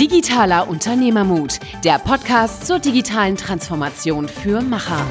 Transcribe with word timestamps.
Digitaler 0.00 0.68
Unternehmermut, 0.68 1.60
der 1.84 1.98
Podcast 1.98 2.66
zur 2.66 2.78
digitalen 2.78 3.36
Transformation 3.36 4.26
für 4.26 4.62
Macher. 4.62 5.06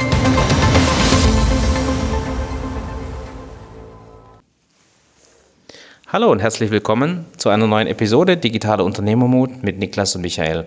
Hallo 6.08 6.32
und 6.32 6.40
herzlich 6.40 6.72
willkommen 6.72 7.26
zu 7.38 7.50
einer 7.50 7.68
neuen 7.68 7.88
Episode 7.88 8.38
Digitaler 8.38 8.84
Unternehmermut 8.84 9.64
mit 9.64 9.78
Niklas 9.78 10.16
und 10.16 10.24
Michael. 10.24 10.66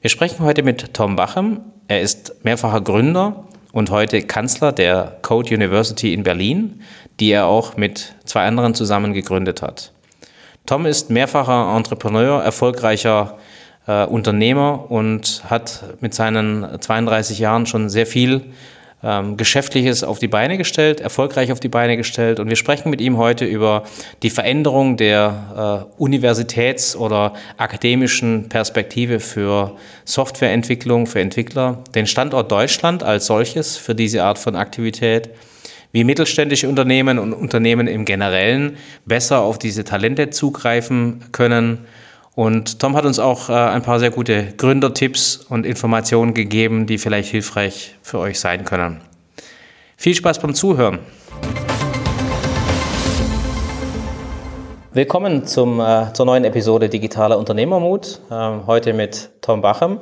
Wir 0.00 0.10
sprechen 0.10 0.44
heute 0.44 0.62
mit 0.62 0.94
Tom 0.94 1.14
Bachem. 1.14 1.60
Er 1.86 2.00
ist 2.00 2.44
mehrfacher 2.44 2.80
Gründer 2.80 3.44
und 3.72 3.90
heute 3.90 4.22
Kanzler 4.22 4.72
der 4.72 5.18
Code 5.22 5.54
University 5.54 6.14
in 6.14 6.22
Berlin, 6.22 6.80
die 7.20 7.30
er 7.30 7.46
auch 7.46 7.76
mit 7.76 8.14
zwei 8.24 8.46
anderen 8.46 8.74
zusammen 8.74 9.12
gegründet 9.12 9.60
hat. 9.60 9.92
Tom 10.68 10.84
ist 10.84 11.08
mehrfacher 11.08 11.74
Entrepreneur, 11.74 12.42
erfolgreicher 12.42 13.38
äh, 13.86 14.04
Unternehmer 14.04 14.90
und 14.90 15.42
hat 15.48 15.82
mit 16.02 16.12
seinen 16.12 16.78
32 16.82 17.38
Jahren 17.38 17.64
schon 17.64 17.88
sehr 17.88 18.04
viel 18.04 18.42
ähm, 19.02 19.38
Geschäftliches 19.38 20.04
auf 20.04 20.18
die 20.18 20.28
Beine 20.28 20.58
gestellt, 20.58 21.00
erfolgreich 21.00 21.52
auf 21.52 21.60
die 21.60 21.70
Beine 21.70 21.96
gestellt. 21.96 22.38
Und 22.38 22.50
wir 22.50 22.56
sprechen 22.56 22.90
mit 22.90 23.00
ihm 23.00 23.16
heute 23.16 23.46
über 23.46 23.84
die 24.22 24.28
Veränderung 24.28 24.98
der 24.98 25.86
äh, 25.98 26.02
Universitäts- 26.02 26.94
oder 26.94 27.32
akademischen 27.56 28.50
Perspektive 28.50 29.20
für 29.20 29.74
Softwareentwicklung, 30.04 31.06
für 31.06 31.20
Entwickler, 31.20 31.78
den 31.94 32.06
Standort 32.06 32.52
Deutschland 32.52 33.02
als 33.02 33.24
solches 33.24 33.78
für 33.78 33.94
diese 33.94 34.22
Art 34.22 34.38
von 34.38 34.54
Aktivität 34.54 35.30
wie 35.92 36.04
mittelständische 36.04 36.68
Unternehmen 36.68 37.18
und 37.18 37.32
Unternehmen 37.32 37.86
im 37.86 38.04
Generellen 38.04 38.76
besser 39.06 39.40
auf 39.40 39.58
diese 39.58 39.84
Talente 39.84 40.30
zugreifen 40.30 41.24
können 41.32 41.86
und 42.38 42.78
Tom 42.78 42.94
hat 42.94 43.04
uns 43.04 43.18
auch 43.18 43.48
äh, 43.48 43.52
ein 43.52 43.82
paar 43.82 43.98
sehr 43.98 44.12
gute 44.12 44.52
Gründertipps 44.56 45.38
und 45.48 45.66
Informationen 45.66 46.34
gegeben, 46.34 46.86
die 46.86 46.96
vielleicht 46.96 47.32
hilfreich 47.32 47.96
für 48.00 48.20
euch 48.20 48.38
sein 48.38 48.64
können. 48.64 49.00
Viel 49.96 50.14
Spaß 50.14 50.38
beim 50.38 50.54
Zuhören. 50.54 51.00
Willkommen 54.92 55.46
zum, 55.48 55.80
äh, 55.80 56.12
zur 56.12 56.26
neuen 56.26 56.44
Episode 56.44 56.88
Digitaler 56.88 57.36
Unternehmermut. 57.36 58.20
Ähm, 58.30 58.68
heute 58.68 58.92
mit 58.92 59.30
Tom 59.40 59.60
Bachem. 59.60 59.98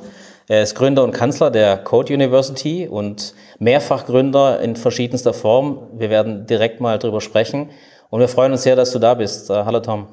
Er 0.49 0.63
ist 0.63 0.75
Gründer 0.75 1.03
und 1.03 1.11
Kanzler 1.11 1.51
der 1.51 1.75
Code 1.75 2.13
University 2.13 2.87
und 2.87 3.33
Mehrfachgründer 3.59 4.61
in 4.61 4.77
verschiedenster 4.77 5.33
Form. 5.33 5.89
Wir 5.93 6.09
werden 6.09 6.45
direkt 6.45 6.79
mal 6.79 6.97
drüber 6.97 7.19
sprechen. 7.19 7.69
Und 8.09 8.21
wir 8.21 8.29
freuen 8.29 8.53
uns 8.53 8.63
sehr, 8.63 8.77
dass 8.77 8.91
du 8.91 8.99
da 8.99 9.13
bist. 9.13 9.49
Äh, 9.49 9.65
hallo 9.65 9.81
Tom. 9.81 10.07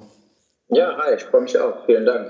Ja, 0.70 0.96
hi, 0.96 1.14
ich 1.14 1.22
freue 1.22 1.42
mich 1.42 1.56
auch. 1.56 1.86
Vielen 1.86 2.04
Dank. 2.04 2.26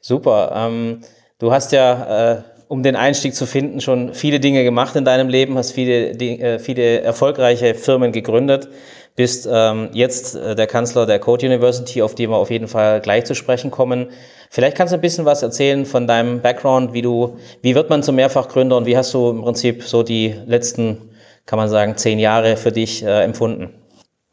Super. 0.00 0.50
Ähm, 0.54 1.02
du 1.38 1.52
hast 1.52 1.72
ja, 1.72 2.32
äh, 2.32 2.42
um 2.68 2.82
den 2.82 2.96
Einstieg 2.96 3.34
zu 3.34 3.44
finden, 3.44 3.82
schon 3.82 4.14
viele 4.14 4.40
Dinge 4.40 4.64
gemacht 4.64 4.96
in 4.96 5.04
deinem 5.04 5.28
Leben, 5.28 5.58
hast 5.58 5.72
viele, 5.72 6.16
die, 6.16 6.40
äh, 6.40 6.58
viele 6.58 7.02
erfolgreiche 7.02 7.74
Firmen 7.74 8.12
gegründet, 8.12 8.68
bist 9.14 9.46
ähm, 9.50 9.90
jetzt 9.92 10.36
äh, 10.36 10.54
der 10.54 10.66
Kanzler 10.66 11.04
der 11.04 11.18
Code 11.18 11.44
University, 11.44 12.00
auf 12.00 12.14
die 12.14 12.30
wir 12.30 12.36
auf 12.36 12.50
jeden 12.50 12.68
Fall 12.68 13.02
gleich 13.02 13.26
zu 13.26 13.34
sprechen 13.34 13.70
kommen. 13.70 14.08
Vielleicht 14.52 14.76
kannst 14.76 14.92
du 14.92 14.96
ein 14.96 15.00
bisschen 15.00 15.24
was 15.24 15.42
erzählen 15.42 15.86
von 15.86 16.08
deinem 16.08 16.42
Background, 16.42 16.92
wie 16.92 17.02
du, 17.02 17.38
wie 17.62 17.76
wird 17.76 17.88
man 17.88 18.02
zum 18.02 18.16
Mehrfachgründer 18.16 18.76
und 18.76 18.84
wie 18.84 18.96
hast 18.96 19.14
du 19.14 19.30
im 19.30 19.42
Prinzip 19.42 19.84
so 19.84 20.02
die 20.02 20.34
letzten, 20.44 21.14
kann 21.46 21.56
man 21.56 21.68
sagen, 21.68 21.96
zehn 21.96 22.18
Jahre 22.18 22.56
für 22.56 22.72
dich 22.72 23.04
äh, 23.04 23.22
empfunden? 23.22 23.72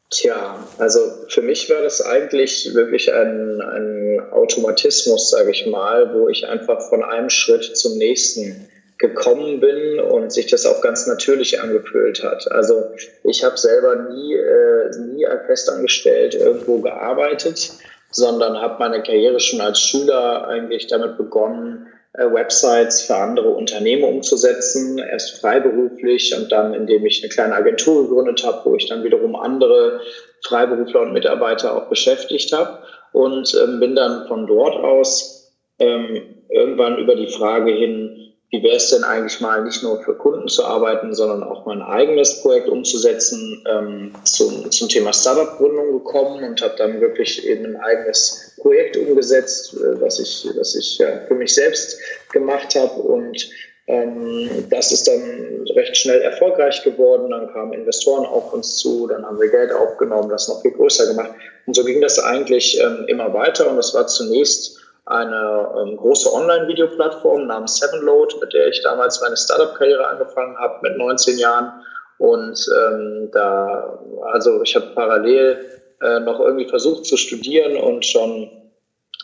Tja, 0.09 0.57
also 0.79 1.01
für 1.27 1.43
mich 1.43 1.69
war 1.69 1.83
das 1.83 2.01
eigentlich 2.01 2.73
wirklich 2.73 3.13
ein, 3.13 3.61
ein 3.61 4.19
Automatismus, 4.31 5.29
sage 5.29 5.51
ich 5.51 5.67
mal, 5.67 6.15
wo 6.15 6.29
ich 6.29 6.47
einfach 6.47 6.81
von 6.89 7.03
einem 7.03 7.29
Schritt 7.29 7.77
zum 7.77 7.99
nächsten 7.99 8.67
gekommen 8.97 9.59
bin 9.59 9.99
und 9.99 10.31
sich 10.31 10.47
das 10.47 10.65
auch 10.65 10.81
ganz 10.81 11.05
natürlich 11.05 11.61
angefühlt 11.61 12.23
hat. 12.23 12.51
Also 12.51 12.85
ich 13.23 13.43
habe 13.43 13.55
selber 13.55 14.09
nie, 14.09 14.33
äh, 14.33 14.97
nie 15.13 15.27
festangestellt 15.45 16.33
irgendwo 16.33 16.79
gearbeitet, 16.79 17.73
sondern 18.11 18.59
habe 18.61 18.79
meine 18.79 19.03
Karriere 19.03 19.39
schon 19.39 19.61
als 19.61 19.79
Schüler 19.79 20.47
eigentlich 20.47 20.87
damit 20.87 21.17
begonnen, 21.17 21.87
äh, 22.13 22.31
Websites 22.31 23.01
für 23.01 23.15
andere 23.15 23.49
Unternehmen 23.49 24.03
umzusetzen, 24.03 24.97
erst 24.97 25.39
freiberuflich 25.39 26.35
und 26.35 26.51
dann, 26.51 26.73
indem 26.73 27.05
ich 27.05 27.21
eine 27.21 27.29
kleine 27.29 27.55
Agentur 27.55 28.07
gegründet 28.07 28.43
habe, 28.45 28.61
wo 28.63 28.75
ich 28.75 28.87
dann 28.87 29.03
wiederum 29.03 29.35
andere 29.35 30.01
Freiberufler 30.45 31.01
und 31.01 31.13
Mitarbeiter 31.13 31.75
auch 31.75 31.89
beschäftigt 31.89 32.53
habe 32.53 32.79
und 33.11 33.55
ähm, 33.61 33.79
bin 33.79 33.95
dann 33.95 34.27
von 34.27 34.47
dort 34.47 34.75
aus 34.75 35.53
ähm, 35.79 36.43
irgendwann 36.49 36.97
über 36.97 37.15
die 37.15 37.27
Frage 37.27 37.71
hin, 37.71 38.26
wie 38.49 38.63
wäre 38.63 38.77
es 38.77 38.89
denn 38.89 39.03
eigentlich 39.03 39.41
mal 39.41 39.63
nicht 39.63 39.83
nur 39.83 40.01
für 40.03 40.15
Kunden 40.15 40.47
zu 40.47 40.63
arbeiten, 40.63 41.13
sondern 41.13 41.43
auch 41.43 41.65
mal 41.65 41.75
ein 41.75 41.81
eigenes 41.81 42.41
Projekt 42.41 42.69
umzusetzen, 42.69 43.63
ähm, 43.69 44.13
zum, 44.23 44.71
zum 44.71 44.87
Thema 44.87 45.11
Startup-Gründung 45.11 45.91
gekommen 45.91 46.43
und 46.43 46.61
habe 46.61 46.75
dann 46.77 47.01
wirklich 47.01 47.45
eben 47.45 47.65
ein 47.65 47.75
eigenes 47.75 48.53
Projekt 48.61 48.95
umgesetzt, 48.95 49.73
äh, 49.73 49.99
was 49.99 50.19
ich, 50.19 50.47
was 50.57 50.75
ich 50.75 50.97
ja, 50.97 51.25
für 51.27 51.35
mich 51.35 51.53
selbst 51.53 51.99
gemacht 52.31 52.75
habe 52.75 53.01
und 53.01 53.49
ähm, 53.87 54.49
das 54.69 54.91
ist 54.91 55.07
dann 55.07 55.65
recht 55.73 55.95
schnell 55.95 56.21
erfolgreich 56.21 56.83
geworden. 56.83 57.31
Dann 57.31 57.51
kamen 57.53 57.71
Investoren 57.71 58.25
auf 58.25 58.51
uns 58.51 58.75
zu, 58.77 59.07
dann 59.07 59.25
haben 59.25 59.39
wir 59.39 59.49
Geld 59.49 59.71
aufgenommen, 59.71 60.29
das 60.29 60.49
noch 60.49 60.61
viel 60.61 60.71
größer 60.71 61.07
gemacht. 61.07 61.31
Und 61.65 61.73
so 61.73 61.85
ging 61.85 62.01
das 62.01 62.19
eigentlich 62.19 62.79
ähm, 62.81 63.05
immer 63.07 63.33
weiter. 63.33 63.69
Und 63.69 63.77
das 63.77 63.93
war 63.93 64.05
zunächst 64.07 64.77
eine 65.07 65.71
ähm, 65.79 65.97
große 65.97 66.31
Online-Videoplattform 66.33 67.47
namens 67.47 67.77
Sevenload, 67.77 68.35
mit 68.41 68.53
der 68.53 68.67
ich 68.67 68.81
damals 68.83 69.21
meine 69.21 69.37
Startup-Karriere 69.37 70.05
angefangen 70.05 70.57
habe 70.57 70.79
mit 70.81 70.97
19 70.97 71.37
Jahren. 71.37 71.81
Und 72.17 72.59
ähm, 72.77 73.29
da, 73.31 73.99
also 74.31 74.61
ich 74.63 74.75
habe 74.75 74.87
parallel 74.95 75.65
äh, 76.01 76.19
noch 76.19 76.39
irgendwie 76.39 76.67
versucht 76.67 77.05
zu 77.05 77.15
studieren 77.15 77.77
und 77.77 78.05
schon 78.05 78.51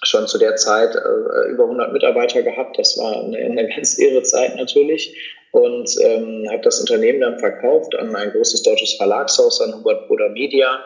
schon 0.06 0.28
zu 0.28 0.38
der 0.38 0.56
Zeit 0.58 0.96
äh, 0.96 1.50
über 1.50 1.64
100 1.64 1.94
Mitarbeiter 1.94 2.42
gehabt. 2.44 2.78
Das 2.78 2.98
war 2.98 3.24
eine, 3.24 3.38
eine 3.38 3.68
ganz 3.76 3.98
irre 3.98 4.24
Zeit 4.24 4.56
natürlich. 4.56 5.16
Und 5.54 5.88
ähm, 6.02 6.48
habe 6.50 6.64
das 6.64 6.80
Unternehmen 6.80 7.22
dann 7.22 7.38
verkauft 7.38 7.96
an 7.96 8.16
ein 8.16 8.32
großes 8.32 8.64
deutsches 8.64 8.94
Verlagshaus, 8.94 9.62
an 9.62 9.76
Hubert 9.76 10.08
Bruder 10.08 10.30
Media 10.30 10.80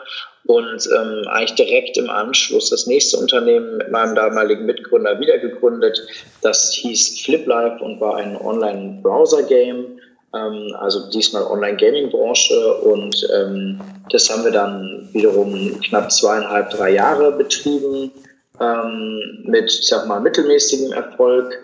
und 0.45 0.89
ähm, 0.94 1.25
eigentlich 1.28 1.55
direkt 1.55 1.97
im 1.97 2.09
Anschluss 2.09 2.69
das 2.69 2.85
nächste 2.85 3.17
Unternehmen 3.17 3.78
mit 3.78 3.91
meinem 3.91 4.13
damaligen 4.16 4.66
Mitgründer 4.66 5.22
wieder 5.22 5.38
gegründet. 5.38 6.01
Das 6.41 6.73
hieß 6.73 7.22
FlipLife 7.22 7.81
und 7.81 8.01
war 8.01 8.17
ein 8.17 8.35
Online-Browser-Game, 8.35 10.00
ähm, 10.35 10.75
also 10.78 11.09
diesmal 11.11 11.44
Online-Gaming-Branche 11.44 12.73
und 12.75 13.25
ähm, 13.34 13.79
das 14.11 14.29
haben 14.29 14.44
wir 14.44 14.51
dann 14.51 15.07
wiederum 15.13 15.79
knapp 15.81 16.11
zweieinhalb, 16.11 16.72
drei 16.72 16.91
Jahre 16.91 17.31
betrieben 17.31 18.11
ähm, 18.59 19.44
mit, 19.44 19.72
ich 19.72 19.88
sag 19.88 20.07
mal, 20.07 20.19
mittelmäßigem 20.19 20.91
Erfolg. 20.91 21.57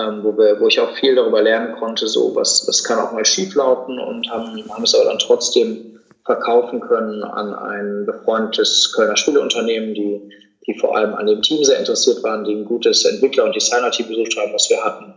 Ähm, 0.00 0.22
wo, 0.22 0.36
wir, 0.36 0.60
wo 0.60 0.68
ich 0.68 0.80
auch 0.80 0.94
viel 0.96 1.14
darüber 1.14 1.42
lernen 1.42 1.72
konnte, 1.76 2.06
so 2.08 2.34
was, 2.34 2.66
was 2.66 2.84
kann 2.84 2.98
auch 2.98 3.12
mal 3.12 3.24
schieflaufen 3.24 3.98
und 3.98 4.30
haben, 4.30 4.64
haben 4.70 4.84
es 4.84 4.94
aber 4.94 5.04
dann 5.04 5.18
trotzdem 5.18 6.00
verkaufen 6.24 6.80
können 6.80 7.22
an 7.24 7.54
ein 7.54 8.06
befreundetes 8.06 8.92
Kölner 8.94 9.16
Schulunternehmen, 9.16 9.94
die, 9.94 10.30
die 10.66 10.78
vor 10.78 10.96
allem 10.96 11.14
an 11.14 11.26
dem 11.26 11.42
Team 11.42 11.64
sehr 11.64 11.78
interessiert 11.78 12.22
waren, 12.22 12.44
die 12.44 12.54
ein 12.54 12.64
gutes 12.64 13.04
Entwickler- 13.04 13.44
und 13.44 13.54
Designer-Team 13.56 14.08
besucht 14.08 14.36
haben, 14.38 14.52
was 14.52 14.70
wir 14.70 14.82
hatten. 14.84 15.14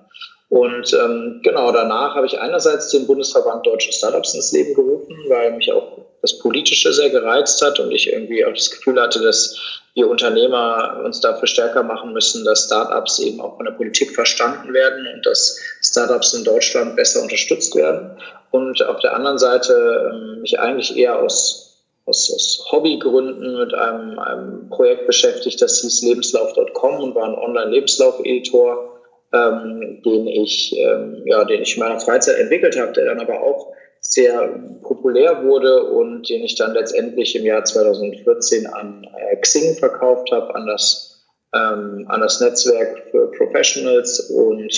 Und 0.53 0.93
ähm, 0.93 1.39
genau 1.41 1.71
danach 1.71 2.13
habe 2.13 2.27
ich 2.27 2.39
einerseits 2.39 2.89
den 2.89 3.07
Bundesverband 3.07 3.65
Deutsche 3.65 3.91
Startups 3.91 4.35
ins 4.35 4.51
Leben 4.51 4.75
gerufen, 4.75 5.17
weil 5.27 5.51
mich 5.53 5.71
auch 5.71 5.97
das 6.21 6.37
Politische 6.37 6.93
sehr 6.93 7.09
gereizt 7.09 7.59
hat 7.63 7.79
und 7.79 7.91
ich 7.91 8.13
irgendwie 8.13 8.45
auch 8.45 8.53
das 8.53 8.69
Gefühl 8.69 9.01
hatte, 9.01 9.19
dass 9.23 9.57
wir 9.95 10.07
Unternehmer 10.07 11.01
uns 11.03 11.21
dafür 11.21 11.47
stärker 11.47 11.81
machen 11.81 12.13
müssen, 12.13 12.45
dass 12.45 12.65
Startups 12.65 13.17
eben 13.17 13.41
auch 13.41 13.57
von 13.57 13.65
der 13.65 13.71
Politik 13.71 14.13
verstanden 14.13 14.75
werden 14.75 15.07
und 15.15 15.25
dass 15.25 15.59
Startups 15.81 16.35
in 16.35 16.43
Deutschland 16.43 16.95
besser 16.97 17.23
unterstützt 17.23 17.73
werden. 17.75 18.15
Und 18.51 18.85
auf 18.85 18.99
der 18.99 19.15
anderen 19.15 19.39
Seite 19.39 20.11
ähm, 20.13 20.41
mich 20.41 20.59
eigentlich 20.59 20.95
eher 20.95 21.17
aus, 21.17 21.79
aus, 22.05 22.31
aus 22.31 22.63
Hobbygründen 22.71 23.57
mit 23.57 23.73
einem, 23.73 24.19
einem 24.19 24.69
Projekt 24.69 25.07
beschäftigt, 25.07 25.59
das 25.63 25.81
hieß 25.81 26.03
lebenslauf.com 26.03 26.99
und 26.99 27.15
war 27.15 27.25
ein 27.25 27.33
Online-Lebenslauf-Editor, 27.33 28.92
ähm, 29.33 30.01
den 30.05 30.27
ich, 30.27 30.75
ähm, 30.77 31.23
ja, 31.25 31.43
den 31.43 31.61
ich 31.61 31.75
in 31.75 31.83
meiner 31.83 31.99
Freizeit 31.99 32.37
entwickelt 32.37 32.79
habe, 32.79 32.93
der 32.93 33.05
dann 33.05 33.19
aber 33.19 33.41
auch 33.41 33.73
sehr 33.99 34.59
populär 34.81 35.43
wurde 35.43 35.85
und 35.85 36.29
den 36.29 36.43
ich 36.43 36.55
dann 36.55 36.73
letztendlich 36.73 37.35
im 37.35 37.45
Jahr 37.45 37.63
2014 37.63 38.67
an 38.67 39.07
äh, 39.17 39.35
Xing 39.37 39.75
verkauft 39.75 40.29
habe, 40.31 40.53
an 40.53 40.67
das, 40.67 41.25
ähm, 41.53 42.05
an 42.09 42.21
das 42.21 42.41
Netzwerk 42.41 43.07
für 43.11 43.31
Professionals. 43.31 44.19
Und 44.29 44.71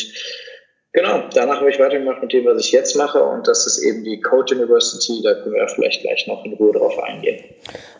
Genau, 0.95 1.23
danach 1.33 1.59
habe 1.59 1.69
ich 1.69 1.77
weitergemacht 1.77 2.21
mit 2.21 2.31
dem, 2.31 2.45
was 2.45 2.57
ich 2.57 2.71
jetzt 2.71 2.95
mache 2.95 3.21
und 3.21 3.49
das 3.49 3.67
ist 3.67 3.79
eben 3.79 4.05
die 4.05 4.21
Code 4.21 4.55
University, 4.55 5.21
da 5.21 5.33
können 5.33 5.55
wir 5.55 5.67
vielleicht 5.67 6.03
gleich 6.03 6.25
noch 6.25 6.45
in 6.45 6.53
Ruhe 6.53 6.71
drauf 6.71 6.97
eingehen. 7.03 7.43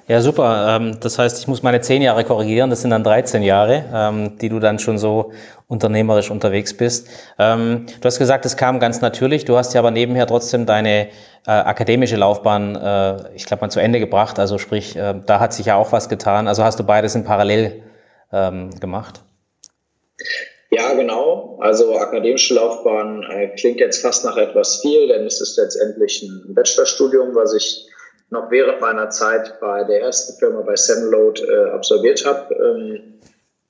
Ja, 0.07 0.21
super. 0.21 0.77
Ähm, 0.79 0.97
das 1.01 1.19
heißt, 1.19 1.37
ich 1.39 1.47
muss 1.49 1.61
meine 1.61 1.81
zehn 1.81 2.01
Jahre 2.01 2.23
korrigieren, 2.23 2.69
das 2.69 2.83
sind 2.83 2.91
dann 2.91 3.03
13 3.03 3.43
Jahre, 3.43 3.83
ähm, 3.93 4.37
die 4.37 4.47
du 4.47 4.59
dann 4.59 4.79
schon 4.79 4.97
so 4.97 5.33
unternehmerisch 5.67 6.31
unterwegs 6.31 6.77
bist. 6.77 7.09
Ähm, 7.37 7.85
du 7.99 8.05
hast 8.05 8.17
gesagt, 8.17 8.45
es 8.45 8.55
kam 8.55 8.79
ganz 8.79 9.01
natürlich, 9.01 9.43
du 9.43 9.57
hast 9.57 9.73
ja 9.73 9.81
aber 9.81 9.91
nebenher 9.91 10.25
trotzdem 10.25 10.65
deine 10.65 11.07
äh, 11.45 11.51
akademische 11.51 12.15
Laufbahn, 12.15 12.77
äh, 12.77 13.35
ich 13.35 13.45
glaube 13.45 13.59
mal, 13.59 13.69
zu 13.69 13.81
Ende 13.81 13.99
gebracht, 13.99 14.39
also 14.39 14.57
sprich, 14.57 14.95
äh, 14.95 15.15
da 15.25 15.41
hat 15.41 15.51
sich 15.51 15.65
ja 15.65 15.75
auch 15.75 15.91
was 15.91 16.07
getan, 16.07 16.47
also 16.47 16.63
hast 16.63 16.79
du 16.79 16.85
beides 16.85 17.13
in 17.13 17.25
parallel 17.25 17.81
gemacht. 18.31 19.21
Ja, 20.71 20.93
genau. 20.93 21.24
Also 21.59 21.95
akademische 21.95 22.55
Laufbahn 22.55 23.23
äh, 23.23 23.55
klingt 23.55 23.79
jetzt 23.79 24.01
fast 24.01 24.25
nach 24.25 24.37
etwas 24.37 24.81
viel, 24.81 25.07
denn 25.07 25.25
es 25.25 25.41
ist 25.41 25.57
letztendlich 25.57 26.23
ein 26.23 26.53
Bachelorstudium, 26.53 27.35
was 27.35 27.53
ich 27.53 27.87
noch 28.29 28.49
während 28.51 28.81
meiner 28.81 29.09
Zeit 29.09 29.59
bei 29.59 29.83
der 29.83 30.01
ersten 30.01 30.37
Firma 30.39 30.61
bei 30.61 30.75
Semload 30.75 31.41
äh, 31.41 31.69
absolviert 31.71 32.25
habe. 32.25 32.53
Ähm, 32.55 33.14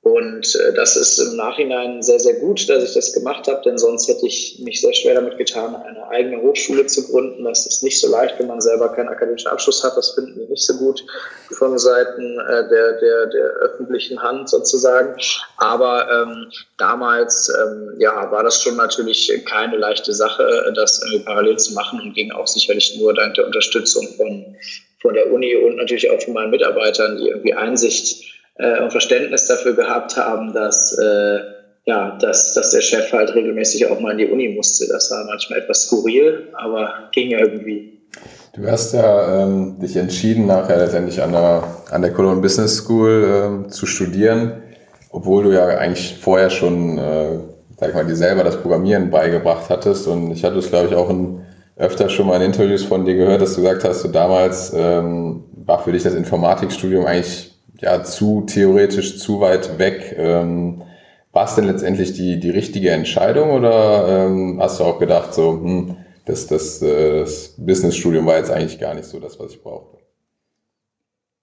und 0.06 0.54
äh, 0.54 0.72
das 0.72 0.94
ist 0.94 1.18
im 1.18 1.34
Nachhinein 1.34 2.00
sehr, 2.00 2.20
sehr 2.20 2.34
gut, 2.34 2.68
dass 2.68 2.84
ich 2.84 2.94
das 2.94 3.12
gemacht 3.12 3.48
habe, 3.48 3.60
denn 3.64 3.76
sonst 3.76 4.06
hätte 4.06 4.24
ich 4.24 4.56
mich 4.60 4.80
sehr 4.80 4.94
schwer 4.94 5.14
damit 5.14 5.36
getan, 5.36 5.74
eine 5.74 6.06
eigene 6.06 6.40
Hochschule 6.42 6.86
zu 6.86 7.08
gründen. 7.08 7.42
Das 7.42 7.66
ist 7.66 7.82
nicht 7.82 8.00
so 8.00 8.08
leicht, 8.08 8.38
wenn 8.38 8.46
man 8.46 8.60
selber 8.60 8.90
keinen 8.90 9.08
akademischen 9.08 9.48
Abschluss 9.48 9.82
hat. 9.82 9.96
Das 9.96 10.12
finden 10.12 10.38
wir 10.38 10.46
nicht 10.46 10.64
so 10.64 10.74
gut 10.74 11.04
von 11.50 11.76
Seiten 11.76 12.38
äh, 12.38 12.68
der, 12.68 13.00
der, 13.00 13.26
der 13.26 13.46
öffentlichen 13.62 14.22
Hand 14.22 14.48
sozusagen. 14.48 15.16
Aber 15.56 16.08
ähm, 16.08 16.52
damals 16.78 17.48
ähm, 17.48 17.94
ja, 17.98 18.30
war 18.30 18.44
das 18.44 18.62
schon 18.62 18.76
natürlich 18.76 19.44
keine 19.44 19.76
leichte 19.76 20.12
Sache, 20.12 20.72
das 20.76 21.02
irgendwie 21.02 21.24
parallel 21.24 21.56
zu 21.56 21.74
machen 21.74 22.00
und 22.00 22.14
ging 22.14 22.30
auch 22.30 22.46
sicherlich 22.46 22.96
nur 22.96 23.12
dank 23.12 23.34
der 23.34 23.46
Unterstützung 23.46 24.06
von, 24.16 24.54
von 25.02 25.14
der 25.14 25.32
Uni 25.32 25.56
und 25.56 25.78
natürlich 25.78 26.08
auch 26.12 26.22
von 26.22 26.34
meinen 26.34 26.50
Mitarbeitern, 26.52 27.16
die 27.16 27.28
irgendwie 27.28 27.54
Einsicht 27.54 28.35
äh, 28.58 28.80
und 28.82 28.90
Verständnis 28.90 29.46
dafür 29.46 29.74
gehabt 29.74 30.16
haben, 30.16 30.52
dass, 30.52 30.96
äh, 30.98 31.38
ja, 31.84 32.16
dass, 32.20 32.54
dass 32.54 32.70
der 32.70 32.80
Chef 32.80 33.12
halt 33.12 33.34
regelmäßig 33.34 33.86
auch 33.86 34.00
mal 34.00 34.12
in 34.12 34.18
die 34.18 34.26
Uni 34.26 34.48
musste. 34.48 34.86
Das 34.88 35.10
war 35.10 35.24
manchmal 35.24 35.60
etwas 35.60 35.82
skurril, 35.82 36.48
aber 36.54 37.08
ging 37.12 37.30
ja 37.30 37.38
irgendwie. 37.38 38.00
Du 38.54 38.66
hast 38.66 38.94
ja 38.94 39.42
ähm, 39.42 39.78
dich 39.78 39.96
entschieden, 39.96 40.46
nachher 40.46 40.78
letztendlich 40.78 41.22
an 41.22 41.32
der, 41.32 41.64
an 41.90 42.00
der 42.00 42.12
Cologne 42.12 42.40
Business 42.40 42.76
School 42.78 43.28
ähm, 43.30 43.70
zu 43.70 43.84
studieren, 43.84 44.62
obwohl 45.10 45.44
du 45.44 45.52
ja 45.52 45.66
eigentlich 45.66 46.16
vorher 46.18 46.48
schon, 46.48 46.96
äh, 46.96 47.38
sag 47.78 47.90
ich 47.90 47.94
mal, 47.94 48.06
dir 48.06 48.16
selber 48.16 48.42
das 48.42 48.56
Programmieren 48.56 49.10
beigebracht 49.10 49.68
hattest. 49.68 50.08
Und 50.08 50.32
ich 50.32 50.42
hatte 50.42 50.56
es, 50.56 50.70
glaube 50.70 50.88
ich, 50.88 50.94
auch 50.94 51.10
in, 51.10 51.42
öfter 51.76 52.08
schon 52.08 52.26
mal 52.26 52.36
in 52.36 52.46
Interviews 52.46 52.82
von 52.82 53.04
dir 53.04 53.14
gehört, 53.14 53.42
dass 53.42 53.54
du 53.54 53.60
gesagt 53.60 53.84
hast, 53.84 54.02
du 54.02 54.08
damals 54.08 54.72
ähm, 54.74 55.44
war 55.66 55.84
für 55.84 55.92
dich 55.92 56.02
das 56.02 56.14
Informatikstudium 56.14 57.04
eigentlich 57.04 57.55
ja 57.80 58.02
zu 58.02 58.44
theoretisch 58.46 59.18
zu 59.18 59.40
weit 59.40 59.78
weg. 59.78 60.14
Ähm, 60.18 60.82
war 61.32 61.44
es 61.44 61.54
denn 61.54 61.66
letztendlich 61.66 62.14
die, 62.14 62.40
die 62.40 62.50
richtige 62.50 62.90
Entscheidung 62.90 63.50
oder 63.50 64.06
ähm, 64.08 64.58
hast 64.58 64.80
du 64.80 64.84
auch 64.84 64.98
gedacht, 64.98 65.34
so, 65.34 65.52
hm, 65.52 65.96
das, 66.24 66.46
das, 66.46 66.80
äh, 66.80 67.20
das 67.20 67.54
Businessstudium 67.58 68.26
war 68.26 68.38
jetzt 68.38 68.50
eigentlich 68.50 68.78
gar 68.80 68.94
nicht 68.94 69.04
so 69.04 69.20
das, 69.20 69.38
was 69.38 69.52
ich 69.52 69.62
brauchte? 69.62 69.98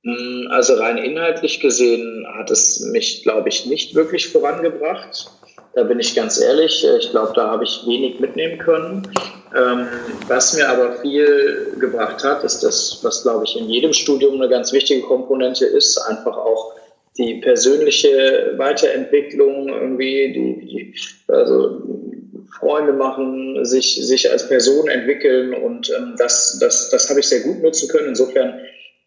Hm, 0.04 0.48
also 0.50 0.76
rein 0.76 0.98
inhaltlich 0.98 1.60
gesehen 1.60 2.26
hat 2.38 2.52
es 2.52 2.82
mich, 2.82 3.24
glaube 3.24 3.50
ich, 3.50 3.66
nicht 3.66 3.96
wirklich 3.96 4.30
vorangebracht. 4.30 5.30
Da 5.76 5.84
bin 5.84 6.00
ich 6.00 6.16
ganz 6.16 6.40
ehrlich. 6.40 6.86
Ich 7.00 7.10
glaube, 7.12 7.34
da 7.36 7.50
habe 7.50 7.64
ich 7.64 7.82
wenig 7.88 8.20
mitnehmen 8.20 8.60
können. 8.60 9.08
Ähm, 9.56 9.88
was 10.28 10.54
mir 10.54 10.70
aber 10.70 10.98
viel 10.98 11.76
gebracht 11.80 12.24
hat, 12.24 12.44
ist 12.44 12.64
das, 12.64 13.00
was, 13.04 13.24
glaube 13.24 13.46
ich, 13.46 13.58
in 13.58 13.70
jedem 13.70 13.94
Studium 13.94 14.36
eine 14.36 14.50
ganz 14.50 14.72
wichtige 14.72 15.02
Komponente 15.02 15.66
ist, 15.66 15.98
einfach 15.98 16.38
auch 16.38 16.74
die 17.18 17.36
persönliche 17.36 18.54
Weiterentwicklung 18.58 19.70
irgendwie, 19.70 20.34
die, 20.34 20.66
die 20.66 20.96
also 21.28 21.82
Freunde 22.60 22.94
machen, 22.94 23.66
sich, 23.66 23.96
sich 24.06 24.32
als 24.32 24.48
Person 24.48 24.88
entwickeln 24.88 25.54
und 25.54 25.92
ähm, 25.96 26.16
das, 26.18 26.58
das, 26.60 26.90
das 26.90 27.10
habe 27.10 27.20
ich 27.20 27.28
sehr 27.28 27.42
gut 27.42 27.62
nutzen 27.62 27.90
können. 27.90 28.10
Insofern 28.10 28.60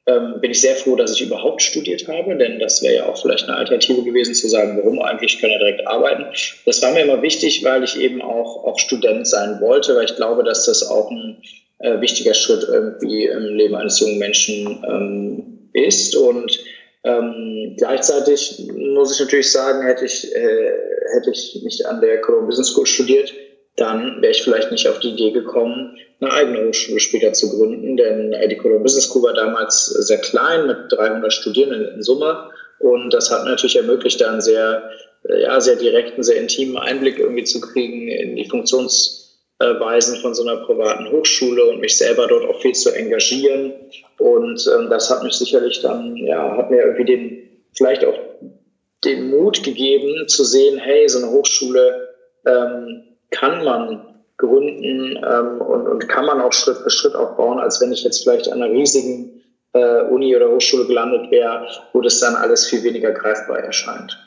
ähm, 0.07 0.41
bin 0.41 0.53
ich 0.53 0.61
sehr 0.61 0.77
froh, 0.77 0.95
dass 0.95 1.13
ich 1.13 1.23
überhaupt 1.23 1.63
studiert 1.63 2.07
habe, 2.07 2.37
denn 2.37 2.61
das 2.61 2.83
wäre 2.83 2.95
ja 2.95 3.07
auch 3.07 3.21
vielleicht 3.21 3.45
eine 3.45 3.57
Alternative 3.57 4.05
gewesen 4.05 4.35
zu 4.35 4.49
sagen, 4.49 4.79
warum 4.79 5.01
eigentlich, 5.01 5.35
ich 5.35 5.41
kann 5.41 5.51
ja 5.51 5.59
direkt 5.59 5.87
arbeiten. 5.87 6.27
Das 6.65 6.81
war 6.83 6.93
mir 6.93 7.03
immer 7.03 7.23
wichtig, 7.23 7.65
weil 7.65 7.83
ich 7.83 8.01
eben 8.01 8.23
auch, 8.23 8.65
auch 8.65 8.79
Student 8.79 9.27
sein 9.27 9.61
wollte, 9.61 9.97
weil 9.97 10.05
ich 10.05 10.17
glaube, 10.17 10.45
dass 10.45 10.67
das 10.67 10.89
auch 10.89 11.11
ein 11.11 11.43
äh, 11.81 12.01
wichtiger 12.01 12.35
Schritt 12.35 12.65
irgendwie 12.69 13.27
im 13.27 13.55
Leben 13.57 13.75
eines 13.75 13.99
jungen 13.99 14.19
Menschen 14.19 14.85
ähm, 14.89 15.71
ist 15.73 16.17
und 16.17 16.59
ähm, 17.03 17.75
gleichzeitig 17.77 18.69
muss 18.75 19.13
ich 19.13 19.21
natürlich 19.21 19.53
sagen, 19.53 19.87
hätte 19.87 20.05
ich, 20.05 20.35
äh, 20.35 20.73
hätte 21.15 21.31
ich 21.31 21.61
nicht 21.63 21.87
an 21.87 22.01
der 22.01 22.21
Cologne 22.21 22.47
Business 22.47 22.69
School 22.69 22.87
studiert, 22.87 23.33
dann 23.77 24.23
wäre 24.23 24.33
ich 24.33 24.43
vielleicht 24.43 24.73
nicht 24.73 24.89
auf 24.89 24.99
die 25.01 25.11
Idee 25.11 25.31
gekommen, 25.31 25.97
eine 26.21 26.33
eigene 26.33 26.69
Hochschule 26.69 27.01
später 27.01 27.33
zu 27.33 27.51
gründen, 27.51 27.97
denn 27.97 28.35
die 28.49 28.57
Cologne 28.57 28.83
Business 28.83 29.07
School 29.07 29.25
war 29.25 29.35
damals 29.35 29.87
sehr 29.87 30.19
klein 30.19 30.67
mit 30.67 30.77
300 30.91 31.33
Studierenden 31.33 31.95
in 31.95 32.03
Summe. 32.03 32.51
Und 32.79 33.13
das 33.13 33.31
hat 33.31 33.45
natürlich 33.45 33.77
ermöglicht, 33.77 34.23
einen 34.23 34.41
sehr, 34.41 34.91
ja, 35.29 35.61
sehr 35.61 35.77
direkten, 35.77 36.23
sehr 36.23 36.37
intimen 36.37 36.79
Einblick 36.79 37.19
irgendwie 37.19 37.45
zu 37.45 37.61
kriegen 37.61 38.09
in 38.09 38.37
die 38.37 38.49
Funktionsweisen 38.49 40.17
von 40.21 40.35
so 40.35 40.43
einer 40.43 40.65
privaten 40.65 41.11
Hochschule 41.11 41.65
und 41.67 41.81
mich 41.81 41.97
selber 41.97 42.27
dort 42.27 42.45
auch 42.45 42.61
viel 42.61 42.75
zu 42.75 42.91
engagieren. 42.95 43.73
Und 44.19 44.71
ähm, 44.75 44.89
das 44.89 45.11
hat 45.11 45.23
mich 45.23 45.35
sicherlich 45.35 45.81
dann, 45.81 46.17
ja, 46.17 46.57
hat 46.57 46.71
mir 46.71 46.83
irgendwie 46.83 47.05
den, 47.05 47.49
vielleicht 47.75 48.05
auch 48.05 48.19
den 49.05 49.31
Mut 49.31 49.63
gegeben 49.63 50.29
zu 50.29 50.45
sehen, 50.45 50.79
hey, 50.79 51.09
so 51.09 51.19
eine 51.19 51.31
Hochschule 51.31 52.09
ähm, 52.47 53.05
kann 53.31 53.65
man 53.65 54.16
gründen 54.39 55.17
ähm, 55.17 55.61
und, 55.61 55.89
und 55.89 56.09
kann 56.09 56.27
man 56.27 56.41
auch 56.41 56.53
Schritt 56.53 56.79
für 56.79 56.91
Schritt 56.91 57.15
aufbauen, 57.15 57.59
als 57.59 57.81
wenn 57.81 57.93
ich 57.93 58.05
jetzt 58.05 58.23
vielleicht 58.23 58.51
an 58.51 58.63
einer 58.63 58.73
riesigen 58.73 59.43
äh, 59.73 60.03
Uni 60.03 60.35
oder 60.37 60.51
Hochschule 60.51 60.87
gelandet 60.87 61.31
wäre, 61.31 61.67
wo 61.93 62.01
das 62.01 62.21
dann 62.21 62.35
alles 62.35 62.67
viel 62.67 62.83
weniger 62.83 63.13
greifbar 63.13 63.59
erscheint. 63.59 64.19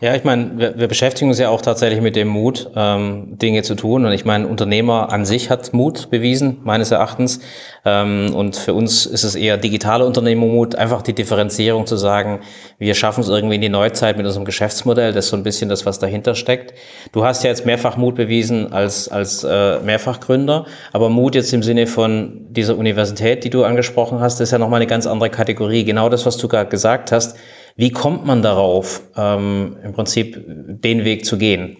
Ja, 0.00 0.14
ich 0.14 0.22
meine, 0.22 0.52
wir, 0.56 0.78
wir 0.78 0.86
beschäftigen 0.86 1.28
uns 1.28 1.40
ja 1.40 1.48
auch 1.48 1.60
tatsächlich 1.60 2.00
mit 2.00 2.14
dem 2.14 2.28
Mut, 2.28 2.70
ähm, 2.76 3.36
Dinge 3.36 3.64
zu 3.64 3.74
tun. 3.74 4.06
Und 4.06 4.12
ich 4.12 4.24
meine, 4.24 4.46
Unternehmer 4.46 5.12
an 5.12 5.24
sich 5.24 5.50
hat 5.50 5.74
Mut 5.74 6.08
bewiesen, 6.08 6.58
meines 6.62 6.92
Erachtens. 6.92 7.40
Ähm, 7.84 8.32
und 8.32 8.54
für 8.54 8.74
uns 8.74 9.06
ist 9.06 9.24
es 9.24 9.34
eher 9.34 9.56
digitale 9.56 10.06
Unternehmermut, 10.06 10.76
einfach 10.76 11.02
die 11.02 11.14
Differenzierung 11.14 11.84
zu 11.86 11.96
sagen, 11.96 12.42
wir 12.78 12.94
schaffen 12.94 13.22
es 13.22 13.28
irgendwie 13.28 13.56
in 13.56 13.60
die 13.60 13.68
Neuzeit 13.68 14.16
mit 14.16 14.24
unserem 14.24 14.44
Geschäftsmodell. 14.44 15.12
Das 15.12 15.24
ist 15.24 15.30
so 15.32 15.36
ein 15.36 15.42
bisschen 15.42 15.68
das, 15.68 15.84
was 15.84 15.98
dahinter 15.98 16.36
steckt. 16.36 16.74
Du 17.10 17.24
hast 17.24 17.42
ja 17.42 17.50
jetzt 17.50 17.66
mehrfach 17.66 17.96
Mut 17.96 18.14
bewiesen 18.14 18.72
als, 18.72 19.08
als 19.08 19.42
äh, 19.42 19.80
Mehrfachgründer. 19.80 20.66
Aber 20.92 21.08
Mut 21.08 21.34
jetzt 21.34 21.52
im 21.52 21.64
Sinne 21.64 21.88
von 21.88 22.46
dieser 22.50 22.78
Universität, 22.78 23.42
die 23.42 23.50
du 23.50 23.64
angesprochen 23.64 24.20
hast, 24.20 24.40
ist 24.40 24.52
ja 24.52 24.58
nochmal 24.58 24.78
eine 24.78 24.86
ganz 24.86 25.08
andere 25.08 25.30
Kategorie. 25.30 25.82
Genau 25.82 26.08
das, 26.08 26.24
was 26.24 26.36
du 26.36 26.46
gerade 26.46 26.70
gesagt 26.70 27.10
hast 27.10 27.36
wie 27.78 27.92
kommt 27.92 28.26
man 28.26 28.42
darauf, 28.42 29.02
ähm, 29.16 29.76
im 29.84 29.92
Prinzip 29.92 30.36
den 30.44 31.04
Weg 31.04 31.24
zu 31.24 31.38
gehen? 31.38 31.76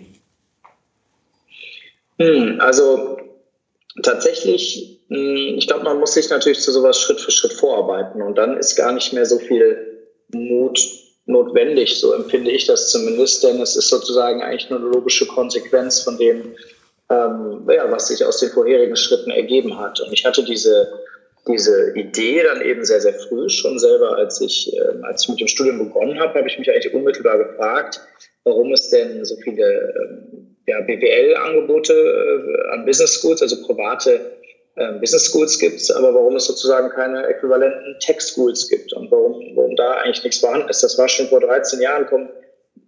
Hm, 2.21 2.61
also 2.61 3.19
tatsächlich, 4.05 5.01
hm, 5.09 5.57
ich 5.59 5.67
glaube, 5.67 5.83
man 5.83 5.99
muss 5.99 6.15
sich 6.15 6.31
natürlich 6.31 6.61
zu 6.61 6.71
sowas 6.71 7.01
Schritt 7.01 7.21
für 7.21 7.33
Schritt 7.33 7.53
vorarbeiten 7.53 8.23
und 8.23 8.39
dann 8.39 8.57
ist 8.57 8.77
gar 8.77 8.93
nicht 8.93 9.13
mehr 9.13 9.27
so 9.27 9.41
viel 9.41 10.07
Mut 10.33 10.79
notwendig, 11.27 11.99
so 11.99 12.13
empfinde 12.13 12.53
ich 12.53 12.67
das 12.67 12.93
zumindest, 12.93 13.43
denn 13.43 13.61
es 13.61 13.75
ist 13.75 13.89
sozusagen 13.89 14.41
eigentlich 14.41 14.71
nur 14.71 14.79
eine 14.79 14.89
logische 14.91 15.27
Konsequenz 15.27 16.03
von 16.03 16.17
dem, 16.17 16.55
ähm, 17.11 17.69
ja, 17.69 17.91
was 17.91 18.07
sich 18.07 18.25
aus 18.25 18.39
den 18.39 18.51
vorherigen 18.51 18.95
Schritten 18.95 19.33
ergeben 19.33 19.77
hat. 19.77 20.01
Und 20.01 20.13
ich 20.13 20.25
hatte 20.25 20.45
diese 20.45 20.98
diese 21.49 21.93
Idee 21.95 22.43
dann 22.43 22.63
eben 22.63 22.85
sehr, 22.85 23.01
sehr 23.01 23.15
früh 23.15 23.49
schon 23.49 23.79
selber, 23.79 24.17
als 24.17 24.41
ich, 24.41 24.73
äh, 24.77 25.03
als 25.03 25.23
ich 25.23 25.29
mit 25.31 25.41
dem 25.41 25.49
Studium 25.49 25.79
begonnen 25.79 26.21
habe, 26.21 26.35
habe 26.39 26.49
ich 26.49 26.59
mich 26.59 26.71
eigentlich 26.71 26.95
unmittelbar 26.95 27.39
gefragt, 27.39 28.01
warum 28.45 28.73
es 28.73 28.91
denn 28.91 29.25
so 29.25 29.37
viele 29.43 29.65
ähm, 29.65 30.57
ja, 30.67 30.81
BWL-Angebote 30.83 31.93
äh, 31.93 32.73
an 32.73 32.85
Business 32.85 33.15
Schools, 33.15 33.43
also 33.43 33.57
private 33.67 34.21
äh, 34.77 34.93
Business 35.01 35.25
Schools 35.31 35.59
gibt, 35.59 35.91
aber 35.97 36.15
warum 36.15 36.37
es 36.37 36.47
sozusagen 36.47 36.91
keine 36.91 37.27
äquivalenten 37.27 37.97
Tech 38.01 38.21
Schools 38.21 38.69
gibt 38.69 38.93
und 38.93 39.11
warum, 39.11 39.57
warum 39.57 39.75
da 39.77 39.93
eigentlich 39.93 40.23
nichts 40.25 40.41
vorhanden 40.41 40.69
ist. 40.69 40.83
Das 40.83 40.99
war 40.99 41.09
schon 41.09 41.27
vor 41.29 41.41
13 41.41 41.81
Jahren, 41.81 42.07
kommt 42.07 42.31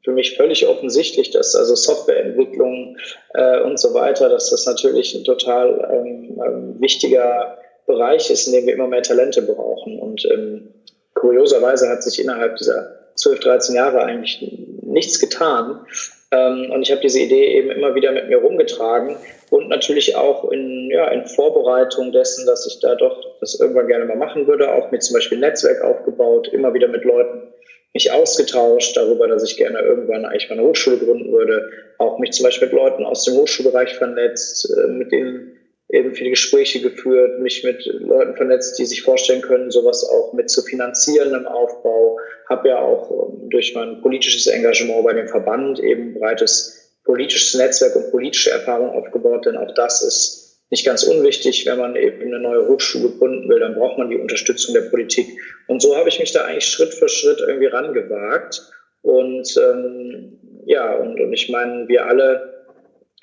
für 0.05 0.13
mich 0.13 0.37
völlig 0.37 0.67
offensichtlich, 0.67 1.31
dass 1.31 1.55
also 1.55 1.75
Softwareentwicklung 1.75 2.97
äh, 3.35 3.61
und 3.61 3.79
so 3.79 3.93
weiter, 3.93 4.29
dass 4.29 4.51
das 4.51 4.67
natürlich 4.67 5.15
ein 5.15 5.25
total 5.25 5.89
ähm, 5.93 6.41
ähm 6.47 6.81
wichtiger 6.81 7.59
Bereich 7.91 8.31
ist, 8.31 8.47
in 8.47 8.53
dem 8.53 8.67
wir 8.67 8.75
immer 8.75 8.87
mehr 8.87 9.03
Talente 9.03 9.43
brauchen. 9.43 9.99
Und 9.99 10.25
ähm, 10.31 10.69
kurioserweise 11.15 11.89
hat 11.89 12.03
sich 12.03 12.23
innerhalb 12.23 12.57
dieser 12.57 13.11
12, 13.17 13.41
13 13.41 13.75
Jahre 13.75 14.03
eigentlich 14.03 14.41
nichts 14.83 15.19
getan. 15.21 15.87
Ähm, 16.33 16.71
und 16.73 16.83
ich 16.83 16.91
habe 16.93 17.01
diese 17.01 17.21
Idee 17.21 17.59
eben 17.59 17.71
immer 17.71 17.95
wieder 17.95 18.13
mit 18.13 18.29
mir 18.29 18.39
rumgetragen 18.39 19.17
und 19.51 19.69
natürlich 19.69 20.17
auch 20.17 20.51
in, 20.51 20.89
ja, 20.91 21.09
in 21.09 21.27
Vorbereitung 21.27 22.13
dessen, 22.13 22.47
dass 22.47 22.67
ich 22.67 22.81
da 22.81 22.95
doch 22.95 23.39
das 23.41 23.59
irgendwann 23.59 23.89
gerne 23.89 24.05
mal 24.05 24.17
machen 24.17 24.47
würde, 24.47 24.73
auch 24.73 24.93
mit 24.93 25.03
zum 25.03 25.15
Beispiel 25.15 25.39
Netzwerk 25.39 25.83
aufgebaut, 25.83 26.49
immer 26.53 26.73
wieder 26.73 26.89
mit 26.89 27.05
Leuten 27.05 27.53
mich 27.93 28.13
ausgetauscht 28.13 28.97
darüber, 28.97 29.27
dass 29.27 29.43
ich 29.43 29.57
gerne 29.57 29.81
irgendwann 29.81 30.25
eigentlich 30.25 30.49
mal 30.49 30.59
eine 30.59 30.69
Hochschule 30.69 30.99
gründen 30.99 31.33
würde, 31.33 31.69
auch 31.99 32.21
mich 32.21 32.31
zum 32.31 32.45
Beispiel 32.45 32.69
mit 32.69 32.77
Leuten 32.77 33.05
aus 33.05 33.25
dem 33.25 33.35
Hochschulbereich 33.35 33.97
vernetzt, 33.97 34.73
äh, 34.77 34.87
mit 34.87 35.11
denen 35.11 35.57
eben 35.93 36.15
viele 36.15 36.31
Gespräche 36.31 36.81
geführt, 36.81 37.41
mich 37.41 37.65
mit 37.65 37.85
Leuten 37.87 38.37
vernetzt, 38.37 38.79
die 38.79 38.87
sich 38.87 39.03
vorstellen 39.03 39.43
können, 39.43 39.71
sowas 39.71 40.05
auch 40.05 40.33
mit 40.33 40.51
zu 40.51 40.63
finanzieren 40.63 41.35
im 41.35 41.47
Aufbau. 41.47 42.19
Habe 42.49 42.69
ja 42.69 42.79
auch 42.79 43.11
ähm, 43.11 43.49
durch 43.51 43.75
mein 43.75 44.01
politisches 44.01 44.47
Engagement 44.47 45.05
bei 45.05 45.13
dem 45.13 45.29
Verband 45.29 45.81
eben 45.81 46.15
breites 46.15 46.99
politisches 47.05 47.55
Netzwerk 47.55 47.97
und 47.97 48.11
politische 48.11 48.51
Erfahrung 48.51 48.91
aufgebaut, 48.91 49.47
denn 49.47 49.57
auch 49.57 49.75
das 49.75 50.03
ist 50.03 50.51
nicht 50.71 50.87
ganz 50.87 51.03
unwichtig, 51.03 51.67
wenn 51.67 51.79
man 51.79 51.97
eben 51.97 52.23
eine 52.23 52.39
neue 52.39 52.69
Hochschule 52.69 53.11
gründen 53.19 53.49
will, 53.49 53.59
dann 53.59 53.75
braucht 53.75 53.99
man 53.99 54.09
die 54.09 54.17
Unterstützung 54.17 54.75
der 54.75 54.83
Politik. 54.83 55.27
Und 55.67 55.83
so 55.83 55.97
habe 55.97 56.09
ich 56.09 56.21
mich 56.21 56.33
da 56.33 56.45
eigentlich 56.45 56.67
Schritt 56.67 56.95
für 56.95 57.09
Schritt 57.09 57.41
irgendwie 57.41 57.67
rangewagt. 57.67 58.63
Und 59.03 59.57
ähm, 59.57 60.39
ja, 60.67 60.95
und, 60.95 61.19
und 61.19 61.33
ich 61.33 61.49
meine, 61.49 61.89
wir 61.89 62.07
alle 62.07 62.60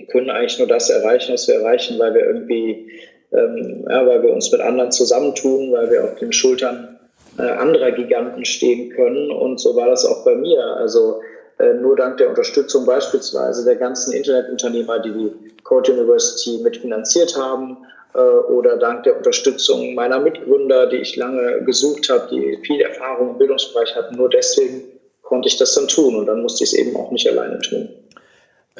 können 0.06 0.30
eigentlich 0.30 0.60
nur 0.60 0.68
das 0.68 0.90
erreichen, 0.90 1.34
was 1.34 1.48
wir 1.48 1.56
erreichen, 1.56 1.98
weil 2.00 2.14
wir 2.14 2.26
irgendwie, 2.26 2.92
ähm, 3.34 3.86
ja, 3.90 4.06
weil 4.06 4.24
wir 4.24 4.34
uns 4.34 4.52
mit 4.52 4.62
anderen 4.62 4.92
zusammentun, 4.92 5.72
weil 5.72 5.90
wir 5.92 6.04
auf 6.04 6.16
den 6.16 6.32
Schultern 6.32 7.00
äh, 7.38 7.44
anderer 7.44 7.92
Giganten 7.92 8.46
stehen 8.46 8.90
können. 8.90 9.32
Und 9.32 9.60
so 9.60 9.76
war 9.76 9.88
das 9.88 10.06
auch 10.06 10.24
bei 10.24 10.36
mir. 10.36 10.64
Also 10.64 11.22
äh, 11.60 11.74
nur 11.74 11.96
dank 11.96 12.18
der 12.18 12.30
Unterstützung 12.30 12.86
beispielsweise 12.86 13.66
der 13.66 13.76
ganzen 13.76 14.14
Internetunternehmer, 14.14 15.00
die 15.00 15.12
die 15.12 15.64
Code 15.64 15.94
University 15.94 16.60
mitfinanziert 16.64 17.36
haben, 17.36 17.78
äh, 18.14 18.20
oder 18.20 18.78
dank 18.78 19.04
der 19.04 19.18
Unterstützung 19.18 19.94
meiner 19.94 20.20
Mitgründer, 20.20 20.88
die 20.88 20.98
ich 20.98 21.16
lange 21.16 21.64
gesucht 21.66 22.10
habe, 22.10 22.28
die 22.32 22.58
viel 22.64 22.82
Erfahrung 22.82 23.32
im 23.32 23.38
Bildungsbereich 23.38 23.96
hatten. 23.96 24.16
Nur 24.16 24.30
deswegen 24.30 24.84
konnte 25.22 25.48
ich 25.48 25.58
das 25.58 25.76
dann 25.76 25.88
tun 25.88 26.16
und 26.16 26.26
dann 26.28 26.42
musste 26.42 26.64
ich 26.64 26.74
es 26.74 26.78
eben 26.78 26.96
auch 26.96 27.12
nicht 27.12 27.28
alleine 27.30 27.60
tun. 27.60 27.90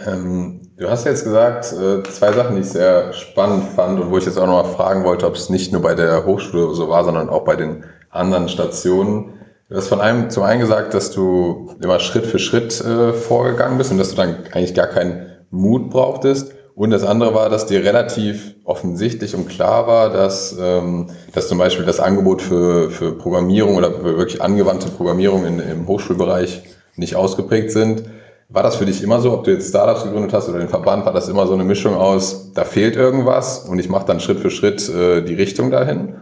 Ähm, 0.06 0.62
du 0.78 0.90
hast 0.90 1.06
jetzt 1.06 1.24
gesagt, 1.24 1.74
äh, 1.74 2.04
zwei 2.04 2.32
Sachen, 2.32 2.56
die 2.56 2.62
ich 2.62 2.70
sehr 2.70 3.14
spannend 3.14 3.64
fand 3.76 4.00
und 4.00 4.12
wo 4.12 4.18
ich 4.18 4.26
jetzt 4.26 4.38
auch 4.38 4.46
noch 4.46 4.64
mal 4.64 4.70
fragen 4.72 5.04
wollte, 5.04 5.26
ob 5.26 5.36
es 5.36 5.50
nicht 5.50 5.72
nur 5.72 5.82
bei 5.82 5.96
der 5.96 6.26
Hochschule 6.26 6.74
so 6.76 6.90
war, 6.90 7.04
sondern 7.04 7.30
auch 7.30 7.44
bei 7.44 7.56
den 7.56 7.84
anderen 8.10 8.50
Stationen. 8.50 9.34
Du 9.70 9.76
hast 9.76 9.88
von 9.88 10.00
einem 10.00 10.30
zum 10.30 10.44
einen 10.44 10.62
gesagt, 10.62 10.94
dass 10.94 11.12
du 11.12 11.76
immer 11.82 12.00
Schritt 12.00 12.26
für 12.26 12.40
Schritt 12.40 12.80
äh, 12.82 13.12
vorgegangen 13.14 13.78
bist 13.78 13.92
und 13.92 13.98
dass 13.98 14.12
du 14.12 14.16
dann 14.16 14.36
eigentlich 14.54 14.76
gar 14.76 14.88
keinen 14.88 15.26
Mut 15.50 15.90
brauchtest. 15.90 16.54
Und 16.76 16.92
das 16.92 17.04
andere 17.04 17.34
war, 17.34 17.50
dass 17.50 17.66
dir 17.66 17.84
relativ 17.84 18.54
offensichtlich 18.64 19.34
und 19.34 19.50
klar 19.50 19.88
war, 19.88 20.12
dass, 20.12 20.56
ähm, 20.62 21.08
dass 21.34 21.48
zum 21.48 21.58
Beispiel 21.58 21.86
das 21.86 22.00
Angebot 22.00 22.44
für, 22.44 22.92
für 22.92 23.14
Programmierung 23.14 23.76
oder 23.76 23.92
für 23.92 24.18
wirklich 24.18 24.44
angewandte 24.44 24.90
Programmierung 24.90 25.44
in, 25.46 25.60
im 25.60 25.88
Hochschulbereich 25.88 26.62
nicht 26.96 27.16
ausgeprägt 27.16 27.72
sind. 27.72 28.04
War 28.50 28.64
das 28.64 28.78
für 28.78 28.86
dich 28.86 29.04
immer 29.04 29.20
so, 29.20 29.34
ob 29.34 29.44
du 29.44 29.52
jetzt 29.52 29.70
Startups 29.70 30.04
gegründet 30.04 30.32
hast 30.32 30.48
oder 30.48 30.60
den 30.60 30.70
Verband, 30.70 31.06
war 31.06 31.14
das 31.14 31.28
immer 31.28 31.46
so 31.48 31.54
eine 31.54 31.66
Mischung 31.66 31.96
aus, 31.96 32.54
da 32.54 32.64
fehlt 32.64 32.96
irgendwas 32.96 33.68
und 33.68 33.78
ich 33.78 33.90
mache 33.90 34.08
dann 34.08 34.22
Schritt 34.22 34.40
für 34.40 34.50
Schritt 34.50 34.88
äh, 34.88 35.22
die 35.22 35.36
Richtung 35.36 35.70
dahin? 35.70 36.16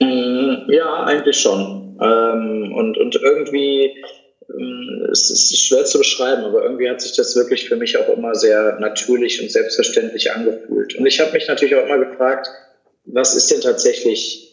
Mm, 0.00 0.70
ja, 0.70 1.02
eigentlich 1.04 1.40
schon. 1.40 1.98
Ähm, 2.00 2.72
und, 2.76 2.96
und 2.96 3.16
irgendwie, 3.16 3.92
ähm, 4.56 5.08
es 5.10 5.30
ist 5.30 5.66
schwer 5.66 5.84
zu 5.84 5.98
beschreiben, 5.98 6.44
aber 6.44 6.62
irgendwie 6.62 6.88
hat 6.88 7.00
sich 7.00 7.16
das 7.16 7.34
wirklich 7.34 7.68
für 7.68 7.76
mich 7.76 7.98
auch 7.98 8.08
immer 8.08 8.36
sehr 8.36 8.78
natürlich 8.78 9.42
und 9.42 9.50
selbstverständlich 9.50 10.30
angefühlt. 10.30 10.94
Und 10.94 11.06
ich 11.06 11.18
habe 11.18 11.32
mich 11.32 11.48
natürlich 11.48 11.74
auch 11.74 11.86
immer 11.86 11.98
gefragt, 11.98 12.48
was 13.04 13.34
ist 13.34 13.50
denn 13.50 13.62
tatsächlich 13.62 14.51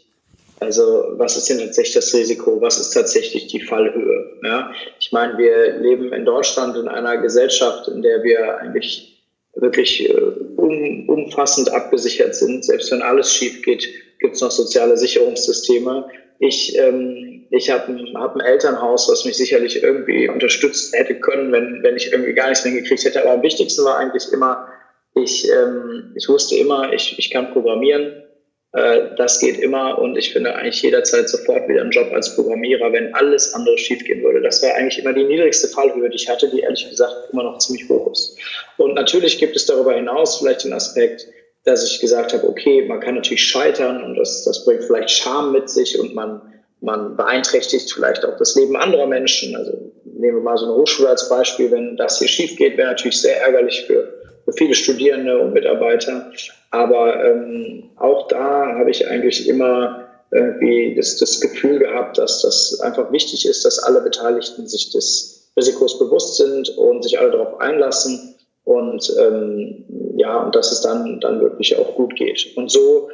also 0.59 1.13
was 1.13 1.37
ist 1.37 1.49
denn 1.49 1.59
tatsächlich 1.59 1.95
das 1.95 2.13
Risiko? 2.13 2.61
Was 2.61 2.79
ist 2.79 2.91
tatsächlich 2.91 3.47
die 3.47 3.61
Fallhöhe? 3.61 4.39
Ja? 4.43 4.71
Ich 4.99 5.11
meine, 5.11 5.37
wir 5.37 5.77
leben 5.77 6.11
in 6.11 6.25
Deutschland 6.25 6.75
in 6.75 6.87
einer 6.87 7.17
Gesellschaft, 7.17 7.87
in 7.87 8.01
der 8.01 8.23
wir 8.23 8.57
eigentlich 8.57 9.23
wirklich 9.55 10.09
äh, 10.09 10.13
um, 10.13 11.07
umfassend 11.07 11.71
abgesichert 11.71 12.35
sind. 12.35 12.65
Selbst 12.65 12.91
wenn 12.91 13.01
alles 13.01 13.33
schief 13.33 13.61
geht, 13.61 13.87
gibt 14.19 14.35
es 14.35 14.41
noch 14.41 14.51
soziale 14.51 14.97
Sicherungssysteme. 14.97 16.09
Ich, 16.39 16.77
ähm, 16.77 17.47
ich 17.51 17.69
habe 17.69 17.91
ein, 17.91 18.17
hab 18.17 18.35
ein 18.35 18.41
Elternhaus, 18.41 19.09
was 19.09 19.25
mich 19.25 19.37
sicherlich 19.37 19.81
irgendwie 19.81 20.29
unterstützt 20.29 20.93
hätte 20.95 21.15
können, 21.15 21.51
wenn, 21.51 21.83
wenn 21.83 21.95
ich 21.95 22.11
irgendwie 22.11 22.33
gar 22.33 22.49
nichts 22.49 22.65
mehr 22.65 22.73
gekriegt 22.73 23.03
hätte. 23.05 23.21
Aber 23.21 23.31
am 23.31 23.43
wichtigsten 23.43 23.83
war 23.83 23.97
eigentlich 23.97 24.31
immer, 24.31 24.67
ich, 25.15 25.49
ähm, 25.49 26.13
ich 26.15 26.27
wusste 26.29 26.55
immer, 26.55 26.93
ich, 26.93 27.17
ich 27.17 27.31
kann 27.31 27.51
programmieren 27.51 28.23
das 28.71 29.39
geht 29.39 29.57
immer 29.57 29.97
und 29.97 30.15
ich 30.15 30.31
finde 30.31 30.53
eigentlich 30.53 30.83
jederzeit 30.83 31.27
sofort 31.27 31.67
wieder 31.67 31.81
einen 31.81 31.89
Job 31.89 32.11
als 32.13 32.35
Programmierer, 32.35 32.93
wenn 32.93 33.15
alles 33.15 33.53
andere 33.55 33.77
schiefgehen 33.79 34.23
würde. 34.23 34.41
Das 34.41 34.61
war 34.61 34.75
eigentlich 34.75 34.99
immer 34.99 35.13
die 35.13 35.23
niedrigste 35.23 35.67
Fallhöhe, 35.69 36.07
die 36.09 36.17
ich 36.17 36.29
hatte, 36.29 36.47
die 36.49 36.59
ehrlich 36.59 36.87
gesagt 36.87 37.15
immer 37.33 37.43
noch 37.43 37.57
ziemlich 37.57 37.89
hoch 37.89 38.11
ist. 38.11 38.37
Und 38.77 38.93
natürlich 38.93 39.39
gibt 39.39 39.55
es 39.55 39.65
darüber 39.65 39.95
hinaus 39.95 40.37
vielleicht 40.37 40.65
den 40.65 40.73
Aspekt, 40.73 41.25
dass 41.63 41.83
ich 41.83 41.99
gesagt 41.99 42.33
habe, 42.33 42.47
okay, 42.47 42.85
man 42.87 42.99
kann 42.99 43.15
natürlich 43.15 43.43
scheitern 43.43 44.03
und 44.03 44.15
das, 44.15 44.43
das 44.43 44.63
bringt 44.65 44.83
vielleicht 44.83 45.09
Scham 45.09 45.51
mit 45.51 45.69
sich 45.69 45.99
und 45.99 46.13
man, 46.13 46.41
man 46.79 47.17
beeinträchtigt 47.17 47.91
vielleicht 47.91 48.23
auch 48.23 48.37
das 48.37 48.55
Leben 48.55 48.75
anderer 48.75 49.07
Menschen. 49.07 49.55
Also 49.55 49.91
nehmen 50.05 50.37
wir 50.37 50.43
mal 50.43 50.57
so 50.57 50.65
eine 50.65 50.75
Hochschule 50.75 51.09
als 51.09 51.27
Beispiel, 51.27 51.71
wenn 51.71 51.97
das 51.97 52.19
hier 52.19 52.27
schief 52.27 52.55
geht, 52.55 52.77
wäre 52.77 52.89
natürlich 52.89 53.19
sehr 53.19 53.41
ärgerlich 53.41 53.85
für 53.87 54.18
viele 54.53 54.73
Studierende 54.73 55.39
und 55.39 55.53
Mitarbeiter. 55.53 56.31
Aber 56.71 57.23
ähm, 57.23 57.89
auch 57.97 58.27
da 58.27 58.75
habe 58.77 58.91
ich 58.91 59.07
eigentlich 59.07 59.47
immer 59.47 60.05
irgendwie 60.31 60.95
das, 60.95 61.17
das 61.17 61.41
Gefühl 61.41 61.79
gehabt, 61.79 62.17
dass 62.17 62.41
das 62.41 62.79
einfach 62.81 63.11
wichtig 63.11 63.45
ist, 63.47 63.65
dass 63.65 63.79
alle 63.79 64.01
Beteiligten 64.01 64.67
sich 64.67 64.91
des 64.91 65.51
Risikos 65.57 65.97
bewusst 65.97 66.37
sind 66.37 66.69
und 66.77 67.03
sich 67.03 67.19
alle 67.19 67.31
darauf 67.31 67.59
einlassen 67.59 68.35
und 68.63 69.11
ähm, 69.19 69.85
ja, 70.17 70.43
und 70.43 70.55
dass 70.55 70.71
es 70.71 70.81
dann, 70.81 71.19
dann 71.19 71.41
wirklich 71.41 71.77
auch 71.77 71.95
gut 71.95 72.15
geht. 72.15 72.55
Und 72.55 72.69
so 72.69 73.09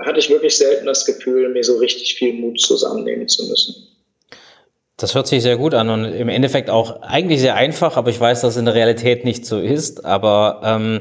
hatte 0.00 0.18
ich 0.18 0.30
wirklich 0.30 0.56
selten 0.56 0.86
das 0.86 1.04
Gefühl, 1.04 1.48
mir 1.50 1.62
so 1.62 1.76
richtig 1.76 2.14
viel 2.14 2.34
Mut 2.34 2.60
zusammennehmen 2.60 3.28
zu 3.28 3.46
müssen. 3.48 3.87
Das 4.98 5.14
hört 5.14 5.28
sich 5.28 5.44
sehr 5.44 5.56
gut 5.56 5.74
an 5.74 5.90
und 5.90 6.04
im 6.06 6.28
Endeffekt 6.28 6.70
auch 6.70 7.02
eigentlich 7.02 7.40
sehr 7.40 7.54
einfach, 7.54 7.96
aber 7.96 8.10
ich 8.10 8.20
weiß, 8.20 8.40
dass 8.40 8.54
es 8.54 8.56
in 8.56 8.64
der 8.64 8.74
Realität 8.74 9.24
nicht 9.24 9.46
so 9.46 9.60
ist. 9.60 10.04
Aber 10.04 10.60
ähm, 10.64 11.00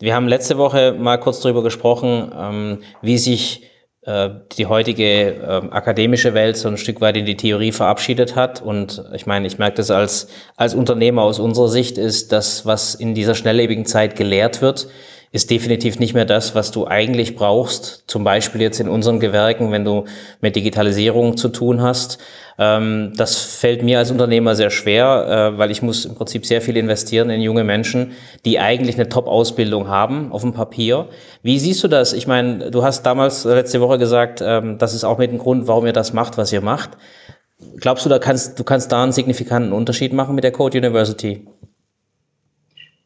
wir 0.00 0.14
haben 0.14 0.28
letzte 0.28 0.56
Woche 0.56 0.96
mal 0.98 1.18
kurz 1.18 1.40
darüber 1.40 1.62
gesprochen, 1.62 2.32
ähm, 2.34 2.78
wie 3.02 3.18
sich 3.18 3.64
äh, 4.06 4.30
die 4.56 4.64
heutige 4.64 5.04
äh, 5.04 5.62
akademische 5.70 6.32
Welt 6.32 6.56
so 6.56 6.68
ein 6.68 6.78
Stück 6.78 7.02
weit 7.02 7.18
in 7.18 7.26
die 7.26 7.36
Theorie 7.36 7.72
verabschiedet 7.72 8.34
hat. 8.34 8.62
Und 8.62 9.04
ich 9.12 9.26
meine, 9.26 9.46
ich 9.46 9.58
merke 9.58 9.76
das 9.76 9.90
als, 9.90 10.28
als 10.56 10.74
Unternehmer 10.74 11.20
aus 11.20 11.38
unserer 11.38 11.68
Sicht, 11.68 11.98
ist 11.98 12.32
das, 12.32 12.64
was 12.64 12.94
in 12.94 13.14
dieser 13.14 13.34
schnelllebigen 13.34 13.84
Zeit 13.84 14.16
gelehrt 14.16 14.62
wird, 14.62 14.88
ist 15.34 15.50
definitiv 15.50 15.98
nicht 15.98 16.14
mehr 16.14 16.24
das, 16.24 16.54
was 16.54 16.70
du 16.70 16.86
eigentlich 16.86 17.34
brauchst. 17.34 18.04
Zum 18.06 18.22
Beispiel 18.22 18.60
jetzt 18.60 18.78
in 18.78 18.88
unseren 18.88 19.18
Gewerken, 19.18 19.72
wenn 19.72 19.84
du 19.84 20.04
mit 20.40 20.54
Digitalisierung 20.54 21.36
zu 21.36 21.48
tun 21.48 21.82
hast. 21.82 22.18
Ähm, 22.56 23.14
das 23.16 23.40
fällt 23.40 23.82
mir 23.82 23.98
als 23.98 24.12
Unternehmer 24.12 24.54
sehr 24.54 24.70
schwer, 24.70 25.52
äh, 25.54 25.58
weil 25.58 25.72
ich 25.72 25.82
muss 25.82 26.04
im 26.04 26.14
Prinzip 26.14 26.46
sehr 26.46 26.62
viel 26.62 26.76
investieren 26.76 27.30
in 27.30 27.40
junge 27.40 27.64
Menschen, 27.64 28.12
die 28.44 28.60
eigentlich 28.60 28.94
eine 28.94 29.08
Top-Ausbildung 29.08 29.88
haben 29.88 30.30
auf 30.30 30.42
dem 30.42 30.52
Papier. 30.52 31.08
Wie 31.42 31.58
siehst 31.58 31.82
du 31.82 31.88
das? 31.88 32.12
Ich 32.12 32.28
meine, 32.28 32.70
du 32.70 32.84
hast 32.84 33.02
damals 33.02 33.44
letzte 33.44 33.80
Woche 33.80 33.98
gesagt, 33.98 34.40
ähm, 34.40 34.78
das 34.78 34.94
ist 34.94 35.02
auch 35.02 35.18
mit 35.18 35.32
dem 35.32 35.38
Grund, 35.38 35.66
warum 35.66 35.84
ihr 35.84 35.92
das 35.92 36.12
macht, 36.12 36.38
was 36.38 36.52
ihr 36.52 36.60
macht. 36.60 36.90
Glaubst 37.78 38.04
du, 38.04 38.08
da 38.08 38.20
kannst, 38.20 38.56
du 38.56 38.62
kannst 38.62 38.92
da 38.92 39.02
einen 39.02 39.10
signifikanten 39.10 39.72
Unterschied 39.72 40.12
machen 40.12 40.36
mit 40.36 40.44
der 40.44 40.52
Code 40.52 40.78
University? 40.78 41.44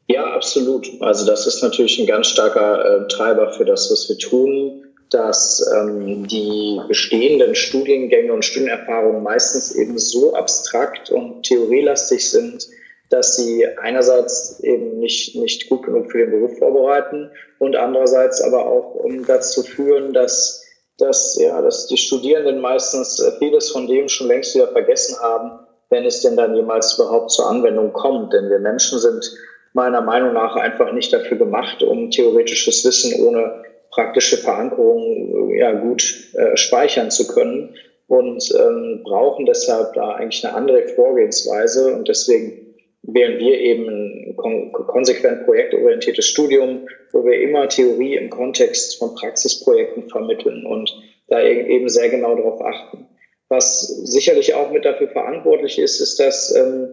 Ja, 0.08 0.24
absolut. 0.32 0.90
Also 1.00 1.26
das 1.26 1.46
ist 1.46 1.62
natürlich 1.62 1.98
ein 1.98 2.06
ganz 2.06 2.28
starker 2.28 3.04
äh, 3.04 3.08
Treiber 3.08 3.52
für 3.52 3.66
das, 3.66 3.90
was 3.90 4.08
wir 4.08 4.16
tun, 4.16 4.86
dass 5.10 5.70
ähm, 5.74 6.26
die 6.26 6.80
bestehenden 6.88 7.54
Studiengänge 7.54 8.32
und 8.32 8.44
Studienerfahrungen 8.44 9.22
meistens 9.22 9.74
eben 9.74 9.98
so 9.98 10.34
abstrakt 10.34 11.10
und 11.10 11.42
theorielastig 11.42 12.28
sind, 12.30 12.66
dass 13.10 13.36
sie 13.36 13.66
einerseits 13.78 14.60
eben 14.60 14.98
nicht, 14.98 15.36
nicht 15.36 15.68
gut 15.68 15.84
genug 15.84 16.10
für 16.10 16.18
den 16.18 16.30
Beruf 16.30 16.58
vorbereiten 16.58 17.30
und 17.58 17.76
andererseits 17.76 18.40
aber 18.40 18.66
auch 18.66 18.94
um 18.94 19.26
dazu 19.26 19.62
führen, 19.62 20.14
dass, 20.14 20.64
dass, 20.96 21.38
ja, 21.38 21.60
dass 21.60 21.86
die 21.86 21.98
Studierenden 21.98 22.60
meistens 22.60 23.22
vieles 23.38 23.70
von 23.70 23.86
dem 23.86 24.08
schon 24.08 24.28
längst 24.28 24.54
wieder 24.54 24.68
vergessen 24.68 25.18
haben, 25.20 25.66
wenn 25.90 26.04
es 26.04 26.22
denn 26.22 26.36
dann 26.36 26.56
jemals 26.56 26.98
überhaupt 26.98 27.30
zur 27.30 27.46
Anwendung 27.46 27.92
kommt. 27.92 28.32
Denn 28.32 28.48
wir 28.48 28.58
Menschen 28.58 28.98
sind 28.98 29.34
meiner 29.78 30.00
Meinung 30.00 30.32
nach 30.34 30.56
einfach 30.56 30.92
nicht 30.92 31.12
dafür 31.12 31.38
gemacht, 31.38 31.84
um 31.84 32.10
theoretisches 32.10 32.84
Wissen 32.84 33.22
ohne 33.24 33.62
praktische 33.90 34.36
Verankerung 34.36 35.54
ja, 35.54 35.72
gut 35.72 36.02
äh, 36.34 36.56
speichern 36.56 37.10
zu 37.10 37.28
können. 37.28 37.76
und 38.08 38.42
ähm, 38.58 39.02
brauchen 39.04 39.46
deshalb 39.46 39.94
da 39.94 40.14
eigentlich 40.14 40.44
eine 40.44 40.54
andere 40.54 40.88
Vorgehensweise 40.88 41.94
und 41.94 42.08
deswegen 42.08 42.74
wählen 43.02 43.38
wir 43.38 43.54
eben 43.58 43.86
ein 43.88 44.36
kon 44.36 44.72
konsequent 44.72 45.44
projektorientiertes 45.44 46.26
Studium, 46.26 46.88
wo 47.12 47.24
wir 47.24 47.40
immer 47.40 47.68
Theorie 47.68 48.16
im 48.16 48.30
Kontext 48.30 48.98
von 48.98 49.14
Praxisprojekten 49.14 50.08
vermitteln 50.08 50.66
und 50.66 50.92
da 51.28 51.40
eben 51.42 51.88
sehr 51.88 52.08
genau 52.08 52.34
darauf 52.34 52.60
achten. 52.60 53.06
Was 53.48 53.88
sicherlich 53.88 54.54
auch 54.54 54.70
mit 54.70 54.84
dafür 54.84 55.08
verantwortlich 55.08 55.78
ist, 55.78 56.00
ist, 56.00 56.18
dass, 56.20 56.54
ähm, 56.54 56.88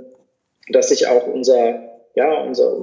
dass 0.70 0.90
sich 0.90 1.08
auch 1.08 1.28
unser, 1.28 1.95
ja, 2.16 2.42
unser, 2.42 2.76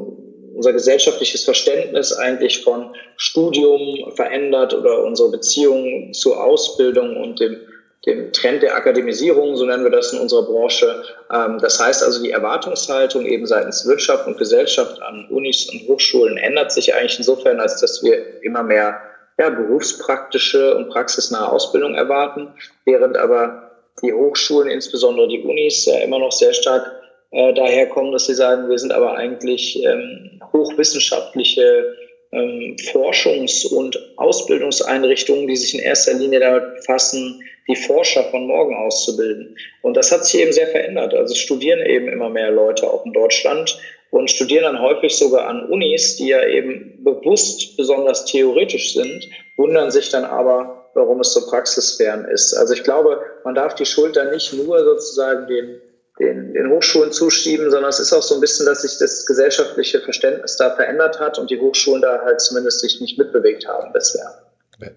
unser 0.54 0.72
gesellschaftliches 0.72 1.44
Verständnis 1.44 2.12
eigentlich 2.12 2.62
von 2.62 2.94
Studium 3.16 4.12
verändert 4.14 4.74
oder 4.74 5.02
unsere 5.02 5.30
Beziehung 5.30 6.12
zur 6.12 6.42
Ausbildung 6.42 7.16
und 7.16 7.40
dem 7.40 7.60
dem 8.06 8.32
Trend 8.32 8.62
der 8.62 8.74
Akademisierung, 8.74 9.56
so 9.56 9.64
nennen 9.64 9.84
wir 9.84 9.90
das 9.90 10.12
in 10.12 10.18
unserer 10.18 10.42
Branche. 10.42 11.04
Ähm, 11.32 11.58
das 11.60 11.80
heißt 11.80 12.02
also, 12.02 12.22
die 12.22 12.32
Erwartungshaltung 12.32 13.24
eben 13.26 13.46
seitens 13.46 13.86
Wirtschaft 13.86 14.26
und 14.26 14.38
Gesellschaft 14.38 15.00
an 15.02 15.28
Unis 15.30 15.68
und 15.70 15.86
Hochschulen 15.86 16.36
ändert 16.36 16.72
sich 16.72 16.94
eigentlich 16.94 17.18
insofern, 17.18 17.60
als 17.60 17.80
dass 17.80 18.02
wir 18.02 18.42
immer 18.42 18.62
mehr 18.62 19.00
ja, 19.38 19.50
berufspraktische 19.50 20.76
und 20.76 20.88
praxisnahe 20.90 21.48
Ausbildung 21.48 21.94
erwarten, 21.94 22.48
während 22.84 23.16
aber 23.16 23.70
die 24.02 24.12
Hochschulen, 24.12 24.68
insbesondere 24.68 25.28
die 25.28 25.42
Unis, 25.42 25.84
ja 25.86 25.98
immer 25.98 26.18
noch 26.18 26.32
sehr 26.32 26.54
stark 26.54 27.01
äh, 27.32 27.52
daherkommen, 27.54 28.12
dass 28.12 28.26
sie 28.26 28.34
sagen, 28.34 28.68
wir 28.68 28.78
sind 28.78 28.92
aber 28.92 29.14
eigentlich 29.16 29.82
ähm, 29.84 30.40
hochwissenschaftliche 30.52 31.96
ähm, 32.32 32.76
Forschungs- 32.92 33.66
und 33.66 33.98
Ausbildungseinrichtungen, 34.16 35.46
die 35.46 35.56
sich 35.56 35.74
in 35.74 35.80
erster 35.80 36.14
Linie 36.14 36.40
damit 36.40 36.76
befassen, 36.76 37.42
die 37.68 37.76
Forscher 37.76 38.24
von 38.24 38.46
morgen 38.46 38.74
auszubilden. 38.74 39.56
Und 39.82 39.96
das 39.96 40.10
hat 40.12 40.24
sich 40.24 40.40
eben 40.40 40.52
sehr 40.52 40.66
verändert. 40.66 41.14
Also 41.14 41.34
studieren 41.34 41.80
eben 41.80 42.08
immer 42.08 42.28
mehr 42.28 42.50
Leute 42.50 42.90
auch 42.90 43.04
in 43.04 43.12
Deutschland 43.12 43.78
und 44.10 44.30
studieren 44.30 44.64
dann 44.64 44.82
häufig 44.82 45.16
sogar 45.16 45.46
an 45.46 45.68
Unis, 45.70 46.16
die 46.16 46.28
ja 46.28 46.46
eben 46.46 47.02
bewusst 47.02 47.76
besonders 47.76 48.26
theoretisch 48.26 48.92
sind, 48.92 49.28
wundern 49.56 49.90
sich 49.90 50.10
dann 50.10 50.24
aber, 50.24 50.90
warum 50.94 51.20
es 51.20 51.32
so 51.32 51.48
praxisfern 51.48 52.26
ist. 52.26 52.54
Also 52.54 52.74
ich 52.74 52.82
glaube, 52.82 53.20
man 53.44 53.54
darf 53.54 53.74
die 53.74 53.86
Schuld 53.86 54.16
dann 54.16 54.30
nicht 54.30 54.52
nur 54.52 54.84
sozusagen 54.84 55.46
den, 55.46 55.80
den, 56.22 56.54
den 56.54 56.70
Hochschulen 56.70 57.12
zuschieben, 57.12 57.70
sondern 57.70 57.90
es 57.90 58.00
ist 58.00 58.12
auch 58.12 58.22
so 58.22 58.34
ein 58.36 58.40
bisschen, 58.40 58.66
dass 58.66 58.82
sich 58.82 58.98
das 58.98 59.26
gesellschaftliche 59.26 60.00
Verständnis 60.00 60.56
da 60.56 60.70
verändert 60.70 61.20
hat 61.20 61.38
und 61.38 61.50
die 61.50 61.60
Hochschulen 61.60 62.02
da 62.02 62.20
halt 62.24 62.40
zumindest 62.40 62.80
sich 62.80 63.00
nicht 63.00 63.18
mitbewegt 63.18 63.66
haben 63.66 63.92
bisher. 63.92 64.30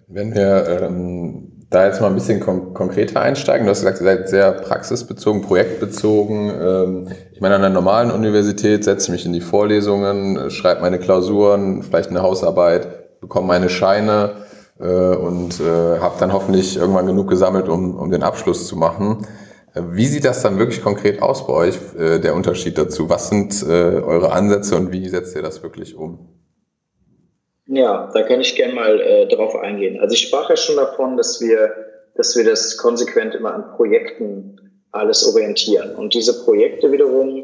Wenn 0.08 0.34
wir 0.34 0.82
ähm, 0.82 1.52
da 1.70 1.86
jetzt 1.86 2.02
mal 2.02 2.08
ein 2.08 2.16
bisschen 2.16 2.40
kon 2.40 2.74
konkreter 2.74 3.22
einsteigen, 3.22 3.66
du 3.66 3.72
hast 3.72 3.82
gesagt, 3.82 4.00
ihr 4.00 4.06
seid 4.06 4.30
sehr 4.30 4.52
praxisbezogen, 4.52 5.42
projektbezogen. 5.42 6.50
Ähm, 6.50 7.08
ich 7.34 7.42
meine, 7.42 7.56
an 7.56 7.64
einer 7.64 7.74
normalen 7.74 8.12
Universität 8.12 8.84
setze 8.84 9.08
ich 9.08 9.12
mich 9.12 9.26
in 9.26 9.34
die 9.34 9.42
Vorlesungen, 9.42 10.50
schreibe 10.50 10.82
meine 10.82 11.00
Klausuren, 11.00 11.84
vielleicht 11.84 12.10
eine 12.10 12.22
Hausarbeit, 12.22 13.20
bekomme 13.20 13.48
meine 13.48 13.70
Scheine 13.70 14.32
äh, 14.80 14.86
und 14.86 15.60
äh, 15.60 16.00
habe 16.00 16.16
dann 16.20 16.34
hoffentlich 16.34 16.78
irgendwann 16.78 17.06
genug 17.06 17.30
gesammelt, 17.30 17.68
um, 17.70 17.96
um 17.96 18.10
den 18.10 18.24
Abschluss 18.24 18.68
zu 18.68 18.76
machen. 18.76 19.28
Wie 19.76 20.06
sieht 20.06 20.24
das 20.24 20.42
dann 20.42 20.58
wirklich 20.58 20.82
konkret 20.82 21.22
aus 21.22 21.46
bei 21.46 21.54
euch, 21.54 21.76
äh, 22.00 22.20
der 22.20 22.34
Unterschied 22.34 22.78
dazu? 22.78 23.10
Was 23.10 23.30
sind 23.30 23.62
äh, 23.64 24.00
eure 24.00 24.32
Ansätze 24.32 24.76
und 24.76 24.92
wie 24.94 25.08
setzt 25.10 25.36
ihr 25.36 25.42
das 25.42 25.64
wirklich 25.64 25.96
um? 25.96 26.30
Ja, 27.68 28.10
da 28.14 28.24
kann 28.24 28.40
ich 28.40 28.56
gerne 28.56 28.74
mal 28.74 29.02
äh, 29.02 29.28
drauf 29.28 29.56
eingehen. 29.56 30.00
Also 30.00 30.14
ich 30.14 30.22
sprach 30.22 30.50
ja 30.50 30.56
schon 30.56 30.78
davon, 30.78 31.18
dass 31.18 31.42
wir, 31.42 31.74
dass 32.16 32.36
wir 32.38 32.46
das 32.46 32.78
konsequent 32.78 33.36
immer 33.36 33.54
an 33.54 33.76
Projekten 33.76 34.82
alles 34.92 35.28
orientieren. 35.28 35.96
Und 35.96 36.14
diese 36.14 36.46
Projekte 36.46 36.92
wiederum, 36.92 37.44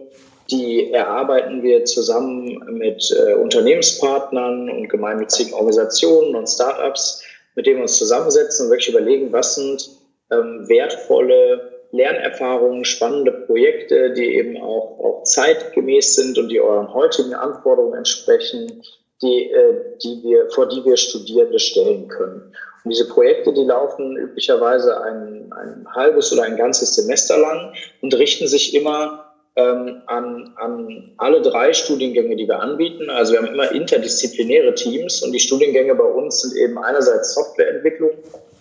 die 0.50 0.92
erarbeiten 0.92 1.64
wir 1.64 1.86
zusammen 1.86 2.64
mit 2.78 3.12
äh, 3.12 3.34
Unternehmenspartnern 3.34 4.70
und 4.70 4.90
gemeinnützigen 4.90 5.54
Organisationen 5.54 6.36
und 6.36 6.48
Startups, 6.48 7.24
mit 7.56 7.66
denen 7.66 7.78
wir 7.78 7.84
uns 7.84 7.98
zusammensetzen 7.98 8.66
und 8.66 8.72
wirklich 8.72 8.90
überlegen, 8.90 9.34
was 9.34 9.56
sind 9.56 9.90
ähm, 10.32 10.66
wertvolle 10.68 11.71
Lernerfahrungen, 11.92 12.86
spannende 12.86 13.32
Projekte, 13.32 14.14
die 14.14 14.36
eben 14.36 14.58
auch, 14.58 15.00
auch 15.00 15.24
zeitgemäß 15.24 16.16
sind 16.16 16.38
und 16.38 16.50
die 16.50 16.62
euren 16.62 16.94
heutigen 16.94 17.34
Anforderungen 17.34 17.98
entsprechen 17.98 18.82
die, 19.22 19.52
äh, 19.52 19.98
die 20.04 20.24
wir, 20.24 20.50
vor 20.50 20.68
die 20.68 20.84
wir 20.84 20.98
Studierende 20.98 21.60
stellen 21.60 22.08
können. 22.08 22.54
Und 22.84 22.92
diese 22.92 23.08
Projekte, 23.08 23.54
die 23.54 23.64
laufen 23.64 24.18
üblicherweise 24.18 25.02
ein, 25.02 25.52
ein 25.54 25.86
halbes 25.94 26.34
oder 26.34 26.44
ein 26.44 26.58
ganzes 26.58 26.96
Semester 26.96 27.38
lang 27.38 27.74
und 28.02 28.16
richten 28.16 28.48
sich 28.48 28.74
immer 28.74 29.26
ähm, 29.56 30.02
an, 30.08 30.54
an 30.56 31.14
alle 31.18 31.42
drei 31.42 31.74
Studiengänge, 31.74 32.36
die 32.36 32.48
wir 32.48 32.60
anbieten. 32.60 33.10
Also 33.10 33.34
wir 33.34 33.42
haben 33.42 33.54
immer 33.54 33.72
interdisziplinäre 33.72 34.74
Teams 34.74 35.22
und 35.22 35.32
die 35.32 35.40
Studiengänge 35.40 35.94
bei 35.94 36.06
uns 36.06 36.42
sind 36.42 36.58
eben 36.58 36.78
einerseits 36.80 37.36
Softwareentwicklung, 37.36 38.12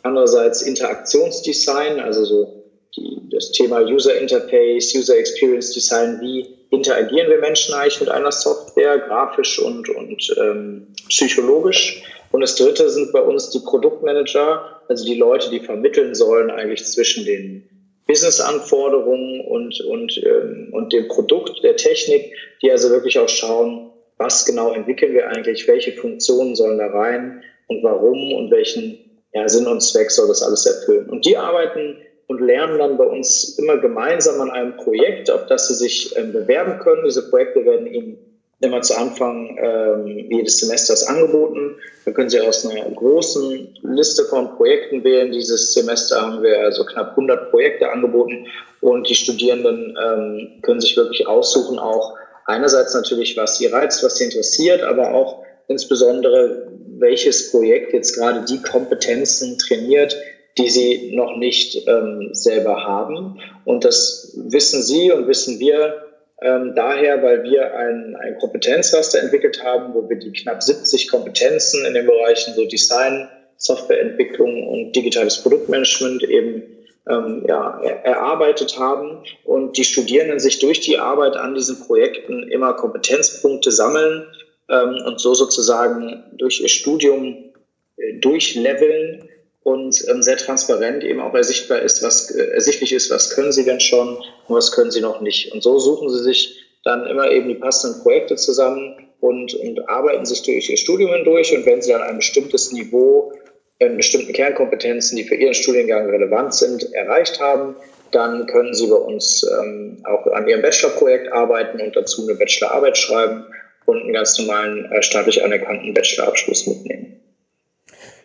andererseits 0.03 0.63
Interaktionsdesign, 0.63 2.01
also 2.01 2.25
so 2.25 2.60
die, 2.97 3.21
das 3.31 3.53
Thema 3.53 3.81
User 3.83 4.19
Interface, 4.19 4.95
User 4.95 5.17
Experience 5.17 5.73
Design, 5.73 6.21
wie 6.21 6.47
interagieren 6.71 7.31
wir 7.31 7.39
Menschen 7.39 7.75
eigentlich 7.75 8.01
mit 8.01 8.11
einer 8.11 8.33
Software, 8.33 8.99
grafisch 8.99 9.59
und, 9.59 9.89
und 9.89 10.35
ähm, 10.39 10.87
psychologisch. 11.09 12.03
Und 12.33 12.43
das 12.43 12.55
dritte 12.55 12.89
sind 12.89 13.13
bei 13.13 13.21
uns 13.21 13.51
die 13.51 13.59
Produktmanager, 13.59 14.83
also 14.89 15.05
die 15.05 15.17
Leute, 15.17 15.51
die 15.51 15.61
vermitteln 15.61 16.15
sollen 16.15 16.51
eigentlich 16.51 16.85
zwischen 16.85 17.25
den 17.25 17.69
Business-Anforderungen 18.07 19.41
und, 19.47 19.81
und, 19.81 20.21
ähm, 20.25 20.69
und 20.73 20.93
dem 20.93 21.09
Produkt, 21.09 21.63
der 21.63 21.77
Technik, 21.77 22.33
die 22.63 22.71
also 22.71 22.91
wirklich 22.91 23.19
auch 23.19 23.29
schauen, 23.29 23.91
was 24.17 24.45
genau 24.45 24.73
entwickeln 24.73 25.15
wir 25.15 25.29
eigentlich, 25.29 25.67
welche 25.67 25.93
Funktionen 25.93 26.55
sollen 26.55 26.79
da 26.79 26.89
rein 26.89 27.43
und 27.69 27.83
warum 27.83 28.33
und 28.35 28.51
welchen 28.51 28.99
ja, 29.33 29.49
Sinn 29.49 29.67
und 29.67 29.81
Zweck 29.81 30.11
soll 30.11 30.29
das 30.29 30.43
alles 30.43 30.67
erfüllen. 30.67 31.09
Und 31.09 31.25
die 31.25 31.37
arbeiten 31.37 31.97
und 32.31 32.41
lernen 32.41 32.79
dann 32.79 32.97
bei 32.97 33.07
uns 33.07 33.59
immer 33.59 33.79
gemeinsam 33.79 34.41
an 34.41 34.53
einem 34.53 34.77
Projekt, 34.77 35.33
auf 35.33 35.47
das 35.47 35.67
sie 35.67 35.75
sich 35.75 36.17
ähm, 36.17 36.33
bewerben 36.33 36.79
können. 36.79 37.03
Diese 37.05 37.29
Projekte 37.29 37.65
werden 37.65 37.89
ihnen 37.89 38.19
immer 38.61 38.83
zu 38.83 38.97
Anfang 38.97 39.59
ähm, 39.61 40.07
jedes 40.31 40.61
Semesters 40.61 41.09
angeboten. 41.09 41.75
Da 42.05 42.13
können 42.13 42.31
Sie 42.31 42.41
aus 42.41 42.65
einer 42.65 42.89
großen 42.89 43.77
Liste 43.83 44.27
von 44.27 44.57
Projekten 44.57 45.03
wählen. 45.03 45.33
Dieses 45.33 45.75
Semester 45.75 46.23
haben 46.23 46.45
wir 46.45 46.61
also 46.61 46.85
knapp 46.85 47.11
100 47.11 47.51
Projekte 47.51 47.91
angeboten 47.91 48.47
und 48.81 49.11
die 49.11 49.17
Studierenden 49.17 49.99
ähm, 50.01 50.63
können 50.63 50.81
sich 50.81 50.97
wirklich 50.97 51.27
aussuchen, 51.27 51.81
auch 51.81 52.15
einerseits 52.47 52.95
natürlich, 52.95 53.37
was 53.37 53.59
sie 53.59 53.67
reizt, 53.67 54.05
was 54.05 54.19
sie 54.19 54.25
interessiert, 54.27 54.85
aber 54.85 55.15
auch 55.15 55.43
insbesondere, 55.67 56.69
welches 56.97 57.51
Projekt 57.51 57.93
jetzt 57.93 58.15
gerade 58.15 58.45
die 58.45 58.63
Kompetenzen 58.63 59.59
trainiert, 59.59 60.17
die 60.59 60.69
sie 60.69 61.13
noch 61.15 61.37
nicht 61.37 61.87
ähm, 61.87 62.31
selber 62.33 62.85
haben. 62.85 63.41
Und 63.65 63.85
das 63.85 64.37
wissen 64.37 64.83
Sie 64.83 65.13
und 65.13 65.29
wissen 65.29 65.59
wir 65.59 66.07
ähm, 66.43 66.73
daher, 66.75 67.23
weil 67.23 67.45
wir 67.45 67.75
ein, 67.77 68.17
ein 68.17 68.39
Kompetenzraster 68.39 69.21
entwickelt 69.21 69.63
haben, 69.63 69.95
wo 69.95 70.09
wir 70.09 70.19
die 70.19 70.33
knapp 70.33 70.63
70 70.63 71.09
Kompetenzen 71.11 71.85
in 71.85 71.95
den 71.95 72.07
Bereichen 72.07 72.55
so 72.55 72.65
Design, 72.67 73.29
Softwareentwicklung 73.57 74.67
und 74.67 74.97
digitales 74.97 75.43
Produktmanagement 75.43 76.23
eben 76.23 76.63
ähm, 77.09 77.45
ja, 77.47 77.81
erarbeitet 77.83 78.79
haben 78.79 79.23
und 79.45 79.77
die 79.77 79.85
Studierenden 79.85 80.41
sich 80.41 80.59
durch 80.61 80.81
die 80.81 80.99
Arbeit 80.99 81.37
an 81.37 81.55
diesen 81.55 81.79
Projekten 81.81 82.49
immer 82.49 82.73
Kompetenzpunkte 82.73 83.71
sammeln 83.71 84.27
ähm, 84.71 84.97
und 85.05 85.21
so 85.21 85.35
sozusagen 85.35 86.25
durch 86.33 86.61
ihr 86.61 86.69
Studium 86.69 87.53
äh, 87.97 88.19
durchleveln 88.21 89.29
und 89.63 90.03
ähm, 90.09 90.23
sehr 90.23 90.37
transparent 90.37 91.05
eben 91.05 91.21
auch 91.21 91.35
ersichtbar 91.35 91.81
ist, 91.81 92.03
was 92.03 92.31
äh, 92.31 92.45
ersichtlich 92.53 92.93
ist, 92.93 93.11
was 93.11 93.31
können 93.31 93.53
sie 93.53 93.65
denn 93.65 93.81
schon 93.81 94.17
und 94.17 94.57
was 94.57 94.73
können 94.73 94.91
sie 94.91 95.01
noch 95.01 95.21
nicht. 95.21 95.53
Und 95.53 95.63
so 95.63 95.79
suchen 95.79 96.09
sie 96.11 96.23
sich 96.23 96.65
dann 96.85 97.07
immer 97.07 97.31
eben 97.31 97.49
die 97.49 97.57
passenden 97.57 98.03
Projekte 98.03 98.37
zusammen 98.37 98.97
und, 99.21 99.55
und 99.55 99.89
arbeiten 99.89 100.25
sich 100.25 100.43
durch 100.43 100.71
ihr 100.71 100.79
Studium 100.79 101.13
hindurch. 101.13 101.55
Und 101.55 101.67
wenn 101.67 101.83
sie 101.83 101.93
dann 101.93 102.03
ein 102.03 102.17
bestimmtes 102.17 102.73
Niveau 102.73 103.33
in 103.79 103.97
bestimmten 103.97 104.33
Kernkompetenzen, 104.33 105.17
die 105.17 105.25
für 105.25 105.35
ihren 105.35 105.55
Studiengang 105.55 106.09
relevant 106.09 106.55
sind, 106.55 106.93
erreicht 106.95 107.41
haben, 107.41 107.77
dann 108.13 108.47
können 108.47 108.75
sie 108.75 108.89
bei 108.89 108.97
uns 108.97 109.47
ähm, 109.61 110.03
auch 110.05 110.27
an 110.27 110.49
ihrem 110.49 110.63
Bachelorprojekt 110.63 111.33
arbeiten 111.33 111.81
und 111.81 111.95
dazu 111.95 112.27
eine 112.27 112.35
Bachelorarbeit 112.35 112.97
schreiben 112.97 113.45
und 113.85 114.03
einen 114.03 114.13
ganz 114.13 114.39
normalen 114.39 114.91
äh, 114.91 115.03
staatlich 115.03 115.45
anerkannten 115.45 115.95
Bachelorabschluss 115.95 116.67
mitnehmen. 116.67 117.20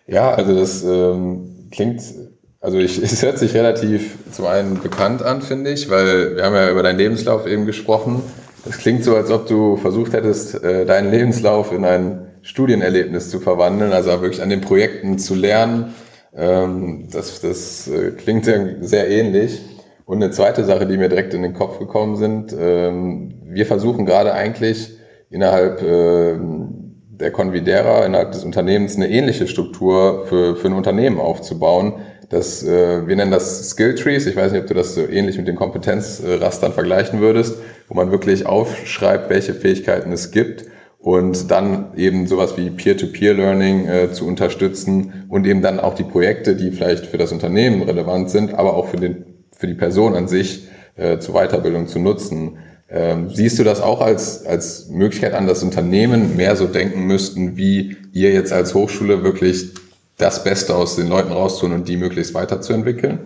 Ja, 0.08 0.34
also 0.34 0.56
das 0.56 0.84
ähm, 0.84 1.68
klingt, 1.72 2.02
also 2.60 2.78
ich, 2.78 2.98
es 3.04 3.22
hört 3.24 3.40
sich 3.40 3.54
relativ 3.54 4.18
zum 4.32 4.46
einen 4.46 4.82
bekannt 4.82 5.22
an, 5.24 5.42
finde 5.42 5.72
ich, 5.72 5.90
weil 5.90 6.36
wir 6.38 6.44
haben 6.44 6.56
ja 6.56 6.70
über 6.70 6.84
deinen 6.84 6.98
Lebenslauf 6.98 7.48
eben 7.48 7.66
gesprochen. 7.66 8.22
Es 8.68 8.78
klingt 8.78 9.04
so, 9.04 9.16
als 9.16 9.32
ob 9.32 9.48
du 9.48 9.78
versucht 9.78 10.14
hättest, 10.14 10.64
äh, 10.64 10.86
deinen 10.86 11.12
Lebenslauf 11.12 11.72
in 11.72 11.86
ein 11.86 12.28
Studienerlebnis 12.42 13.30
zu 13.30 13.40
verwandeln, 13.40 13.92
also 13.94 14.10
wirklich 14.22 14.42
an 14.42 14.50
den 14.50 14.62
Projekten 14.62 15.18
zu 15.20 15.36
lernen 15.36 15.94
Ähm, 16.38 17.08
das 17.12 17.42
das 17.42 17.88
äh, 17.88 18.12
klingt 18.12 18.46
sehr, 18.82 19.10
ähnlich. 19.10 19.62
Und 20.06 20.22
eine 20.22 20.32
zweite 20.32 20.66
Sache, 20.66 20.86
die 20.86 20.98
mir 20.98 21.10
direkt 21.10 21.34
in 21.34 21.42
den 21.44 21.54
Kopf 21.54 21.80
gekommen 21.80 22.18
sind, 22.18 22.54
ähm, 22.60 23.42
wir 23.46 23.66
versuchen 23.66 24.06
gerade 24.06 24.34
eigentlich 24.34 24.98
innerhalb 25.30 25.82
äh, 25.82 26.38
der 27.20 27.32
Convidera, 27.32 28.06
innerhalb 28.06 28.32
des 28.32 28.44
Unternehmens 28.44 28.96
eine 28.96 29.10
ähnliche 29.10 29.48
Struktur 29.48 30.26
für, 30.28 30.56
für 30.56 30.68
ein 30.68 30.74
Unternehmen 30.74 31.20
aufzubauen. 31.20 31.94
Das, 32.30 32.64
äh, 32.64 33.08
wir 33.08 33.16
nennen 33.16 33.32
das 33.32 33.70
Skill 33.70 33.96
Trees. 33.96 34.26
Ich 34.26 34.36
weiß 34.36 34.52
nicht, 34.52 34.62
ob 34.62 34.68
du 34.68 34.74
das 34.74 34.96
so 34.96 35.02
ähnlich 35.02 35.38
mit 35.38 35.48
den 35.48 35.56
Kompetenzrastern 35.56 36.74
vergleichen 36.74 37.22
würdest, 37.22 37.58
wo 37.88 37.96
man 37.96 38.12
wirklich 38.12 38.46
aufschreibt, 38.46 39.30
welche 39.30 39.54
Fähigkeiten 39.54 40.12
es 40.12 40.32
gibt 40.32 40.66
und 41.00 41.52
dann 41.52 41.94
eben 41.96 42.26
sowas 42.26 42.58
wie 42.58 42.72
Peer-to-Peer-Learning 42.72 43.88
äh, 43.88 44.12
zu 44.12 44.26
unterstützen 44.26 45.26
und 45.30 45.46
eben 45.46 45.62
dann 45.62 45.80
auch 45.80 45.94
die 45.94 46.04
Projekte, 46.04 46.56
die 46.56 46.72
vielleicht 46.72 47.06
für 47.06 47.18
das 47.18 47.32
Unternehmen 47.32 47.84
relevant 47.84 48.30
sind, 48.32 48.56
aber 48.56 48.76
auch 48.76 48.88
für 48.88 48.98
den 48.98 49.36
für 49.58 49.68
die 49.68 49.74
Person 49.74 50.16
an 50.16 50.28
sich 50.28 50.68
äh, 50.96 51.20
zur 51.20 51.36
Weiterbildung 51.36 51.88
zu 51.88 52.00
nutzen. 52.00 52.58
Ähm, 52.88 53.30
siehst 53.34 53.58
du 53.58 53.64
das 53.64 53.82
auch 53.82 54.00
als, 54.00 54.46
als 54.46 54.90
Möglichkeit 54.90 55.34
an, 55.34 55.48
dass 55.48 55.64
Unternehmen 55.64 56.36
mehr 56.36 56.56
so 56.56 56.68
denken 56.68 57.08
müssten, 57.08 57.58
wie 57.58 57.98
ihr 58.14 58.32
jetzt 58.32 58.54
als 58.54 58.74
Hochschule 58.76 59.24
wirklich 59.24 59.74
das 60.18 60.44
Beste 60.44 60.76
aus 60.76 60.96
den 60.96 61.10
Leuten 61.10 61.32
raustun 61.32 61.74
und 61.74 61.88
die 61.88 61.98
möglichst 61.98 62.34
weiterzuentwickeln? 62.34 63.20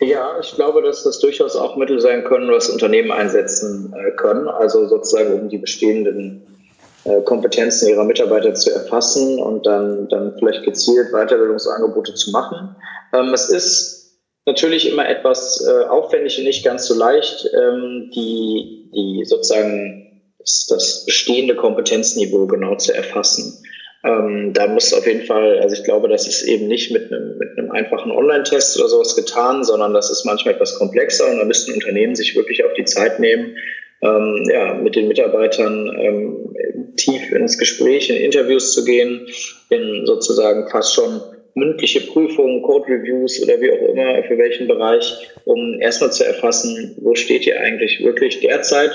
Ja, 0.00 0.38
ich 0.40 0.54
glaube, 0.54 0.82
dass 0.82 1.04
das 1.04 1.18
durchaus 1.20 1.56
auch 1.56 1.76
Mittel 1.76 2.00
sein 2.00 2.24
können, 2.24 2.50
was 2.50 2.68
Unternehmen 2.68 3.10
einsetzen 3.10 3.94
äh, 3.94 4.10
können. 4.12 4.48
Also 4.48 4.86
sozusagen, 4.88 5.32
um 5.32 5.48
die 5.48 5.58
bestehenden 5.58 6.42
äh, 7.04 7.22
Kompetenzen 7.22 7.88
ihrer 7.88 8.04
Mitarbeiter 8.04 8.54
zu 8.54 8.72
erfassen 8.72 9.38
und 9.38 9.64
dann, 9.64 10.08
dann 10.08 10.34
vielleicht 10.38 10.64
gezielt 10.64 11.12
Weiterbildungsangebote 11.12 12.14
zu 12.14 12.30
machen. 12.30 12.76
Ähm, 13.14 13.32
es 13.32 13.48
ist 13.48 13.95
natürlich 14.46 14.88
immer 14.88 15.08
etwas 15.08 15.66
äh, 15.66 15.84
aufwendig 15.86 16.38
und 16.38 16.44
nicht 16.44 16.64
ganz 16.64 16.86
so 16.86 16.94
leicht, 16.94 17.48
ähm, 17.52 18.10
die, 18.14 18.90
die 18.94 19.24
sozusagen 19.24 20.22
das, 20.38 20.66
das 20.68 21.04
bestehende 21.04 21.56
Kompetenzniveau 21.56 22.46
genau 22.46 22.76
zu 22.76 22.94
erfassen. 22.94 23.62
Ähm, 24.04 24.52
da 24.54 24.68
muss 24.68 24.94
auf 24.94 25.06
jeden 25.06 25.26
Fall, 25.26 25.58
also 25.58 25.74
ich 25.74 25.82
glaube, 25.82 26.08
das 26.08 26.28
ist 26.28 26.42
eben 26.42 26.68
nicht 26.68 26.92
mit 26.92 27.10
einem, 27.12 27.38
mit 27.38 27.58
einem 27.58 27.72
einfachen 27.72 28.12
Online-Test 28.12 28.78
oder 28.78 28.88
sowas 28.88 29.16
getan, 29.16 29.64
sondern 29.64 29.92
das 29.92 30.10
ist 30.10 30.24
manchmal 30.24 30.54
etwas 30.54 30.78
komplexer 30.78 31.28
und 31.28 31.38
da 31.38 31.44
müssten 31.44 31.72
Unternehmen 31.72 32.14
sich 32.14 32.36
wirklich 32.36 32.64
auf 32.64 32.72
die 32.74 32.84
Zeit 32.84 33.18
nehmen, 33.18 33.56
ähm, 34.02 34.44
ja, 34.48 34.74
mit 34.74 34.94
den 34.94 35.08
Mitarbeitern 35.08 35.90
ähm, 35.98 36.54
tief 36.96 37.32
ins 37.32 37.58
Gespräch, 37.58 38.08
in 38.10 38.16
Interviews 38.16 38.74
zu 38.74 38.84
gehen, 38.84 39.26
in 39.70 40.06
sozusagen 40.06 40.68
fast 40.68 40.94
schon 40.94 41.20
mündliche 41.56 42.00
Prüfungen, 42.00 42.62
Code-Reviews 42.62 43.42
oder 43.42 43.60
wie 43.60 43.72
auch 43.72 43.88
immer, 43.88 44.22
für 44.24 44.38
welchen 44.38 44.68
Bereich, 44.68 45.30
um 45.44 45.80
erstmal 45.80 46.12
zu 46.12 46.24
erfassen, 46.24 46.96
wo 47.00 47.14
steht 47.14 47.46
ihr 47.46 47.58
eigentlich 47.58 48.04
wirklich 48.04 48.40
derzeit, 48.40 48.92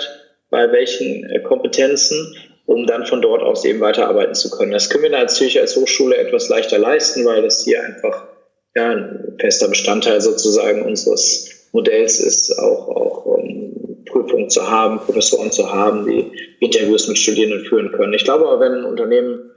bei 0.52 0.72
welchen 0.72 1.30
äh, 1.30 1.40
Kompetenzen, 1.40 2.36
um 2.68 2.86
dann 2.86 3.06
von 3.06 3.22
dort 3.22 3.42
aus 3.42 3.66
eben 3.66 3.80
weiterarbeiten 3.82 4.36
zu 4.36 4.52
können. 4.52 4.72
Das 4.72 4.90
können 4.90 5.04
wir 5.04 5.10
natürlich 5.10 5.60
als 5.60 5.76
Hochschule 5.76 6.16
etwas 6.18 6.50
leichter 6.50 6.78
leisten, 6.78 7.26
weil 7.26 7.42
das 7.42 7.64
hier 7.64 7.84
einfach 7.84 8.28
ja, 8.76 8.92
ein 8.92 9.36
fester 9.40 9.68
Bestandteil 9.68 10.22
sozusagen 10.22 10.84
unseres 10.84 11.70
Modells 11.72 12.20
ist, 12.20 12.58
auch, 12.60 12.90
auch 12.90 13.26
um 13.26 14.06
Prüfungen 14.06 14.50
zu 14.50 14.70
haben, 14.70 15.00
Professoren 15.00 15.52
zu 15.52 15.74
haben, 15.74 16.06
die 16.06 16.32
Interviews 16.60 17.08
mit 17.08 17.18
Studierenden 17.18 17.66
führen 17.66 17.92
können. 17.92 18.14
Ich 18.14 18.24
glaube 18.24 18.48
aber, 18.48 18.60
wenn 18.60 18.74
ein 18.74 18.86
Unternehmen 18.86 19.51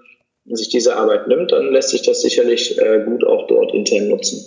sich 0.47 0.69
diese 0.69 0.97
Arbeit 0.97 1.29
nimmt, 1.29 1.53
dann 1.53 1.73
lässt 1.73 1.91
sich 1.91 2.03
das 2.03 2.21
sicherlich 2.21 2.79
äh, 2.79 3.01
gut 3.05 3.25
auch 3.27 3.47
dort 3.47 3.73
intern 3.73 4.09
nutzen. 4.09 4.45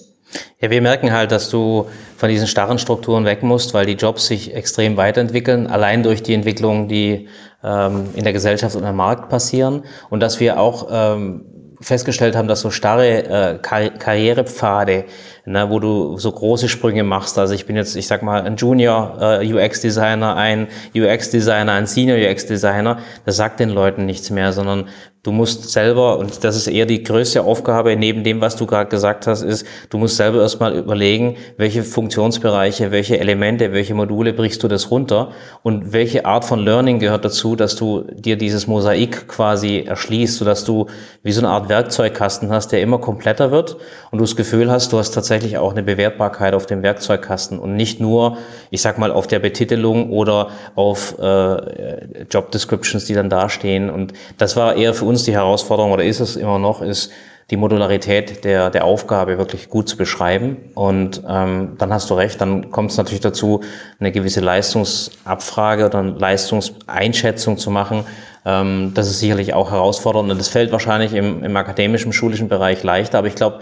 Ja, 0.60 0.70
wir 0.70 0.82
merken 0.82 1.14
halt, 1.14 1.32
dass 1.32 1.50
du 1.50 1.88
von 2.18 2.30
diesen 2.30 2.48
starren 2.48 2.80
Strukturen 2.80 3.26
weg 3.26 3.44
musst, 3.44 3.74
weil 3.74 3.86
die 3.86 3.94
Jobs 3.94 4.28
sich 4.28 4.54
extrem 4.54 4.98
weiterentwickeln, 4.98 5.68
allein 5.68 6.04
durch 6.04 6.22
die 6.22 6.34
Entwicklungen, 6.34 6.88
die 6.88 7.28
ähm, 7.64 8.10
in 8.16 8.24
der 8.24 8.34
Gesellschaft 8.34 8.76
und 8.76 8.84
am 8.84 8.98
Markt 8.98 9.30
passieren 9.30 9.84
und 10.10 10.20
dass 10.20 10.40
wir 10.40 10.60
auch 10.60 10.90
ähm, 10.92 11.46
festgestellt 11.80 12.36
haben, 12.36 12.48
dass 12.48 12.62
so 12.62 12.72
starre 12.72 13.24
äh, 13.24 13.60
Kar 13.62 13.90
Karrierepfade, 13.90 15.06
ne, 15.46 15.70
wo 15.70 15.80
du 15.80 16.18
so 16.18 16.32
große 16.32 16.70
Sprünge 16.70 17.04
machst. 17.04 17.38
Also 17.38 17.54
ich 17.54 17.66
bin 17.66 17.76
jetzt, 17.76 17.96
ich 17.96 18.08
sag 18.08 18.24
mal, 18.24 18.42
ein 18.42 18.56
Junior 18.56 19.18
äh, 19.22 19.54
UX-Designer, 19.54 20.36
ein 20.36 20.68
UX-Designer, 20.96 21.74
ein 21.74 21.86
Senior 21.86 22.18
UX-Designer. 22.18 23.00
Das 23.26 23.38
sagt 23.38 23.60
den 23.60 23.70
Leuten 23.70 24.06
nichts 24.06 24.30
mehr, 24.30 24.54
sondern 24.54 24.90
Du 25.28 25.34
musst 25.34 25.70
selber, 25.70 26.20
und 26.20 26.46
das 26.46 26.56
ist 26.56 26.68
eher 26.68 26.86
die 26.86 27.04
größte 27.04 27.44
Aufgabe 27.44 27.94
neben 27.98 28.24
dem, 28.24 28.40
was 28.40 28.56
du 28.56 28.66
gerade 28.66 28.90
gesagt 28.90 29.28
hast, 29.28 29.42
ist, 29.42 29.68
du 29.90 29.98
musst 29.98 30.16
selber 30.16 30.40
erstmal 30.40 30.74
überlegen, 30.74 31.36
welche 31.58 31.84
Funktionsbereiche, 31.84 32.92
welche 32.92 33.20
Elemente, 33.20 33.74
welche 33.74 33.94
Module 33.94 34.32
brichst 34.32 34.64
du 34.64 34.70
das 34.70 34.90
runter 34.90 35.34
und 35.64 35.92
welche 35.92 36.26
Art 36.26 36.46
von 36.46 36.62
Learning 36.62 37.00
gehört 37.00 37.26
dazu, 37.26 37.58
dass 37.58 37.76
du 37.76 38.06
dir 38.10 38.38
dieses 38.38 38.68
Mosaik 38.68 39.28
quasi 39.28 39.80
erschließt, 39.86 40.38
sodass 40.38 40.64
du 40.64 40.86
wie 41.24 41.34
so 41.34 41.42
eine 41.42 41.50
Art 41.50 41.68
Werkzeugkasten 41.68 42.50
hast, 42.50 42.72
der 42.72 42.82
immer 42.82 43.00
kompletter 43.00 43.52
wird 43.52 43.76
und 44.12 44.20
du 44.20 44.24
das 44.24 44.38
Gefühl 44.38 44.72
hast, 44.72 44.94
du 44.94 44.98
hast 44.98 45.12
tatsächlich 45.12 45.58
auch 45.58 45.72
eine 45.72 45.84
Bewertbarkeit 45.84 46.54
auf 46.54 46.68
dem 46.68 46.84
Werkzeugkasten 46.84 47.60
und 47.60 47.76
nicht 47.76 48.00
nur, 48.00 48.38
ich 48.70 48.82
sag 48.82 48.98
mal, 48.98 49.12
auf 49.12 49.28
der 49.28 49.40
Betitelung 49.40 50.10
oder 50.10 50.52
auf 50.76 51.20
äh, 51.20 52.24
Job 52.32 52.52
Descriptions, 52.52 53.04
die 53.04 53.14
dann 53.14 53.30
dastehen. 53.30 53.90
Und 53.90 54.14
das 54.38 54.56
war 54.56 54.78
eher 54.78 54.94
für 54.94 55.04
uns 55.04 55.17
uns 55.18 55.24
die 55.24 55.34
Herausforderung 55.34 55.92
oder 55.92 56.04
ist 56.04 56.20
es 56.20 56.36
immer 56.36 56.60
noch, 56.60 56.82
ist 56.82 57.12
die 57.50 57.58
Modularität 57.58 58.44
der, 58.44 58.70
der 58.70 58.86
Aufgabe 58.86 59.38
wirklich 59.38 59.70
gut 59.70 59.90
zu 59.90 59.98
beschreiben. 59.98 60.58
Und 60.76 61.24
ähm, 61.28 61.76
dann 61.78 61.94
hast 61.94 62.10
du 62.10 62.14
recht, 62.14 62.40
dann 62.40 62.70
kommt 62.72 62.92
es 62.92 62.98
natürlich 62.98 63.22
dazu, 63.22 63.62
eine 64.00 64.12
gewisse 64.12 64.42
Leistungsabfrage 64.42 65.86
oder 65.86 66.00
eine 66.00 66.12
Leistungseinschätzung 66.12 67.58
zu 67.58 67.72
machen. 67.72 68.04
Ähm, 68.46 68.92
das 68.94 69.08
ist 69.08 69.20
sicherlich 69.20 69.54
auch 69.54 69.72
herausfordernd 69.72 70.30
und 70.30 70.38
das 70.38 70.50
fällt 70.50 70.72
wahrscheinlich 70.72 71.14
im, 71.14 71.44
im 71.44 71.58
akademischen, 71.58 72.14
schulischen 72.14 72.48
Bereich 72.48 72.84
leichter, 72.84 73.18
aber 73.18 73.28
ich 73.28 73.36
glaube, 73.36 73.62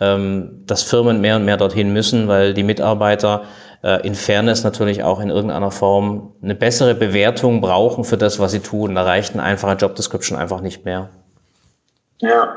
ähm, 0.00 0.62
dass 0.66 0.82
Firmen 0.82 1.20
mehr 1.20 1.36
und 1.36 1.44
mehr 1.44 1.56
dorthin 1.56 1.92
müssen, 1.92 2.28
weil 2.28 2.52
die 2.54 2.62
Mitarbeiter 2.62 3.44
in 4.02 4.14
Fairness 4.14 4.64
natürlich 4.64 5.02
auch 5.02 5.20
in 5.20 5.28
irgendeiner 5.28 5.70
Form 5.70 6.32
eine 6.42 6.54
bessere 6.54 6.94
Bewertung 6.94 7.60
brauchen 7.60 8.04
für 8.04 8.16
das, 8.16 8.38
was 8.38 8.52
sie 8.52 8.60
tun. 8.60 8.94
Da 8.94 9.02
reicht 9.02 9.34
ein 9.34 9.40
einfacher 9.40 9.76
Job 9.76 9.94
Description 9.94 10.38
einfach 10.38 10.62
nicht 10.62 10.86
mehr. 10.86 11.10
Ja. 12.18 12.56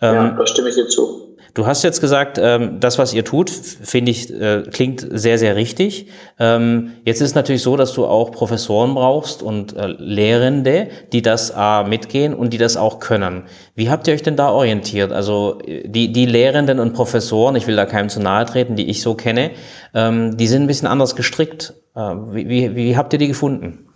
Ähm, 0.00 0.14
ja, 0.14 0.30
da 0.30 0.46
stimme 0.46 0.68
ich 0.68 0.74
dir 0.74 0.88
zu. 0.88 1.26
Du 1.56 1.64
hast 1.66 1.82
jetzt 1.84 2.02
gesagt, 2.02 2.38
ähm, 2.38 2.80
das, 2.80 2.98
was 2.98 3.14
ihr 3.14 3.24
tut, 3.24 3.48
finde 3.48 4.10
ich, 4.10 4.30
äh, 4.30 4.64
klingt 4.70 5.06
sehr, 5.10 5.38
sehr 5.38 5.56
richtig. 5.56 6.08
Ähm, 6.38 6.92
jetzt 7.06 7.22
ist 7.22 7.30
es 7.30 7.34
natürlich 7.34 7.62
so, 7.62 7.78
dass 7.78 7.94
du 7.94 8.04
auch 8.04 8.30
Professoren 8.30 8.92
brauchst 8.92 9.42
und 9.42 9.74
äh, 9.74 9.86
Lehrende, 9.86 10.88
die 11.14 11.22
das 11.22 11.50
A 11.52 11.84
mitgehen 11.84 12.34
und 12.34 12.52
die 12.52 12.58
das 12.58 12.76
auch 12.76 13.00
können. 13.00 13.44
Wie 13.74 13.88
habt 13.88 14.06
ihr 14.06 14.12
euch 14.12 14.22
denn 14.22 14.36
da 14.36 14.50
orientiert? 14.50 15.12
Also 15.12 15.56
die, 15.66 16.12
die 16.12 16.26
Lehrenden 16.26 16.78
und 16.78 16.92
Professoren, 16.92 17.56
ich 17.56 17.66
will 17.66 17.76
da 17.76 17.86
keinem 17.86 18.10
zu 18.10 18.20
nahe 18.20 18.44
treten, 18.44 18.76
die 18.76 18.90
ich 18.90 19.00
so 19.00 19.14
kenne, 19.14 19.52
ähm, 19.94 20.36
die 20.36 20.48
sind 20.48 20.64
ein 20.64 20.68
bisschen 20.68 20.88
anders 20.88 21.16
gestrickt. 21.16 21.72
Äh, 21.94 22.00
wie, 22.00 22.50
wie, 22.50 22.76
wie 22.76 22.96
habt 22.98 23.14
ihr 23.14 23.18
die 23.18 23.28
gefunden? 23.28 23.88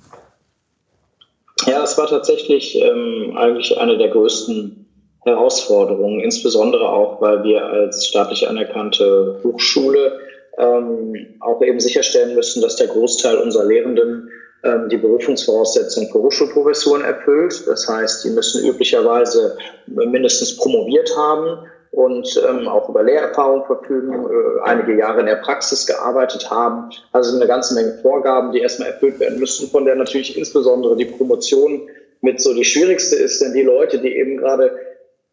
Ja, 1.67 1.83
es 1.83 1.99
war 1.99 2.07
tatsächlich 2.07 2.81
ähm, 2.81 3.37
eigentlich 3.37 3.77
eine 3.77 3.99
der 3.99 4.09
größten 4.09 4.80
Herausforderungen, 5.25 6.21
insbesondere 6.21 6.89
auch, 6.89 7.21
weil 7.21 7.45
wir 7.45 7.65
als 7.65 8.07
staatlich 8.07 8.49
anerkannte 8.49 9.41
Hochschule 9.45 10.19
ähm, 10.59 11.15
auch 11.41 11.63
eben 11.63 11.81
sicherstellen 11.81 12.35
müssen, 12.35 12.63
dass 12.63 12.77
der 12.77 12.89
Großteil 12.89 13.37
unserer 13.37 13.65
Lehrenden 13.65 14.31
ähm, 14.63 14.89
die 14.89 14.97
Berufungsvoraussetzungen 14.97 16.11
für 16.11 16.19
Hochschulprofessuren 16.21 17.03
erfüllt. 17.03 17.67
Das 17.67 17.89
heißt, 17.89 18.25
die 18.25 18.31
müssen 18.31 18.67
üblicherweise 18.67 19.57
mindestens 19.87 20.57
promoviert 20.57 21.15
haben 21.17 21.67
und 21.93 22.41
ähm, 22.49 22.69
auch 22.69 22.89
über 22.89 23.03
Lehrerfahrung 23.03 23.65
verfügen, 23.67 24.13
äh, 24.13 24.61
einige 24.65 24.97
Jahre 24.97 25.21
in 25.21 25.27
der 25.27 25.37
Praxis 25.37 25.87
gearbeitet 25.87 26.51
haben. 26.51 26.91
Also 27.13 27.37
eine 27.37 27.47
ganze 27.47 27.75
Menge 27.75 27.99
Vorgaben, 28.03 28.53
die 28.53 28.61
erstmal 28.61 28.91
erfüllt 28.91 29.19
werden 29.19 29.39
müssen, 29.39 29.69
von 29.69 29.85
der 29.85 29.97
natürlich 29.97 30.37
insbesondere 30.37 30.97
die 30.97 31.07
Promotion 31.07 31.89
mit 32.21 32.41
so 32.41 32.55
die 32.55 32.65
schwierigste 32.65 33.17
ist, 33.17 33.41
denn 33.41 33.55
die 33.55 33.63
Leute, 33.63 33.99
die 33.99 34.15
eben 34.15 34.37
gerade 34.37 34.73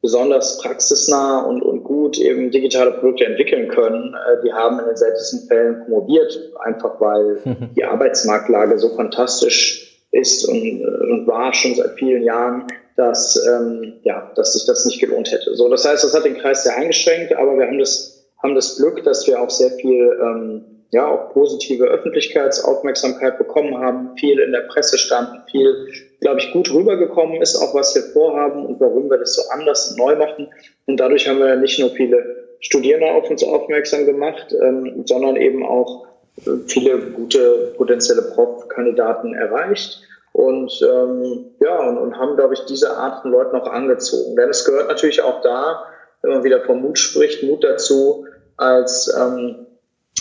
besonders 0.02 0.60
praxisnah 0.62 1.42
und, 1.42 1.62
und 1.64 1.84
gut 1.84 2.18
eben 2.20 2.52
digitale 2.52 2.92
Produkte 2.92 3.26
entwickeln 3.26 3.68
können, 3.70 4.14
äh, 4.14 4.44
die 4.44 4.54
haben 4.54 4.80
in 4.80 4.86
den 4.86 4.96
seltensten 4.96 5.48
Fällen 5.48 5.84
promoviert, 5.84 6.52
einfach 6.60 7.02
weil 7.02 7.40
mhm. 7.44 7.70
die 7.76 7.84
Arbeitsmarktlage 7.84 8.78
so 8.78 8.90
fantastisch 8.90 10.06
ist 10.12 10.48
und, 10.48 10.82
äh, 10.82 11.12
und 11.12 11.28
war 11.28 11.54
schon 11.54 11.76
seit 11.76 11.98
vielen 11.98 12.24
Jahren, 12.24 12.68
dass, 12.96 13.44
ähm, 13.48 14.00
ja, 14.04 14.32
dass 14.36 14.54
sich 14.54 14.66
das 14.66 14.86
nicht 14.86 15.00
gelohnt 15.00 15.32
hätte. 15.32 15.56
So, 15.56 15.70
das 15.70 15.86
heißt, 15.86 16.04
das 16.04 16.16
hat 16.16 16.26
den 16.26 16.38
Kreis 16.38 16.64
sehr 16.64 16.76
eingeschränkt, 16.76 17.34
aber 17.34 17.58
wir 17.58 17.68
haben 17.68 17.80
das, 17.80 18.28
haben 18.42 18.56
das 18.56 18.78
Glück, 18.78 19.04
dass 19.04 19.28
wir 19.28 19.42
auch 19.42 19.50
sehr 19.50 19.72
viel 19.72 20.18
ähm, 20.22 20.66
ja 20.92 21.08
auch 21.08 21.34
positive 21.34 21.86
Öffentlichkeitsaufmerksamkeit 21.86 23.38
bekommen 23.38 23.78
haben, 23.78 24.18
viel 24.18 24.40
in 24.40 24.52
der 24.52 24.62
Presse 24.62 24.98
standen, 24.98 25.44
viel, 25.50 25.88
glaube 26.20 26.40
ich, 26.40 26.52
gut 26.52 26.72
rübergekommen 26.74 27.42
ist, 27.42 27.56
auch 27.56 27.74
was 27.74 27.96
wir 27.96 28.04
vorhaben 28.04 28.66
und 28.66 28.80
warum 28.80 29.10
wir 29.10 29.18
das 29.18 29.36
so 29.36 29.44
anders 29.50 29.92
und 29.92 29.98
neu 30.00 30.16
machen. 30.16 30.50
Und 30.86 31.00
dadurch 31.00 31.28
haben 31.28 31.40
wir 31.40 31.56
nicht 31.56 31.80
nur 31.80 31.92
viele 31.92 32.48
Studierende 32.60 33.12
auf 33.12 33.30
uns 33.30 33.44
aufmerksam 33.44 34.06
gemacht, 34.06 34.56
ähm, 34.60 35.04
sondern 35.06 35.36
eben 35.36 35.66
auch 35.66 36.08
äh, 36.46 36.52
viele 36.68 36.98
gute 37.12 37.74
potenzielle 37.78 38.24
Prof-Kandidaten 38.24 39.34
erreicht. 39.36 40.02
Und 40.34 40.82
ähm, 40.82 41.46
ja 41.60 41.88
und, 41.88 41.98
und 41.98 42.18
haben 42.18 42.36
glaube 42.36 42.54
ich 42.54 42.62
diese 42.66 42.98
Art 42.98 43.22
von 43.22 43.32
Leuten 43.32 43.56
auch 43.56 43.68
angezogen. 43.68 44.36
Denn 44.36 44.50
es 44.50 44.66
gehört 44.66 44.88
natürlich 44.88 45.22
auch 45.22 45.42
da 45.42 45.86
wenn 46.22 46.32
man 46.32 46.44
wieder 46.44 46.62
vom 46.62 46.82
Mut 46.82 46.98
spricht 46.98 47.44
Mut 47.44 47.64
dazu 47.64 48.26
als 48.58 49.14
ähm, 49.16 49.68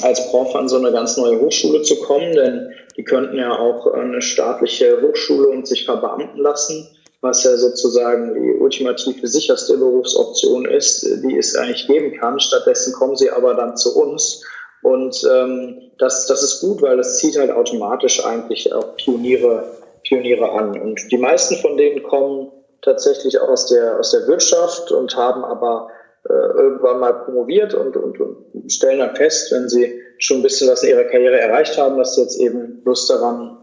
als 0.02 0.28
Prof 0.28 0.54
an 0.54 0.68
so 0.68 0.76
eine 0.76 0.92
ganz 0.92 1.16
neue 1.16 1.40
Hochschule 1.40 1.80
zu 1.82 1.96
kommen, 2.00 2.34
denn 2.34 2.70
die 2.96 3.04
könnten 3.04 3.36
ja 3.36 3.58
auch 3.58 3.86
eine 3.92 4.22
staatliche 4.22 5.00
Hochschule 5.02 5.48
und 5.48 5.66
sich 5.66 5.84
verbeamten 5.84 6.40
lassen, 6.40 6.88
was 7.20 7.44
ja 7.44 7.56
sozusagen 7.56 8.34
die 8.34 8.60
ultimative 8.60 9.26
sicherste 9.26 9.76
Berufsoption 9.76 10.64
ist, 10.64 11.02
die 11.24 11.36
es 11.36 11.56
eigentlich 11.56 11.86
geben 11.86 12.18
kann. 12.18 12.40
Stattdessen 12.40 12.92
kommen 12.92 13.16
sie 13.16 13.30
aber 13.30 13.54
dann 13.54 13.76
zu 13.76 13.96
uns. 13.96 14.44
Und 14.82 15.26
ähm, 15.30 15.90
das, 15.98 16.26
das 16.26 16.42
ist 16.42 16.60
gut, 16.60 16.82
weil 16.82 16.96
das 16.96 17.18
zieht 17.18 17.38
halt 17.38 17.50
automatisch 17.50 18.24
eigentlich 18.24 18.72
auch 18.72 18.96
Pioniere, 18.96 19.64
Pioniere 20.04 20.50
an. 20.52 20.80
Und 20.80 21.10
die 21.10 21.18
meisten 21.18 21.56
von 21.56 21.76
denen 21.76 22.02
kommen 22.02 22.52
tatsächlich 22.82 23.40
aus 23.40 23.66
der, 23.66 23.98
aus 23.98 24.12
der 24.12 24.26
Wirtschaft 24.28 24.92
und 24.92 25.16
haben 25.16 25.44
aber 25.44 25.88
äh, 26.28 26.58
irgendwann 26.58 27.00
mal 27.00 27.12
promoviert 27.12 27.74
und, 27.74 27.96
und, 27.96 28.20
und 28.20 28.72
stellen 28.72 28.98
dann 28.98 29.16
fest, 29.16 29.52
wenn 29.52 29.68
sie 29.68 30.00
schon 30.18 30.38
ein 30.38 30.42
bisschen 30.42 30.68
was 30.68 30.82
in 30.82 30.90
ihrer 30.90 31.04
Karriere 31.04 31.38
erreicht 31.38 31.78
haben, 31.78 31.98
dass 31.98 32.14
sie 32.14 32.22
jetzt 32.22 32.40
eben 32.40 32.82
Lust 32.84 33.10
daran 33.10 33.58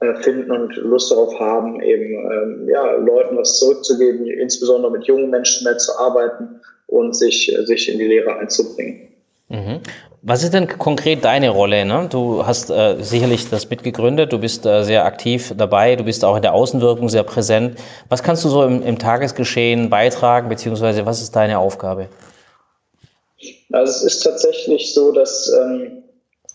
äh, 0.00 0.14
finden 0.22 0.50
und 0.50 0.76
Lust 0.76 1.10
darauf 1.10 1.38
haben, 1.38 1.80
eben 1.80 2.14
ähm, 2.14 2.68
ja, 2.68 2.92
Leuten 2.92 3.36
was 3.36 3.58
zurückzugeben, 3.58 4.26
insbesondere 4.26 4.92
mit 4.92 5.04
jungen 5.04 5.30
Menschen 5.30 5.64
mehr 5.64 5.78
zu 5.78 5.98
arbeiten 5.98 6.60
und 6.86 7.14
sich, 7.14 7.54
sich 7.64 7.92
in 7.92 7.98
die 7.98 8.06
Lehre 8.06 8.36
einzubringen. 8.36 9.08
Mhm. 9.48 9.80
Was 10.22 10.42
ist 10.42 10.52
denn 10.52 10.66
konkret 10.66 11.24
deine 11.24 11.50
Rolle? 11.50 11.84
Ne? 11.84 12.08
Du 12.10 12.44
hast 12.44 12.70
äh, 12.70 12.96
sicherlich 13.00 13.48
das 13.50 13.70
mitgegründet, 13.70 14.32
du 14.32 14.38
bist 14.38 14.66
äh, 14.66 14.82
sehr 14.82 15.04
aktiv 15.04 15.54
dabei, 15.56 15.94
du 15.94 16.04
bist 16.04 16.24
auch 16.24 16.34
in 16.34 16.42
der 16.42 16.54
Außenwirkung 16.54 17.08
sehr 17.08 17.22
präsent. 17.22 17.78
Was 18.08 18.24
kannst 18.24 18.44
du 18.44 18.48
so 18.48 18.64
im, 18.64 18.82
im 18.82 18.98
Tagesgeschehen 18.98 19.90
beitragen, 19.90 20.48
beziehungsweise 20.48 21.06
was 21.06 21.22
ist 21.22 21.36
deine 21.36 21.58
Aufgabe? 21.58 22.08
Also 23.70 23.92
es 23.92 24.02
ist 24.02 24.20
tatsächlich 24.22 24.92
so, 24.92 25.12
dass, 25.12 25.52
ähm, 25.52 26.02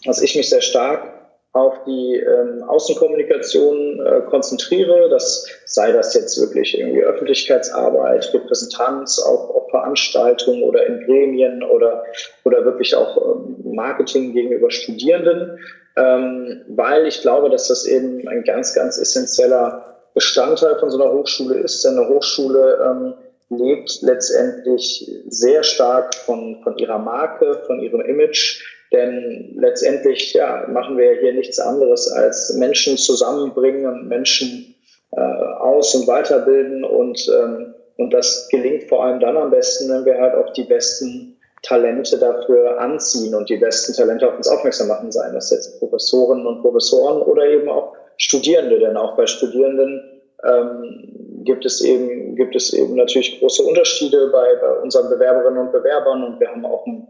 dass 0.06 0.22
ich 0.22 0.36
mich 0.36 0.50
sehr 0.50 0.62
stark 0.62 1.23
auf 1.54 1.84
die 1.86 2.16
ähm, 2.16 2.64
Außenkommunikation 2.64 4.04
äh, 4.04 4.22
konzentriere. 4.22 5.08
Das 5.10 5.48
sei 5.66 5.92
das 5.92 6.16
jetzt 6.16 6.40
wirklich 6.42 6.78
irgendwie 6.78 7.04
Öffentlichkeitsarbeit, 7.04 8.34
Repräsentanz 8.34 9.20
auf, 9.20 9.52
auf 9.52 9.70
Veranstaltungen 9.70 10.64
oder 10.64 10.86
in 10.88 11.06
Gremien 11.06 11.64
oder, 11.64 12.04
oder 12.44 12.66
wirklich 12.66 12.96
auch 12.96 13.18
ähm, 13.18 13.56
Marketing 13.64 14.34
gegenüber 14.34 14.72
Studierenden, 14.72 15.60
ähm, 15.96 16.62
weil 16.70 17.06
ich 17.06 17.22
glaube, 17.22 17.52
dass 17.52 17.68
das 17.68 17.86
eben 17.86 18.28
ein 18.28 18.44
ganz, 18.44 18.74
ganz 18.74 18.98
essentieller 18.98 20.00
Bestandteil 20.16 20.80
von 20.80 20.90
so 20.90 21.00
einer 21.02 21.14
Hochschule 21.14 21.60
ist. 21.60 21.86
Denn 21.86 22.00
eine 22.00 22.10
Hochschule 22.10 22.80
ähm, 22.84 23.14
lebt 23.50 24.02
letztendlich 24.02 25.08
sehr 25.28 25.62
stark 25.62 26.16
von, 26.16 26.62
von 26.64 26.78
ihrer 26.80 26.98
Marke, 26.98 27.62
von 27.68 27.80
ihrem 27.80 28.02
Image 28.02 28.64
denn 28.94 29.56
letztendlich 29.58 30.34
ja, 30.34 30.68
machen 30.70 30.98
wir 30.98 31.14
hier 31.20 31.34
nichts 31.34 31.60
anderes 31.60 32.12
als 32.12 32.54
Menschen 32.54 32.98
zusammenbringen 32.98 33.86
und 33.86 34.08
Menschen 34.08 34.76
äh, 35.12 35.20
aus- 35.20 35.96
und 35.96 36.08
weiterbilden. 36.08 36.84
Und, 36.84 37.28
ähm, 37.28 37.74
und 37.98 38.14
das 38.14 38.48
gelingt 38.50 38.84
vor 38.84 39.04
allem 39.04 39.20
dann 39.20 39.36
am 39.36 39.50
besten, 39.50 39.92
wenn 39.92 40.06
wir 40.06 40.20
halt 40.20 40.36
auch 40.36 40.54
die 40.54 40.64
besten 40.64 41.40
Talente 41.64 42.18
dafür 42.20 42.80
anziehen 42.80 43.34
und 43.34 43.50
die 43.50 43.58
besten 43.58 43.94
Talente 43.94 44.28
auf 44.28 44.38
uns 44.38 44.48
aufmerksam 44.48 44.90
machen, 44.90 45.12
seien 45.12 45.34
das 45.34 45.50
jetzt 45.50 45.80
Professorinnen 45.80 46.46
und 46.46 46.62
Professoren 46.62 47.22
oder 47.22 47.48
eben 47.48 47.70
auch 47.70 47.94
Studierende. 48.18 48.80
Denn 48.80 48.96
auch 48.96 49.16
bei 49.16 49.26
Studierenden 49.26 50.22
ähm, 50.44 51.42
gibt 51.44 51.66
es 51.66 51.82
eben 51.82 52.36
gibt 52.36 52.56
es 52.56 52.74
eben 52.74 52.96
natürlich 52.96 53.40
große 53.40 53.64
Unterschiede 53.64 54.30
bei, 54.32 54.56
bei 54.62 54.82
unseren 54.82 55.10
Bewerberinnen 55.10 55.60
und 55.60 55.72
Bewerbern 55.72 56.24
und 56.24 56.40
wir 56.40 56.50
haben 56.50 56.66
auch 56.66 56.86
ein 56.86 57.08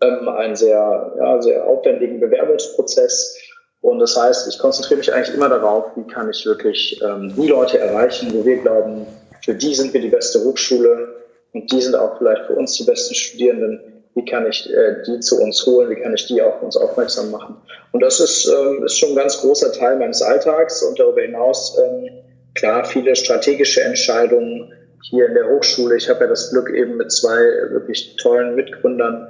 ähm, 0.00 0.28
einen 0.28 0.56
sehr, 0.56 1.12
ja, 1.18 1.42
sehr 1.42 1.66
aufwendigen 1.66 2.20
Bewerbungsprozess. 2.20 3.38
Und 3.80 3.98
das 4.00 4.16
heißt, 4.16 4.48
ich 4.48 4.58
konzentriere 4.58 4.98
mich 4.98 5.12
eigentlich 5.12 5.34
immer 5.34 5.48
darauf, 5.48 5.84
wie 5.96 6.06
kann 6.12 6.28
ich 6.30 6.44
wirklich 6.44 7.00
ähm, 7.02 7.32
die 7.36 7.48
Leute 7.48 7.78
erreichen, 7.78 8.32
wo 8.34 8.44
wir 8.44 8.56
glauben, 8.58 9.06
für 9.44 9.54
die 9.54 9.74
sind 9.74 9.94
wir 9.94 10.00
die 10.00 10.08
beste 10.08 10.42
Hochschule 10.44 11.14
und 11.52 11.70
die 11.70 11.80
sind 11.80 11.94
auch 11.94 12.18
vielleicht 12.18 12.46
für 12.46 12.54
uns 12.54 12.72
die 12.74 12.84
besten 12.84 13.14
Studierenden. 13.14 14.02
Wie 14.14 14.24
kann 14.24 14.46
ich 14.46 14.68
äh, 14.72 15.02
die 15.06 15.20
zu 15.20 15.40
uns 15.40 15.64
holen? 15.66 15.90
Wie 15.90 16.02
kann 16.02 16.14
ich 16.14 16.26
die 16.26 16.42
auf 16.42 16.62
uns 16.62 16.76
aufmerksam 16.76 17.30
machen? 17.30 17.56
Und 17.92 18.00
das 18.00 18.18
ist, 18.18 18.46
ähm, 18.46 18.82
ist 18.84 18.98
schon 18.98 19.10
ein 19.10 19.16
ganz 19.16 19.38
großer 19.40 19.72
Teil 19.72 19.98
meines 19.98 20.20
Alltags 20.20 20.82
und 20.82 20.98
darüber 20.98 21.20
hinaus 21.20 21.78
ähm, 21.78 22.08
klar 22.54 22.84
viele 22.84 23.14
strategische 23.14 23.82
Entscheidungen 23.82 24.72
hier 25.10 25.26
in 25.26 25.34
der 25.34 25.48
Hochschule. 25.48 25.96
Ich 25.96 26.08
habe 26.08 26.24
ja 26.24 26.26
das 26.26 26.50
Glück, 26.50 26.70
eben 26.70 26.96
mit 26.96 27.12
zwei 27.12 27.36
wirklich 27.70 28.16
tollen 28.16 28.56
Mitgründern 28.56 29.28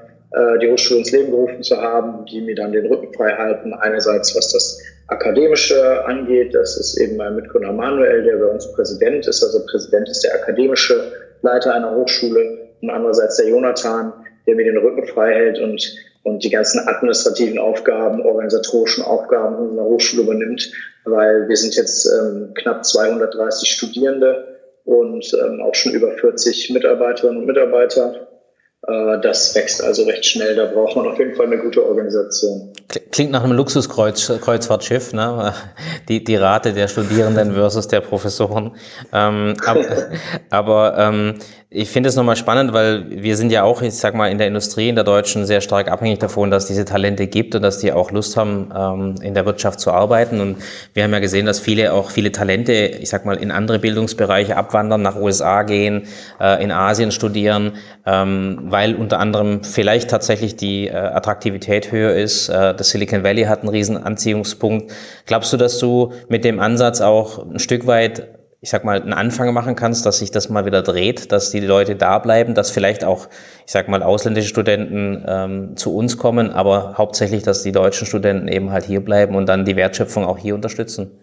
die 0.60 0.70
Hochschule 0.70 1.00
ins 1.00 1.12
Leben 1.12 1.30
gerufen 1.30 1.62
zu 1.62 1.76
haben, 1.80 2.26
die 2.26 2.40
mir 2.40 2.54
dann 2.54 2.72
den 2.72 2.86
Rücken 2.86 3.12
frei 3.14 3.32
halten. 3.32 3.72
Einerseits, 3.72 4.34
was 4.36 4.52
das 4.52 4.82
Akademische 5.08 6.04
angeht, 6.04 6.54
das 6.54 6.76
ist 6.76 6.98
eben 6.98 7.16
mein 7.16 7.36
Mitgründer 7.36 7.72
Manuel, 7.72 8.24
der 8.24 8.36
bei 8.36 8.46
uns 8.46 8.70
Präsident 8.72 9.26
ist. 9.26 9.42
Also 9.42 9.64
Präsident 9.64 10.08
ist 10.08 10.24
der 10.24 10.34
akademische 10.34 11.12
Leiter 11.42 11.74
einer 11.74 11.94
Hochschule. 11.94 12.58
Und 12.82 12.90
andererseits 12.90 13.36
der 13.36 13.48
Jonathan, 13.48 14.12
der 14.46 14.56
mir 14.56 14.64
den 14.64 14.78
Rücken 14.78 15.06
frei 15.06 15.32
hält 15.32 15.60
und, 15.60 15.96
und 16.24 16.42
die 16.42 16.50
ganzen 16.50 16.86
administrativen 16.88 17.58
Aufgaben, 17.58 18.20
organisatorischen 18.20 19.04
Aufgaben 19.04 19.56
unserer 19.56 19.84
Hochschule 19.84 20.24
übernimmt, 20.24 20.72
weil 21.04 21.48
wir 21.48 21.56
sind 21.56 21.76
jetzt 21.76 22.06
ähm, 22.06 22.52
knapp 22.54 22.84
230 22.84 23.70
Studierende 23.70 24.58
und 24.84 25.32
ähm, 25.34 25.60
auch 25.62 25.74
schon 25.74 25.92
über 25.92 26.12
40 26.12 26.70
Mitarbeiterinnen 26.70 27.38
und 27.38 27.46
Mitarbeiter 27.46 28.14
äh, 28.14 28.36
das 28.87 29.55
wächst 29.55 29.83
also 29.83 30.05
recht 30.05 30.25
schnell. 30.25 30.55
Da 30.55 30.66
braucht 30.66 30.96
man 30.96 31.09
auf 31.09 31.18
jeden 31.18 31.35
Fall 31.35 31.46
eine 31.46 31.59
gute 31.59 31.85
Organisation. 31.85 32.72
Klingt 33.11 33.33
nach 33.33 33.42
einem 33.42 33.53
Luxuskreuzfahrtschiff, 33.53 35.12
ne? 35.12 35.55
Die, 36.09 36.22
die 36.22 36.37
Rate 36.37 36.72
der 36.72 36.87
Studierenden 36.87 37.55
versus 37.55 37.88
der 37.88 38.01
Professoren. 38.01 38.77
Ähm, 39.12 39.55
aber 39.66 39.85
aber 40.51 40.96
ähm, 40.99 41.38
ich 41.68 41.90
finde 41.90 42.09
es 42.09 42.14
nochmal 42.14 42.37
spannend, 42.37 42.72
weil 42.72 43.07
wir 43.11 43.37
sind 43.37 43.50
ja 43.50 43.64
auch, 43.64 43.83
ich 43.83 43.94
sag 43.94 44.14
mal, 44.14 44.31
in 44.31 44.38
der 44.38 44.46
Industrie, 44.46 44.88
in 44.88 44.94
der 44.94 45.02
deutschen, 45.02 45.44
sehr 45.46 45.61
stark 45.61 45.90
abhängig 45.90 46.20
davon, 46.20 46.48
dass 46.48 46.66
diese 46.66 46.85
Talente 46.85 47.26
gibt 47.26 47.57
und 47.57 47.62
dass 47.62 47.79
die 47.79 47.92
auch 47.92 48.12
Lust 48.12 48.37
haben, 48.37 48.72
ähm, 48.72 49.14
in 49.20 49.35
der 49.35 49.46
Wirtschaft 49.46 49.81
zu 49.81 49.90
arbeiten. 49.90 50.40
Und 50.40 50.59
wir 50.94 51.02
haben 51.02 51.12
ja 51.12 51.18
gesehen, 51.18 51.44
dass 51.44 51.59
viele 51.59 51.92
auch 51.92 52.11
viele 52.11 52.31
Talente, 52.31 52.72
ich 52.72 53.09
sag 53.09 53.24
mal, 53.24 53.37
in 53.37 53.50
andere 53.50 53.81
Bildungsbereiche 53.81 54.57
abwandern, 54.57 55.02
nach 55.02 55.16
USA 55.16 55.64
gehen, 55.64 56.07
äh, 56.40 56.62
in 56.62 56.70
Asien 56.70 57.11
studieren, 57.11 57.72
ähm, 58.07 58.59
weil 58.66 58.94
unter 58.94 59.18
anderem 59.18 59.64
vielleicht 59.64 60.09
tatsächlich 60.09 60.55
die 60.55 60.87
äh, 60.87 60.92
Attraktivität 60.94 61.90
höher 61.90 62.14
ist. 62.14 62.48
Äh, 62.48 62.74
das 62.74 62.90
Silicon 62.90 63.24
Valley 63.24 63.42
hat 63.42 63.62
einen 63.62 63.70
riesen 63.70 63.96
Anziehungspunkt. 63.96 64.92
Glaubst 65.26 65.52
du, 65.52 65.57
dass 65.57 65.79
du 65.79 66.12
mit 66.29 66.44
dem 66.44 66.61
Ansatz 66.61 67.00
auch 67.00 67.44
ein 67.44 67.59
Stück 67.59 67.88
weit 67.88 68.36
ich 68.66 68.70
sag 68.70 68.83
mal, 68.83 69.00
einen 69.00 69.12
Anfang 69.12 69.55
machen 69.55 69.76
kannst, 69.76 70.07
dass 70.07 70.18
sich 70.18 70.33
das 70.33 70.48
mal 70.48 70.66
wieder 70.66 70.83
dreht, 70.83 71.31
dass 71.31 71.52
die 71.52 71.61
Leute 71.61 71.94
da 71.94 72.18
bleiben, 72.18 72.57
dass 72.57 72.72
vielleicht 72.72 73.05
auch, 73.05 73.29
ich 73.64 73.70
sag 73.70 73.87
mal, 73.87 74.02
ausländische 74.02 74.48
Studenten 74.48 75.24
ähm, 75.24 75.76
zu 75.76 75.94
uns 75.94 76.18
kommen, 76.18 76.50
aber 76.50 76.94
hauptsächlich, 76.98 77.44
dass 77.44 77.62
die 77.62 77.70
deutschen 77.70 78.09
Studenten 78.09 78.48
eben 78.48 78.72
halt 78.72 78.85
hier 78.85 79.05
bleiben 79.05 79.37
und 79.37 79.46
dann 79.46 79.64
die 79.64 79.76
Wertschöpfung 79.76 80.24
auch 80.24 80.37
hier 80.37 80.57
unterstützen? 80.57 81.16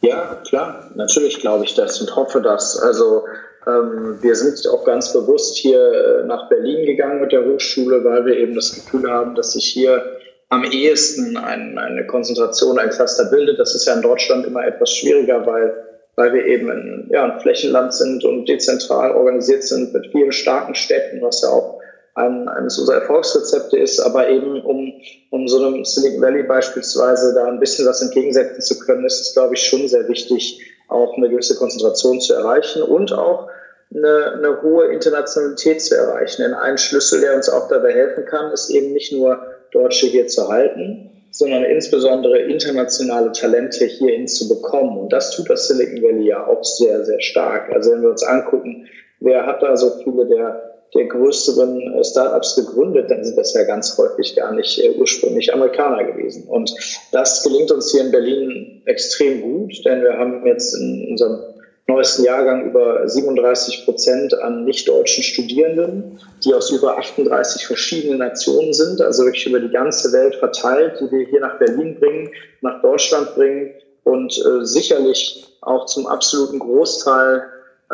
Ja, 0.00 0.40
klar, 0.48 0.90
natürlich 0.94 1.38
glaube 1.40 1.66
ich 1.66 1.74
das 1.74 2.00
und 2.00 2.16
hoffe 2.16 2.40
das. 2.40 2.78
Also 2.78 3.24
ähm, 3.66 4.16
wir 4.22 4.36
sind 4.36 4.66
auch 4.72 4.86
ganz 4.86 5.12
bewusst 5.12 5.58
hier 5.58 6.22
äh, 6.22 6.26
nach 6.26 6.48
Berlin 6.48 6.86
gegangen 6.86 7.20
mit 7.20 7.32
der 7.32 7.44
Hochschule, 7.44 8.02
weil 8.02 8.24
wir 8.24 8.38
eben 8.38 8.54
das 8.54 8.74
Gefühl 8.74 9.10
haben, 9.10 9.34
dass 9.34 9.52
sich 9.52 9.66
hier 9.66 10.02
am 10.48 10.64
ehesten 10.64 11.36
ein, 11.36 11.78
eine 11.78 12.06
Konzentration, 12.06 12.78
ein 12.78 12.90
Cluster 12.90 13.24
bildet. 13.26 13.58
Das 13.58 13.74
ist 13.74 13.86
ja 13.86 13.94
in 13.94 14.02
Deutschland 14.02 14.46
immer 14.46 14.64
etwas 14.64 14.90
schwieriger, 14.90 15.46
weil, 15.46 15.74
weil 16.16 16.32
wir 16.32 16.46
eben 16.46 16.70
ein, 16.70 17.08
ja, 17.10 17.24
ein 17.24 17.40
Flächenland 17.40 17.92
sind 17.94 18.24
und 18.24 18.48
dezentral 18.48 19.12
organisiert 19.12 19.62
sind 19.62 19.92
mit 19.92 20.08
vielen 20.12 20.32
starken 20.32 20.74
Städten, 20.74 21.22
was 21.22 21.42
ja 21.42 21.48
auch 21.48 21.80
ein, 22.14 22.48
eines 22.48 22.78
unserer 22.78 23.00
Erfolgsrezepte 23.00 23.78
ist. 23.78 24.00
Aber 24.00 24.28
eben, 24.28 24.60
um, 24.62 24.92
um 25.30 25.48
so 25.48 25.64
einem 25.64 25.84
Silicon 25.84 26.22
Valley 26.22 26.44
beispielsweise 26.44 27.34
da 27.34 27.46
ein 27.46 27.60
bisschen 27.60 27.86
was 27.86 28.02
entgegensetzen 28.02 28.62
zu 28.62 28.78
können, 28.78 29.04
ist 29.04 29.20
es, 29.20 29.32
glaube 29.34 29.54
ich, 29.54 29.62
schon 29.62 29.88
sehr 29.88 30.08
wichtig, 30.08 30.60
auch 30.88 31.16
eine 31.16 31.28
gewisse 31.28 31.56
Konzentration 31.56 32.20
zu 32.20 32.34
erreichen 32.34 32.82
und 32.82 33.12
auch 33.12 33.48
eine, 33.92 34.32
eine 34.32 34.62
hohe 34.62 34.86
Internationalität 34.86 35.82
zu 35.82 35.96
erreichen. 35.96 36.42
Denn 36.42 36.54
ein 36.54 36.78
Schlüssel, 36.78 37.20
der 37.20 37.34
uns 37.34 37.48
auch 37.48 37.68
dabei 37.68 37.92
helfen 37.92 38.24
kann, 38.24 38.52
ist 38.52 38.70
eben 38.70 38.92
nicht 38.92 39.12
nur 39.12 39.40
Deutsche 39.72 40.06
hier 40.06 40.26
zu 40.26 40.48
halten, 40.48 41.10
sondern 41.30 41.64
insbesondere 41.64 42.38
internationale 42.38 43.32
Talente 43.32 43.84
hierhin 43.84 44.28
zu 44.28 44.48
bekommen. 44.48 44.98
Und 44.98 45.12
das 45.12 45.32
tut 45.32 45.50
das 45.50 45.68
Silicon 45.68 46.02
Valley 46.02 46.28
ja 46.28 46.46
auch 46.46 46.62
sehr, 46.62 47.04
sehr 47.04 47.20
stark. 47.20 47.72
Also 47.72 47.90
wenn 47.92 48.02
wir 48.02 48.10
uns 48.10 48.22
angucken, 48.22 48.86
wer 49.20 49.46
hat 49.46 49.62
da 49.62 49.76
so 49.76 49.90
viele 50.02 50.26
der 50.26 50.74
der 50.94 51.06
größeren 51.06 51.94
äh, 51.94 52.04
Startups 52.04 52.54
gegründet, 52.54 53.10
dann 53.10 53.24
sind 53.24 53.36
das 53.36 53.52
ja 53.54 53.64
ganz 53.64 53.98
häufig 53.98 54.36
gar 54.36 54.54
nicht 54.54 54.78
äh, 54.78 54.90
ursprünglich 54.90 55.52
Amerikaner 55.52 56.04
gewesen. 56.04 56.46
Und 56.46 56.72
das 57.12 57.42
gelingt 57.42 57.70
uns 57.72 57.90
hier 57.90 58.02
in 58.02 58.12
Berlin 58.12 58.82
extrem 58.86 59.42
gut, 59.42 59.84
denn 59.84 60.02
wir 60.02 60.16
haben 60.16 60.46
jetzt 60.46 60.74
in 60.74 61.08
unserem 61.10 61.53
neuesten 61.86 62.24
Jahrgang 62.24 62.70
über 62.70 63.06
37 63.06 63.84
Prozent 63.84 64.34
an 64.40 64.64
nicht-deutschen 64.64 65.22
Studierenden, 65.22 66.18
die 66.44 66.54
aus 66.54 66.70
über 66.70 66.96
38 66.98 67.66
verschiedenen 67.66 68.18
Nationen 68.18 68.72
sind, 68.72 69.00
also 69.00 69.24
wirklich 69.24 69.46
über 69.46 69.60
die 69.60 69.70
ganze 69.70 70.12
Welt 70.12 70.36
verteilt, 70.36 71.00
die 71.00 71.10
wir 71.10 71.26
hier 71.26 71.40
nach 71.40 71.58
Berlin 71.58 71.98
bringen, 71.98 72.30
nach 72.62 72.80
Deutschland 72.80 73.34
bringen 73.34 73.74
und 74.04 74.32
äh, 74.38 74.64
sicherlich 74.64 75.46
auch 75.60 75.86
zum 75.86 76.06
absoluten 76.06 76.58
Großteil 76.58 77.44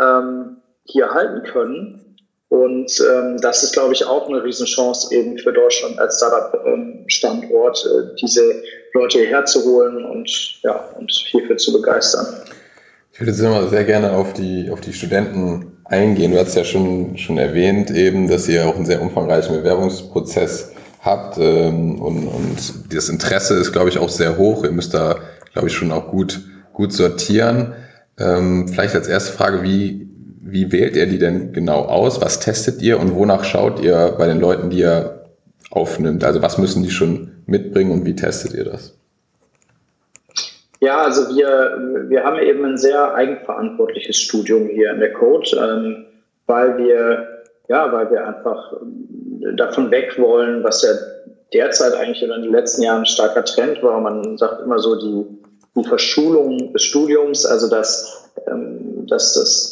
ähm, 0.01 0.57
hier 0.85 1.11
halten 1.11 1.43
können. 1.45 2.17
Und 2.49 3.01
ähm, 3.01 3.39
das 3.41 3.63
ist, 3.63 3.73
glaube 3.73 3.93
ich, 3.93 4.05
auch 4.07 4.29
eine 4.29 4.43
Riesenchance 4.43 5.15
eben 5.15 5.39
für 5.39 5.53
Deutschland 5.53 6.01
als 6.01 6.17
Startup-Standort, 6.17 7.87
äh, 7.87 8.17
diese 8.21 8.63
Leute 8.93 9.19
hierher 9.19 9.45
zu 9.45 9.65
holen 9.65 10.05
und, 10.05 10.61
ja, 10.63 10.85
und 10.99 11.11
hierfür 11.11 11.57
zu 11.57 11.73
begeistern. 11.73 12.27
Ich 13.21 13.27
würde 13.27 13.33
jetzt 13.33 13.43
immer 13.43 13.69
sehr 13.69 13.85
gerne 13.85 14.13
auf 14.13 14.33
die, 14.33 14.71
auf 14.71 14.81
die 14.81 14.95
Studenten 14.95 15.73
eingehen. 15.85 16.33
Du 16.33 16.39
hast 16.39 16.57
ja 16.57 16.65
schon, 16.65 17.19
schon 17.19 17.37
erwähnt 17.37 17.91
eben, 17.91 18.29
dass 18.29 18.49
ihr 18.49 18.67
auch 18.67 18.77
einen 18.77 18.87
sehr 18.87 19.03
umfangreichen 19.03 19.57
Bewerbungsprozess 19.57 20.73
habt 21.03 21.37
ähm, 21.37 22.01
und, 22.01 22.27
und 22.27 22.95
das 22.95 23.11
Interesse 23.11 23.57
ist, 23.57 23.73
glaube 23.73 23.91
ich, 23.91 23.99
auch 23.99 24.09
sehr 24.09 24.39
hoch. 24.39 24.65
Ihr 24.65 24.71
müsst 24.71 24.95
da, 24.95 25.17
glaube 25.53 25.69
ich, 25.69 25.75
schon 25.75 25.93
auch 25.93 26.09
gut, 26.09 26.41
gut 26.73 26.95
sortieren. 26.95 27.75
Ähm, 28.19 28.69
vielleicht 28.69 28.95
als 28.95 29.07
erste 29.07 29.33
Frage, 29.33 29.63
wie, 29.63 30.09
wie 30.41 30.73
wählt 30.73 30.97
ihr 30.97 31.05
die 31.05 31.19
denn 31.19 31.53
genau 31.53 31.81
aus? 31.81 32.23
Was 32.23 32.41
testet 32.41 32.81
ihr 32.81 32.99
und 32.99 33.15
wonach 33.15 33.45
schaut 33.45 33.83
ihr 33.83 34.15
bei 34.17 34.29
den 34.29 34.41
Leuten, 34.41 34.71
die 34.71 34.79
ihr 34.79 35.27
aufnimmt? 35.71 36.25
Also 36.25 36.41
was 36.41 36.57
müssen 36.57 36.83
die 36.83 36.91
schon 36.91 37.33
mitbringen 37.45 37.91
und 37.91 38.07
wie 38.07 38.17
testet 38.17 38.55
ihr 38.55 38.65
das? 38.65 38.95
Ja, 40.81 41.03
also 41.03 41.37
wir, 41.37 42.07
wir 42.09 42.25
haben 42.25 42.39
eben 42.39 42.65
ein 42.65 42.79
sehr 42.79 43.15
eigenverantwortliches 43.15 44.17
Studium 44.17 44.67
hier 44.67 44.91
in 44.93 45.01
der 45.01 45.13
Code, 45.13 45.51
ähm, 45.57 46.07
weil 46.47 46.79
wir, 46.79 47.45
ja, 47.69 47.93
weil 47.93 48.11
wir 48.11 48.27
einfach 48.27 48.73
davon 49.57 49.91
weg 49.91 50.19
wollen, 50.19 50.65
was 50.65 50.83
ja 50.83 50.91
derzeit 51.53 51.93
eigentlich 51.95 52.23
in 52.23 52.31
den 52.31 52.51
letzten 52.51 52.83
Jahren 52.83 53.01
ein 53.01 53.07
starker 53.07 53.45
Trend 53.45 53.83
war. 53.83 54.01
Man 54.01 54.39
sagt 54.39 54.63
immer 54.63 54.79
so 54.79 54.97
die, 54.99 55.27
die 55.77 55.87
Verschulung 55.87 56.73
des 56.73 56.83
Studiums, 56.83 57.45
also 57.45 57.69
dass, 57.69 58.31
ähm, 58.47 59.07
dass, 59.07 59.35
dass 59.35 59.71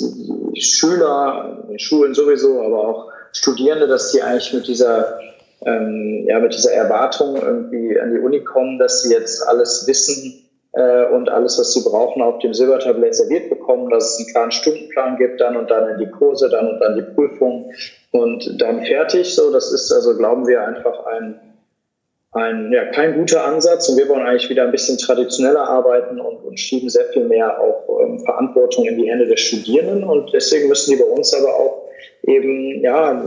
die 0.55 0.61
Schüler, 0.61 1.65
die 1.71 1.79
Schulen 1.79 2.13
sowieso, 2.13 2.61
aber 2.61 2.87
auch 2.87 3.13
Studierende, 3.33 3.87
dass 3.87 4.13
die 4.13 4.23
eigentlich 4.23 4.53
mit 4.53 4.69
dieser 4.69 5.19
ähm, 5.65 6.25
ja, 6.27 6.39
mit 6.39 6.55
dieser 6.55 6.73
Erwartung 6.73 7.37
irgendwie 7.37 7.99
an 7.99 8.13
die 8.13 8.21
Uni 8.21 8.45
kommen, 8.45 8.79
dass 8.79 9.03
sie 9.03 9.13
jetzt 9.13 9.47
alles 9.49 9.87
wissen 9.89 10.48
äh, 10.73 11.07
und 11.07 11.29
alles, 11.29 11.59
was 11.59 11.73
sie 11.73 11.83
brauchen, 11.83 12.23
auf 12.23 12.39
dem 12.41 12.55
Silbertablett 12.55 13.15
serviert 13.15 13.49
bekommen, 13.49 13.91
dass 13.91 14.13
es 14.13 14.19
einen 14.19 14.29
klaren 14.29 14.51
Stundenplan 14.53 15.17
gibt, 15.17 15.41
dann 15.41 15.57
und 15.57 15.71
dann 15.71 15.89
in 15.91 15.99
die 15.99 16.11
Kurse, 16.11 16.49
dann 16.51 16.69
und 16.69 16.81
dann 16.81 16.97
die 16.97 17.15
Prüfung 17.15 17.73
und 18.13 18.61
dann 18.61 18.85
fertig. 18.85 19.35
So, 19.35 19.51
das 19.51 19.73
ist 19.73 19.91
also, 19.93 20.17
glauben 20.17 20.47
wir, 20.47 20.63
einfach 20.63 21.07
ein, 21.07 21.41
ein 22.33 22.71
ja, 22.73 22.85
kein 22.87 23.17
guter 23.17 23.45
Ansatz 23.45 23.89
und 23.89 23.97
wir 23.97 24.09
wollen 24.09 24.27
eigentlich 24.27 24.51
wieder 24.51 24.65
ein 24.65 24.71
bisschen 24.71 24.99
traditioneller 24.99 25.67
arbeiten 25.67 26.21
und, 26.21 26.45
und 26.45 26.61
schieben 26.61 26.91
sehr 26.91 27.07
viel 27.07 27.25
mehr 27.25 27.59
auch 27.61 28.01
ähm, 28.01 28.21
Verantwortung 28.21 28.85
in 28.85 28.99
die 28.99 29.11
Hände 29.11 29.27
der 29.27 29.39
Studierenden 29.39 30.05
und 30.05 30.33
deswegen 30.35 30.69
müssen 30.69 30.91
die 30.91 31.03
bei 31.03 31.09
uns 31.09 31.33
aber 31.35 31.55
auch 31.55 31.89
eben 32.25 32.83
ja 32.83 33.23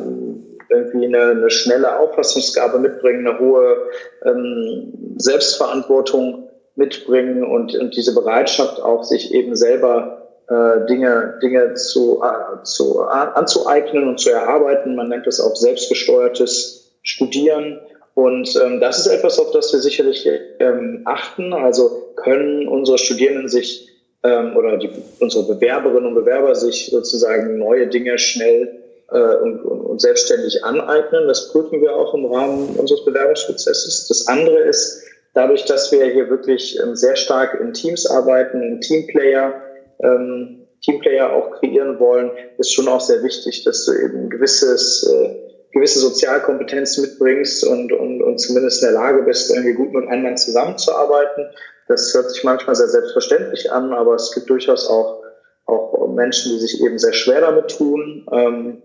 irgendwie 0.70 1.06
eine, 1.08 1.32
eine 1.32 1.50
schnelle 1.50 2.00
Auffassungsgabe 2.00 2.80
mitbringen, 2.80 3.28
eine 3.28 3.40
hohe 3.40 3.78
ähm, 4.26 5.16
Selbstverantwortung 5.18 6.51
mitbringen 6.82 7.44
und, 7.44 7.76
und 7.76 7.96
diese 7.96 8.14
Bereitschaft 8.14 8.82
auch, 8.82 9.04
sich 9.04 9.34
eben 9.34 9.56
selber 9.56 10.28
äh, 10.50 10.86
Dinge, 10.88 11.40
Dinge 11.42 11.76
zu, 11.76 12.22
äh, 12.24 12.64
zu, 12.64 13.02
anzueignen 13.02 14.10
und 14.10 14.20
zu 14.20 14.32
erarbeiten. 14.32 14.96
Man 14.96 15.10
nennt 15.10 15.28
es 15.28 15.40
auch 15.40 15.56
selbstgesteuertes 15.56 16.92
Studieren. 17.04 17.80
Und 18.14 18.60
ähm, 18.62 18.82
das 18.82 19.00
ist 19.00 19.08
etwas, 19.08 19.40
auf 19.40 19.52
das 19.52 19.72
wir 19.72 19.80
sicherlich 19.80 20.28
ähm, 20.60 21.04
achten. 21.06 21.54
Also 21.54 22.14
können 22.16 22.68
unsere 22.68 22.98
Studierenden 22.98 23.48
sich 23.48 23.88
ähm, 24.24 24.58
oder 24.58 24.78
die, 24.78 24.90
unsere 25.20 25.48
Bewerberinnen 25.48 26.08
und 26.08 26.16
Bewerber 26.16 26.56
sich 26.56 26.88
sozusagen 26.92 27.58
neue 27.58 27.88
Dinge 27.88 28.18
schnell 28.18 28.82
äh, 29.10 29.36
und, 29.38 29.60
und 29.62 30.02
selbstständig 30.02 30.64
aneignen. 30.64 31.28
Das 31.28 31.52
prüfen 31.52 31.82
wir 31.82 31.96
auch 31.96 32.14
im 32.14 32.26
Rahmen 32.26 32.76
unseres 32.76 33.06
Bewerbungsprozesses. 33.06 34.08
Das 34.08 34.28
andere 34.28 34.60
ist, 34.60 35.04
dadurch, 35.34 35.66
dass 35.66 35.92
wir 35.92 36.06
hier 36.06 36.30
wirklich 36.30 36.80
ähm, 36.82 36.96
sehr 36.96 37.16
stark 37.16 37.60
in 37.60 37.74
Teams 37.74 38.06
arbeiten, 38.10 38.62
in 38.62 38.82
Teamplayer, 38.82 39.62
ähm, 40.04 40.68
Teamplayer 40.82 41.34
auch 41.34 41.60
kreieren 41.60 42.00
wollen, 42.00 42.32
ist 42.58 42.74
schon 42.74 42.88
auch 42.88 43.02
sehr 43.02 43.24
wichtig, 43.24 43.64
dass 43.64 43.86
du 43.86 43.94
eben 43.94 44.30
gewisses, 44.30 45.08
äh, 45.08 45.36
gewisse 45.72 46.00
Sozialkompetenz 46.00 46.98
mitbringst 46.98 47.66
und, 47.66 47.92
und, 47.92 48.22
und 48.22 48.40
zumindest 48.40 48.84
in 48.84 48.90
der 48.90 49.00
Lage 49.00 49.24
bist, 49.24 49.52
irgendwie 49.52 49.74
gut 49.74 49.94
mit 49.94 50.06
Mann 50.06 50.38
zusammenzuarbeiten. 50.38 51.46
Das 51.88 52.14
hört 52.14 52.32
sich 52.32 52.44
manchmal 52.44 52.76
sehr 52.76 52.88
selbstverständlich 52.88 53.72
an, 53.72 53.94
aber 53.94 54.16
es 54.16 54.34
gibt 54.34 54.50
durchaus 54.50 54.90
auch, 54.90 55.22
auch 55.66 56.08
Menschen, 56.08 56.52
die 56.54 56.60
sich 56.60 56.84
eben 56.84 56.98
sehr 56.98 57.14
schwer 57.14 57.42
damit 57.42 57.78
tun. 57.78 58.28
Ähm, 58.32 58.82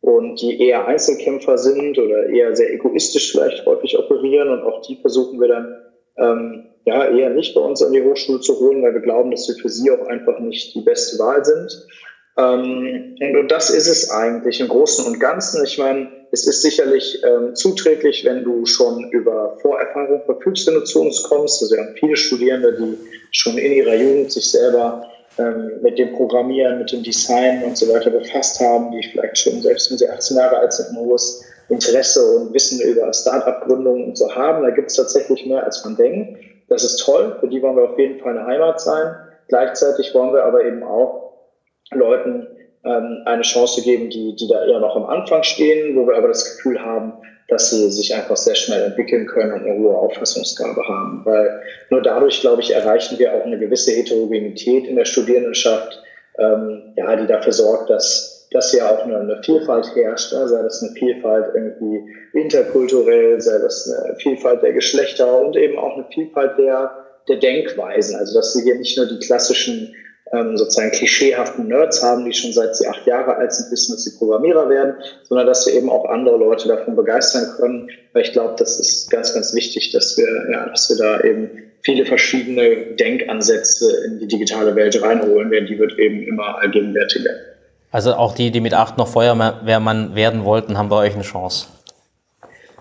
und 0.00 0.40
die 0.40 0.60
eher 0.60 0.86
Einzelkämpfer 0.86 1.58
sind 1.58 1.98
oder 1.98 2.28
eher 2.28 2.54
sehr 2.54 2.72
egoistisch 2.72 3.32
vielleicht 3.32 3.66
häufig 3.66 3.98
operieren 3.98 4.48
und 4.48 4.62
auch 4.62 4.80
die 4.82 4.96
versuchen 4.96 5.40
wir 5.40 5.48
dann 5.48 5.76
ähm, 6.18 6.64
ja 6.84 7.08
eher 7.08 7.30
nicht 7.30 7.54
bei 7.54 7.60
uns 7.60 7.82
an 7.82 7.92
die 7.92 8.02
Hochschule 8.02 8.40
zu 8.40 8.58
holen, 8.60 8.82
weil 8.82 8.94
wir 8.94 9.00
glauben, 9.00 9.30
dass 9.30 9.48
wir 9.48 9.56
für 9.56 9.68
sie 9.68 9.90
auch 9.90 10.06
einfach 10.06 10.38
nicht 10.40 10.74
die 10.74 10.80
beste 10.80 11.18
Wahl 11.18 11.44
sind. 11.44 11.86
Ähm, 12.38 13.16
und, 13.20 13.36
und 13.36 13.50
das 13.50 13.70
ist 13.70 13.88
es 13.88 14.10
eigentlich 14.10 14.60
im 14.60 14.68
Großen 14.68 15.04
und 15.06 15.18
Ganzen. 15.18 15.64
Ich 15.64 15.78
meine, 15.78 16.08
es 16.30 16.46
ist 16.46 16.62
sicherlich 16.62 17.22
ähm, 17.24 17.54
zuträglich, 17.54 18.24
wenn 18.24 18.44
du 18.44 18.64
schon 18.66 19.10
über 19.10 19.56
Vorerfahrung 19.60 20.22
verfügst, 20.24 20.66
wenn 20.66 20.74
du 20.74 20.84
zu 20.84 21.00
uns 21.00 21.22
kommst. 21.22 21.62
Also 21.62 21.74
wir 21.74 21.82
haben 21.82 21.94
viele 21.98 22.16
Studierende, 22.16 22.76
die 22.76 22.98
schon 23.32 23.58
in 23.58 23.72
ihrer 23.72 23.94
Jugend 23.94 24.30
sich 24.32 24.50
selber 24.50 25.10
ähm, 25.38 25.80
mit 25.82 25.98
dem 25.98 26.12
Programmieren, 26.12 26.78
mit 26.78 26.92
dem 26.92 27.02
Design 27.02 27.62
und 27.64 27.76
so 27.76 27.92
weiter 27.92 28.10
befasst 28.10 28.60
haben, 28.60 28.92
die 28.92 29.06
vielleicht 29.08 29.38
schon, 29.38 29.60
selbst 29.62 29.90
wenn 29.90 29.98
sie 29.98 30.08
18 30.08 30.36
Jahre 30.36 30.58
alt 30.58 30.72
sind, 30.72 30.90
ein 30.90 30.96
hohes 30.96 31.44
Interesse 31.68 32.24
und 32.36 32.54
Wissen 32.54 32.80
über 32.80 33.12
Start-up-Gründungen 33.12 34.06
und 34.06 34.18
so 34.18 34.34
haben. 34.34 34.62
Da 34.62 34.70
gibt 34.70 34.90
es 34.90 34.96
tatsächlich 34.96 35.46
mehr, 35.46 35.64
als 35.64 35.84
man 35.84 35.96
denkt. 35.96 36.40
Das 36.68 36.84
ist 36.84 36.98
toll, 36.98 37.36
für 37.40 37.48
die 37.48 37.62
wollen 37.62 37.76
wir 37.76 37.90
auf 37.90 37.98
jeden 37.98 38.20
Fall 38.20 38.38
eine 38.38 38.46
Heimat 38.46 38.80
sein. 38.80 39.14
Gleichzeitig 39.48 40.14
wollen 40.14 40.32
wir 40.32 40.44
aber 40.44 40.64
eben 40.64 40.82
auch 40.82 41.32
Leuten 41.90 42.46
ähm, 42.84 43.22
eine 43.24 43.42
Chance 43.42 43.82
geben, 43.82 44.10
die, 44.10 44.36
die 44.36 44.48
da 44.48 44.64
eher 44.66 44.80
noch 44.80 44.96
am 44.96 45.06
Anfang 45.06 45.42
stehen, 45.42 45.96
wo 45.96 46.06
wir 46.06 46.16
aber 46.16 46.28
das 46.28 46.56
Gefühl 46.56 46.80
haben, 46.80 47.14
dass 47.48 47.70
sie 47.70 47.90
sich 47.90 48.14
einfach 48.14 48.36
sehr 48.36 48.54
schnell 48.54 48.84
entwickeln 48.84 49.26
können 49.26 49.52
und 49.52 49.62
eine 49.62 49.78
hohe 49.78 49.96
Auffassungsgabe 49.96 50.86
haben. 50.86 51.22
Weil 51.24 51.62
nur 51.88 52.02
dadurch, 52.02 52.40
glaube 52.40 52.60
ich, 52.60 52.74
erreichen 52.74 53.18
wir 53.18 53.34
auch 53.34 53.44
eine 53.44 53.58
gewisse 53.58 53.92
Heterogenität 53.92 54.86
in 54.86 54.96
der 54.96 55.06
Studierendenschaft, 55.06 56.02
ähm, 56.38 56.92
ja, 56.96 57.16
die 57.16 57.26
dafür 57.26 57.52
sorgt, 57.52 57.88
dass, 57.88 58.37
dass 58.50 58.72
ja 58.72 58.90
auch 58.90 59.04
eine, 59.04 59.18
eine 59.18 59.42
Vielfalt 59.42 59.94
herrscht, 59.94 60.32
ne? 60.32 60.48
sei 60.48 60.62
das 60.62 60.82
eine 60.82 60.92
Vielfalt 60.92 61.54
irgendwie 61.54 62.14
interkulturell, 62.32 63.40
sei 63.40 63.58
das 63.58 63.88
eine 63.88 64.16
Vielfalt 64.16 64.62
der 64.62 64.72
Geschlechter 64.72 65.40
und 65.40 65.56
eben 65.56 65.78
auch 65.78 65.96
eine 65.96 66.06
Vielfalt 66.12 66.58
der, 66.58 67.06
der 67.28 67.36
Denkweisen. 67.36 68.16
Also 68.16 68.38
dass 68.38 68.54
sie 68.54 68.62
hier 68.62 68.76
nicht 68.76 68.96
nur 68.96 69.06
die 69.06 69.18
klassischen 69.18 69.94
ähm, 70.32 70.56
sozusagen 70.56 70.90
klischeehaften 70.90 71.68
Nerds 71.68 72.02
haben, 72.02 72.24
die 72.24 72.32
schon 72.32 72.52
seit 72.52 72.76
sie 72.76 72.86
acht 72.86 73.06
Jahre 73.06 73.36
alt 73.36 73.52
sind, 73.52 73.70
wissen, 73.70 73.92
dass 73.92 74.04
sie 74.04 74.18
Programmierer 74.18 74.68
werden, 74.68 74.94
sondern 75.22 75.46
dass 75.46 75.66
wir 75.66 75.74
eben 75.74 75.90
auch 75.90 76.04
andere 76.06 76.36
Leute 76.36 76.68
davon 76.68 76.96
begeistern 76.96 77.54
können. 77.56 77.90
Weil 78.12 78.22
ich 78.22 78.32
glaube, 78.32 78.54
das 78.58 78.78
ist 78.78 79.10
ganz, 79.10 79.34
ganz 79.34 79.54
wichtig, 79.54 79.92
dass 79.92 80.16
wir, 80.16 80.26
ja, 80.50 80.68
dass 80.68 80.90
wir 80.90 80.96
da 80.96 81.20
eben 81.22 81.50
viele 81.82 82.04
verschiedene 82.04 82.94
Denkansätze 82.96 84.04
in 84.06 84.18
die 84.18 84.26
digitale 84.26 84.74
Welt 84.74 85.00
reinholen, 85.00 85.50
denn 85.50 85.66
die 85.66 85.78
wird 85.78 85.98
eben 85.98 86.22
immer 86.22 86.58
allgegenwärtiger. 86.58 87.30
Also 87.90 88.14
auch 88.14 88.34
die, 88.34 88.50
die 88.50 88.60
mit 88.60 88.74
acht 88.74 88.98
noch 88.98 89.08
Feuerwehrmann 89.08 90.14
werden 90.14 90.44
wollten, 90.44 90.76
haben 90.76 90.88
bei 90.88 90.96
euch 90.96 91.14
eine 91.14 91.22
Chance. 91.22 91.66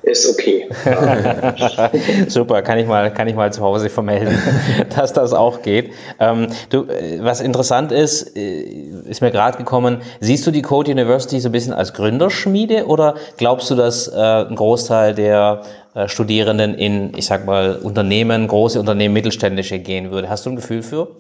ist 0.04 0.30
okay. 0.30 0.68
Super, 2.28 2.62
kann 2.62 2.78
ich 2.78 2.88
mal, 2.88 3.14
kann 3.14 3.28
ich 3.28 3.36
mal 3.36 3.52
zu 3.52 3.62
Hause 3.62 3.90
vermelden, 3.90 4.38
dass 4.96 5.14
das 5.14 5.34
auch 5.34 5.62
geht. 5.62 5.92
Ähm, 6.20 6.48
du, 6.70 6.84
äh, 6.84 7.20
was 7.22 7.40
interessant 7.40 7.92
ist, 7.94 8.36
äh, 8.36 8.62
ist 9.10 9.22
mir 9.22 9.32
gerade 9.32 9.58
gekommen, 9.58 10.02
siehst 10.20 10.46
du 10.46 10.52
die 10.52 10.62
Code 10.62 10.92
University 10.92 11.40
so 11.40 11.50
ein 11.50 11.54
bisschen 11.54 11.74
als 11.74 11.94
Gründerschmiede 11.94 12.86
oder 12.86 13.16
glaubst 13.38 13.70
du, 13.70 13.76
dass 13.76 14.08
äh, 14.10 14.16
ein 14.16 14.56
Großteil 14.56 15.14
der 15.14 15.62
äh, 15.94 16.08
Studierenden 16.10 16.74
in, 16.74 17.18
ich 17.18 17.26
sag 17.26 17.46
mal, 17.46 17.78
Unternehmen, 17.78 18.48
große 18.48 18.80
Unternehmen, 18.80 19.14
mittelständische 19.14 19.80
gehen 19.80 20.12
würde? 20.12 20.30
Hast 20.30 20.46
du 20.46 20.50
ein 20.50 20.58
Gefühl 20.58 20.84
für? 20.84 21.16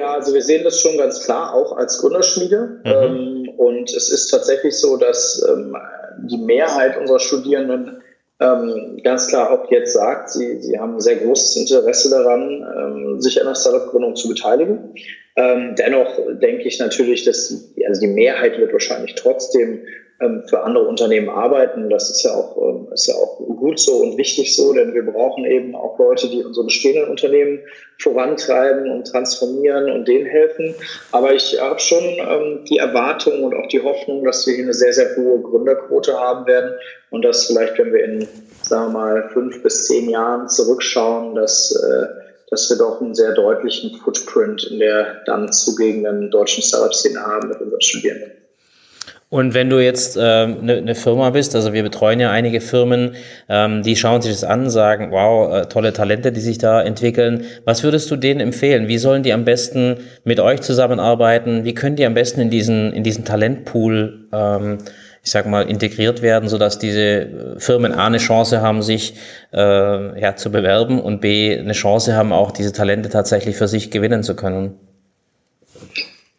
Ja, 0.00 0.14
also 0.14 0.32
wir 0.32 0.40
sehen 0.40 0.64
das 0.64 0.80
schon 0.80 0.96
ganz 0.96 1.22
klar 1.22 1.52
auch 1.54 1.76
als 1.76 1.98
Gründerschmiede. 1.98 2.80
Mhm. 2.84 2.90
Ähm, 2.90 3.48
und 3.58 3.92
es 3.94 4.10
ist 4.10 4.30
tatsächlich 4.30 4.78
so, 4.78 4.96
dass 4.96 5.46
ähm, 5.46 5.76
die 6.22 6.38
Mehrheit 6.38 6.96
unserer 6.96 7.20
Studierenden 7.20 8.00
ähm, 8.40 8.98
ganz 9.04 9.28
klar 9.28 9.50
auch 9.50 9.70
jetzt 9.70 9.92
sagt, 9.92 10.30
sie, 10.30 10.62
sie 10.62 10.78
haben 10.78 10.98
sehr 11.00 11.16
großes 11.16 11.56
Interesse 11.56 12.08
daran, 12.08 13.20
sich 13.20 13.38
an 13.38 13.46
der 13.46 13.54
Startup-Gründung 13.54 14.16
zu 14.16 14.28
beteiligen. 14.28 14.94
Dennoch 15.36 16.18
denke 16.40 16.66
ich 16.66 16.78
natürlich, 16.78 17.24
dass 17.24 17.72
also 17.86 18.00
die 18.00 18.06
Mehrheit 18.06 18.58
wird 18.58 18.72
wahrscheinlich 18.72 19.14
trotzdem 19.14 19.82
für 20.46 20.62
andere 20.62 20.84
Unternehmen 20.84 21.30
arbeiten. 21.30 21.88
Das 21.88 22.10
ist 22.10 22.22
ja 22.22 22.32
auch, 22.32 22.56
ähm, 22.58 22.88
ist 22.92 23.06
ja 23.06 23.14
auch 23.14 23.38
gut 23.38 23.80
so 23.80 23.96
und 23.96 24.18
wichtig 24.18 24.54
so, 24.54 24.74
denn 24.74 24.92
wir 24.92 25.04
brauchen 25.04 25.46
eben 25.46 25.74
auch 25.74 25.98
Leute, 25.98 26.28
die 26.28 26.44
unsere 26.44 26.66
bestehenden 26.66 27.08
Unternehmen 27.08 27.60
vorantreiben 27.98 28.90
und 28.90 29.06
transformieren 29.06 29.90
und 29.90 30.06
denen 30.06 30.26
helfen. 30.26 30.74
Aber 31.10 31.32
ich 31.32 31.58
habe 31.60 31.80
schon 31.80 32.04
ähm, 32.04 32.64
die 32.68 32.76
Erwartung 32.76 33.42
und 33.44 33.54
auch 33.54 33.68
die 33.68 33.82
Hoffnung, 33.82 34.24
dass 34.24 34.46
wir 34.46 34.54
hier 34.54 34.64
eine 34.64 34.74
sehr, 34.74 34.92
sehr 34.92 35.16
hohe 35.16 35.40
Gründerquote 35.40 36.12
haben 36.18 36.46
werden 36.46 36.74
und 37.10 37.22
dass 37.24 37.46
vielleicht, 37.46 37.78
wenn 37.78 37.92
wir 37.92 38.04
in, 38.04 38.28
sagen 38.62 38.92
wir 38.92 38.98
mal, 38.98 39.30
fünf 39.32 39.62
bis 39.62 39.86
zehn 39.86 40.10
Jahren 40.10 40.48
zurückschauen, 40.48 41.34
dass 41.34 41.72
äh, 41.72 42.06
dass 42.50 42.68
wir 42.68 42.78
doch 42.78 43.00
einen 43.00 43.14
sehr 43.14 43.32
deutlichen 43.32 43.94
Footprint 43.94 44.64
in 44.64 44.80
der 44.80 45.22
dann 45.24 45.52
zugegenden 45.52 46.32
deutschen 46.32 46.64
Startup-Szene 46.64 47.20
haben 47.20 47.48
mit 47.48 47.60
unseren 47.60 47.80
Studierenden. 47.80 48.39
Und 49.32 49.54
wenn 49.54 49.70
du 49.70 49.78
jetzt 49.78 50.18
eine 50.18 50.56
ähm, 50.58 50.68
äh, 50.68 50.80
ne 50.80 50.94
Firma 50.96 51.30
bist, 51.30 51.54
also 51.54 51.72
wir 51.72 51.84
betreuen 51.84 52.18
ja 52.18 52.32
einige 52.32 52.60
Firmen, 52.60 53.14
ähm, 53.48 53.84
die 53.84 53.94
schauen 53.94 54.20
sich 54.20 54.32
das 54.32 54.42
an, 54.42 54.70
sagen, 54.70 55.12
wow, 55.12 55.54
äh, 55.54 55.66
tolle 55.66 55.92
Talente, 55.92 56.32
die 56.32 56.40
sich 56.40 56.58
da 56.58 56.82
entwickeln. 56.82 57.44
Was 57.64 57.84
würdest 57.84 58.10
du 58.10 58.16
denen 58.16 58.40
empfehlen? 58.40 58.88
Wie 58.88 58.98
sollen 58.98 59.22
die 59.22 59.32
am 59.32 59.44
besten 59.44 59.98
mit 60.24 60.40
euch 60.40 60.62
zusammenarbeiten? 60.62 61.64
Wie 61.64 61.74
können 61.74 61.94
die 61.94 62.04
am 62.04 62.14
besten 62.14 62.40
in 62.40 62.50
diesen, 62.50 62.92
in 62.92 63.04
diesen 63.04 63.24
Talentpool, 63.24 64.26
ähm, 64.32 64.78
ich 65.22 65.30
sag 65.30 65.46
mal, 65.46 65.62
integriert 65.62 66.22
werden, 66.22 66.48
sodass 66.48 66.80
diese 66.80 67.00
äh, 67.00 67.60
Firmen 67.60 67.94
A 67.94 68.08
eine 68.08 68.18
Chance 68.18 68.62
haben, 68.62 68.82
sich 68.82 69.14
äh, 69.52 70.20
ja, 70.20 70.34
zu 70.34 70.50
bewerben 70.50 71.00
und 71.00 71.20
B 71.20 71.56
eine 71.56 71.72
Chance 71.72 72.16
haben, 72.16 72.32
auch 72.32 72.50
diese 72.50 72.72
Talente 72.72 73.10
tatsächlich 73.10 73.56
für 73.56 73.68
sich 73.68 73.92
gewinnen 73.92 74.24
zu 74.24 74.34
können? 74.34 74.89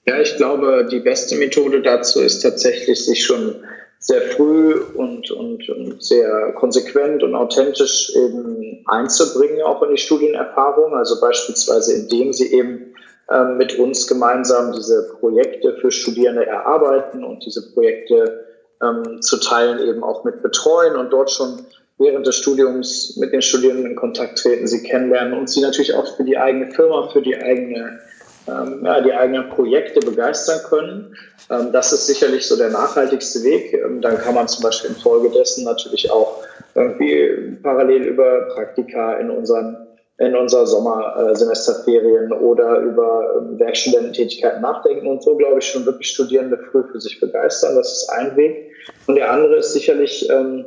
Ja, 0.05 0.19
ich 0.19 0.35
glaube, 0.35 0.87
die 0.91 0.99
beste 0.99 1.35
Methode 1.35 1.81
dazu 1.81 2.21
ist 2.21 2.41
tatsächlich, 2.41 3.05
sich 3.05 3.23
schon 3.23 3.63
sehr 3.99 4.21
früh 4.21 4.73
und, 4.73 5.29
und, 5.29 5.69
und 5.69 6.03
sehr 6.03 6.53
konsequent 6.53 7.21
und 7.21 7.35
authentisch 7.35 8.11
eben 8.15 8.83
einzubringen, 8.87 9.61
auch 9.61 9.83
in 9.83 9.91
die 9.91 10.01
Studienerfahrung. 10.01 10.95
Also 10.95 11.21
beispielsweise, 11.21 11.93
indem 11.93 12.33
sie 12.33 12.51
eben 12.51 12.95
ähm, 13.31 13.57
mit 13.57 13.77
uns 13.77 14.07
gemeinsam 14.07 14.73
diese 14.73 15.07
Projekte 15.19 15.77
für 15.79 15.91
Studierende 15.91 16.47
erarbeiten 16.47 17.23
und 17.23 17.45
diese 17.45 17.71
Projekte 17.71 18.45
ähm, 18.81 19.21
zu 19.21 19.37
Teilen 19.37 19.87
eben 19.87 20.03
auch 20.03 20.23
mit 20.23 20.41
betreuen 20.41 20.95
und 20.95 21.11
dort 21.11 21.29
schon 21.29 21.59
während 21.99 22.25
des 22.25 22.37
Studiums 22.37 23.17
mit 23.17 23.31
den 23.31 23.43
Studierenden 23.43 23.91
in 23.91 23.95
Kontakt 23.95 24.39
treten, 24.39 24.65
sie 24.65 24.81
kennenlernen 24.81 25.37
und 25.37 25.47
sie 25.47 25.61
natürlich 25.61 25.93
auch 25.93 26.17
für 26.17 26.23
die 26.23 26.37
eigene 26.37 26.71
Firma, 26.71 27.09
für 27.09 27.21
die 27.21 27.37
eigene 27.37 27.99
ähm, 28.47 28.81
ja, 28.83 29.01
die 29.01 29.13
eigenen 29.13 29.49
Projekte 29.49 29.99
begeistern 29.99 30.59
können. 30.67 31.15
Ähm, 31.49 31.71
das 31.71 31.93
ist 31.93 32.07
sicherlich 32.07 32.47
so 32.47 32.57
der 32.57 32.69
nachhaltigste 32.69 33.43
Weg. 33.43 33.73
Ähm, 33.73 34.01
dann 34.01 34.17
kann 34.17 34.35
man 34.35 34.47
zum 34.47 34.63
Beispiel 34.63 34.91
infolgedessen 34.91 35.63
natürlich 35.63 36.09
auch 36.09 36.43
irgendwie 36.75 37.57
parallel 37.61 38.03
über 38.03 38.47
Praktika 38.53 39.15
in 39.15 39.29
unseren 39.29 39.87
in 40.17 40.35
unserer 40.35 40.67
Sommersemesterferien 40.67 42.31
oder 42.31 42.77
über 42.77 43.43
Werkstudententätigkeiten 43.57 44.61
nachdenken 44.61 45.07
und 45.07 45.23
so, 45.23 45.35
glaube 45.35 45.57
ich, 45.59 45.65
schon 45.65 45.83
wirklich 45.87 46.09
Studierende 46.09 46.59
früh 46.71 46.83
für 46.91 47.01
sich 47.01 47.19
begeistern. 47.19 47.75
Das 47.75 47.91
ist 47.91 48.09
ein 48.09 48.35
Weg. 48.35 48.71
Und 49.07 49.15
der 49.15 49.31
andere 49.31 49.55
ist 49.55 49.73
sicherlich 49.73 50.29
ähm, 50.29 50.65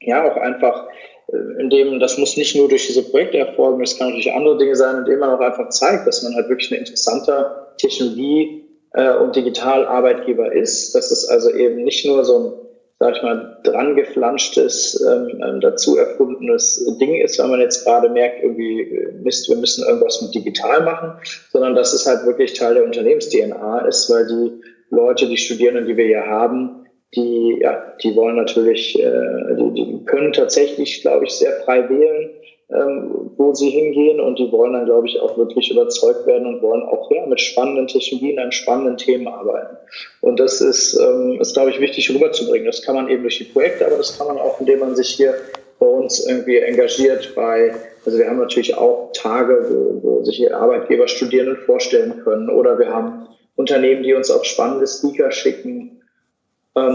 ja 0.00 0.30
auch 0.30 0.36
einfach 0.36 0.86
äh, 1.32 1.60
indem 1.60 2.00
das 2.00 2.18
muss 2.18 2.36
nicht 2.36 2.56
nur 2.56 2.68
durch 2.68 2.86
diese 2.86 3.02
Projekte 3.02 3.38
erfolgen, 3.38 3.80
das 3.80 3.98
kann 3.98 4.08
natürlich 4.08 4.32
andere 4.32 4.58
Dinge 4.58 4.76
sein, 4.76 4.98
indem 4.98 5.20
man 5.20 5.30
auch 5.30 5.40
einfach 5.40 5.68
zeigt, 5.70 6.06
dass 6.06 6.22
man 6.22 6.34
halt 6.34 6.48
wirklich 6.48 6.70
ein 6.70 6.78
interessanter 6.78 7.74
Technologie- 7.78 8.64
äh, 8.94 9.14
und 9.14 9.36
Digitalarbeitgeber 9.36 10.52
ist, 10.52 10.94
dass 10.94 11.10
es 11.10 11.28
also 11.28 11.50
eben 11.50 11.84
nicht 11.84 12.06
nur 12.06 12.24
so 12.24 12.38
ein, 12.38 12.52
sag 12.98 13.16
ich 13.16 13.22
mal, 13.22 13.58
dran 13.62 13.94
geflanschtes, 13.94 15.04
ähm, 15.06 15.40
ähm, 15.44 15.60
dazu 15.60 15.96
erfundenes 15.96 16.84
Ding 17.00 17.14
ist, 17.20 17.38
weil 17.38 17.48
man 17.48 17.60
jetzt 17.60 17.84
gerade 17.84 18.08
merkt, 18.08 18.42
irgendwie, 18.42 18.80
äh, 18.80 19.12
Mist, 19.22 19.48
wir 19.48 19.56
müssen 19.56 19.86
irgendwas 19.86 20.22
mit 20.22 20.34
digital 20.34 20.82
machen, 20.82 21.12
sondern 21.52 21.74
dass 21.74 21.92
es 21.92 22.06
halt 22.06 22.26
wirklich 22.26 22.54
Teil 22.54 22.74
der 22.74 22.84
Unternehmens-DNA 22.84 23.86
ist, 23.86 24.10
weil 24.10 24.26
die 24.26 24.62
Leute, 24.90 25.26
die 25.28 25.36
Studierenden, 25.36 25.86
die 25.86 25.96
wir 25.96 26.06
hier 26.06 26.26
haben, 26.26 26.77
die, 27.14 27.58
ja, 27.60 27.94
die 28.02 28.14
wollen 28.16 28.36
natürlich, 28.36 28.98
äh, 28.98 29.54
die, 29.56 29.72
die 29.74 30.04
können 30.04 30.32
tatsächlich, 30.32 31.00
glaube 31.00 31.24
ich, 31.24 31.32
sehr 31.32 31.52
frei 31.64 31.88
wählen, 31.88 32.30
ähm, 32.70 33.30
wo 33.38 33.54
sie 33.54 33.70
hingehen 33.70 34.20
und 34.20 34.38
die 34.38 34.52
wollen 34.52 34.74
dann, 34.74 34.84
glaube 34.84 35.06
ich, 35.06 35.18
auch 35.20 35.38
wirklich 35.38 35.70
überzeugt 35.70 36.26
werden 36.26 36.46
und 36.46 36.60
wollen 36.60 36.82
auch 36.82 37.10
ja, 37.10 37.24
mit 37.24 37.40
spannenden 37.40 37.86
Technologien 37.86 38.38
an 38.38 38.52
spannenden 38.52 38.98
Themen 38.98 39.26
arbeiten. 39.26 39.78
Und 40.20 40.38
das 40.38 40.60
ist, 40.60 40.98
ähm, 41.00 41.38
ist, 41.40 41.54
glaube 41.54 41.70
ich, 41.70 41.80
wichtig 41.80 42.10
rüberzubringen. 42.10 42.66
Das 42.66 42.82
kann 42.82 42.94
man 42.94 43.08
eben 43.08 43.22
durch 43.22 43.38
die 43.38 43.44
Projekte, 43.44 43.86
aber 43.86 43.96
das 43.96 44.18
kann 44.18 44.26
man 44.26 44.38
auch, 44.38 44.60
indem 44.60 44.80
man 44.80 44.94
sich 44.94 45.08
hier 45.08 45.34
bei 45.78 45.86
uns 45.86 46.26
irgendwie 46.28 46.58
engagiert 46.58 47.32
bei, 47.34 47.74
also 48.04 48.18
wir 48.18 48.28
haben 48.28 48.38
natürlich 48.38 48.76
auch 48.76 49.12
Tage, 49.14 49.66
wo, 49.70 50.02
wo 50.02 50.24
sich 50.24 50.36
hier 50.36 50.54
Arbeitgeber 50.58 51.08
Studierenden 51.08 51.56
vorstellen 51.56 52.20
können 52.22 52.50
oder 52.50 52.78
wir 52.78 52.92
haben 52.92 53.28
Unternehmen, 53.56 54.02
die 54.02 54.12
uns 54.12 54.30
auch 54.30 54.44
spannende 54.44 54.86
Speaker 54.86 55.30
schicken 55.30 55.97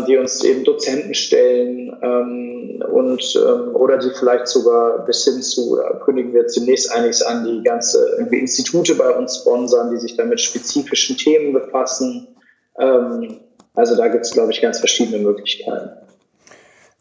die 0.07 0.17
uns 0.17 0.43
eben 0.43 0.63
Dozenten 0.63 1.13
stellen 1.13 1.95
ähm, 2.01 2.84
und 2.91 3.36
ähm, 3.36 3.75
oder 3.75 3.97
die 3.97 4.09
vielleicht 4.17 4.47
sogar 4.47 5.05
bis 5.05 5.23
hin 5.25 5.41
zu, 5.41 5.77
da 5.77 5.99
kündigen 6.03 6.34
wir 6.34 6.41
jetzt 6.41 6.57
demnächst 6.57 6.91
einiges 6.91 7.21
an, 7.21 7.45
die 7.45 7.63
ganze 7.63 8.15
irgendwie 8.17 8.39
Institute 8.39 8.95
bei 8.95 9.09
uns 9.09 9.38
sponsern, 9.38 9.91
die 9.91 9.99
sich 9.99 10.15
dann 10.15 10.29
mit 10.29 10.41
spezifischen 10.41 11.17
Themen 11.17 11.53
befassen. 11.53 12.27
Ähm, 12.77 13.39
also 13.75 13.95
da 13.95 14.07
gibt 14.07 14.25
es, 14.25 14.31
glaube 14.31 14.51
ich, 14.51 14.61
ganz 14.61 14.79
verschiedene 14.79 15.19
Möglichkeiten. 15.19 15.89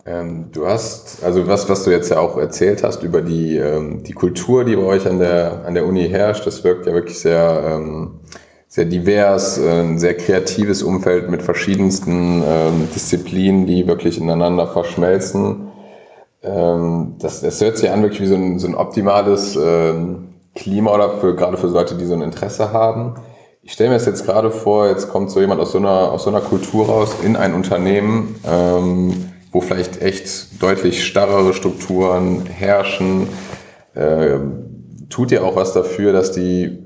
Ähm, 0.04 0.48
du 0.50 0.66
hast, 0.66 1.22
also 1.22 1.46
was, 1.46 1.68
was 1.68 1.84
du 1.84 1.90
jetzt 1.90 2.10
ja 2.10 2.18
auch 2.18 2.36
erzählt 2.36 2.82
hast 2.82 3.04
über 3.04 3.22
die, 3.22 3.56
ähm, 3.56 4.02
die 4.02 4.12
Kultur, 4.12 4.64
die 4.64 4.74
bei 4.74 4.82
euch 4.82 5.06
an 5.06 5.20
der, 5.20 5.64
an 5.64 5.74
der 5.74 5.86
Uni 5.86 6.08
herrscht, 6.08 6.46
das 6.46 6.64
wirkt 6.64 6.86
ja 6.86 6.92
wirklich 6.92 7.20
sehr, 7.20 7.62
ähm, 7.64 8.20
sehr 8.72 8.86
divers, 8.86 9.58
äh, 9.58 9.82
ein 9.82 9.98
sehr 9.98 10.16
kreatives 10.16 10.82
Umfeld 10.82 11.28
mit 11.28 11.42
verschiedensten 11.42 12.42
ähm, 12.42 12.88
Disziplinen, 12.94 13.66
die 13.66 13.86
wirklich 13.86 14.18
ineinander 14.18 14.66
verschmelzen. 14.66 15.68
Ähm, 16.42 17.16
das, 17.18 17.42
das 17.42 17.60
hört 17.60 17.76
sich 17.76 17.90
an 17.90 18.00
wirklich 18.00 18.22
wie 18.22 18.26
so 18.26 18.34
ein, 18.34 18.58
so 18.58 18.66
ein 18.66 18.74
optimales 18.74 19.58
ähm, 19.62 20.28
Klima 20.54 20.94
oder 20.94 21.18
für, 21.18 21.36
gerade 21.36 21.58
für 21.58 21.66
Leute, 21.66 21.96
die 21.96 22.06
so 22.06 22.14
ein 22.14 22.22
Interesse 22.22 22.72
haben. 22.72 23.16
Ich 23.62 23.72
stelle 23.72 23.90
mir 23.90 23.96
das 23.96 24.06
jetzt 24.06 24.24
gerade 24.24 24.50
vor, 24.50 24.88
jetzt 24.88 25.10
kommt 25.10 25.30
so 25.30 25.42
jemand 25.42 25.60
aus 25.60 25.72
so 25.72 25.78
einer, 25.78 26.10
aus 26.10 26.24
so 26.24 26.30
einer 26.30 26.40
Kultur 26.40 26.86
raus 26.86 27.16
in 27.22 27.36
ein 27.36 27.52
Unternehmen, 27.52 28.36
ähm, 28.50 29.32
wo 29.52 29.60
vielleicht 29.60 30.00
echt 30.00 30.62
deutlich 30.62 31.04
starrere 31.04 31.52
Strukturen 31.52 32.46
herrschen. 32.46 33.28
Äh, 33.92 34.38
tut 35.10 35.30
ihr 35.30 35.44
auch 35.44 35.56
was 35.56 35.74
dafür, 35.74 36.14
dass 36.14 36.32
die 36.32 36.81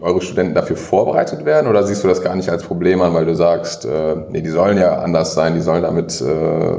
eure 0.00 0.20
Studenten 0.20 0.54
dafür 0.54 0.76
vorbereitet 0.76 1.44
werden 1.44 1.68
oder 1.68 1.82
siehst 1.82 2.02
du 2.04 2.08
das 2.08 2.22
gar 2.22 2.34
nicht 2.34 2.48
als 2.48 2.62
Problem 2.62 3.02
an, 3.02 3.14
weil 3.14 3.26
du 3.26 3.34
sagst, 3.34 3.84
äh, 3.84 4.16
nee, 4.30 4.40
die 4.40 4.48
sollen 4.48 4.78
ja 4.78 4.98
anders 4.98 5.34
sein, 5.34 5.54
die 5.54 5.60
sollen 5.60 5.82
damit 5.82 6.20
äh, 6.20 6.76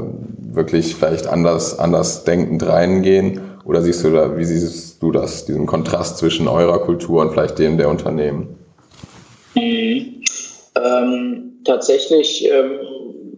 wirklich 0.54 0.94
vielleicht 0.96 1.26
anders, 1.26 1.78
anders 1.78 2.24
denkend 2.24 2.66
reingehen? 2.66 3.40
Oder 3.64 3.80
siehst 3.82 4.04
du 4.04 4.10
da, 4.10 4.36
wie 4.36 4.44
siehst 4.44 5.02
du 5.02 5.12
das, 5.12 5.44
diesen 5.44 5.66
Kontrast 5.66 6.18
zwischen 6.18 6.48
eurer 6.48 6.80
Kultur 6.80 7.22
und 7.22 7.30
vielleicht 7.30 7.58
dem 7.58 7.78
der 7.78 7.88
Unternehmen? 7.88 8.58
Mhm. 9.54 10.22
Ähm, 10.74 11.52
tatsächlich, 11.64 12.48
ähm, 12.50 12.78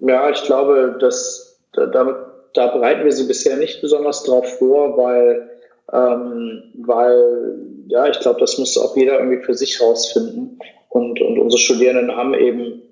ja, 0.01 0.30
ich 0.30 0.43
glaube, 0.45 0.97
dass 1.01 1.59
da, 1.72 1.87
damit, 1.87 2.16
da 2.55 2.68
bereiten 2.68 3.05
wir 3.05 3.12
sie 3.12 3.26
bisher 3.26 3.57
nicht 3.57 3.80
besonders 3.80 4.22
drauf 4.22 4.47
vor, 4.59 4.97
weil, 4.97 5.51
ähm, 5.95 6.63
weil 6.75 7.57
ja, 7.87 8.09
ich 8.09 8.19
glaube, 8.21 8.41
das 8.41 8.59
muss 8.59 8.77
auch 8.77 8.97
jeder 8.97 9.19
irgendwie 9.21 9.43
für 9.45 9.55
sich 9.55 9.81
rausfinden. 9.81 10.59
Und, 10.89 11.21
und 11.21 11.39
unsere 11.39 11.61
Studierenden 11.61 12.17
haben 12.17 12.35
eben, 12.35 12.83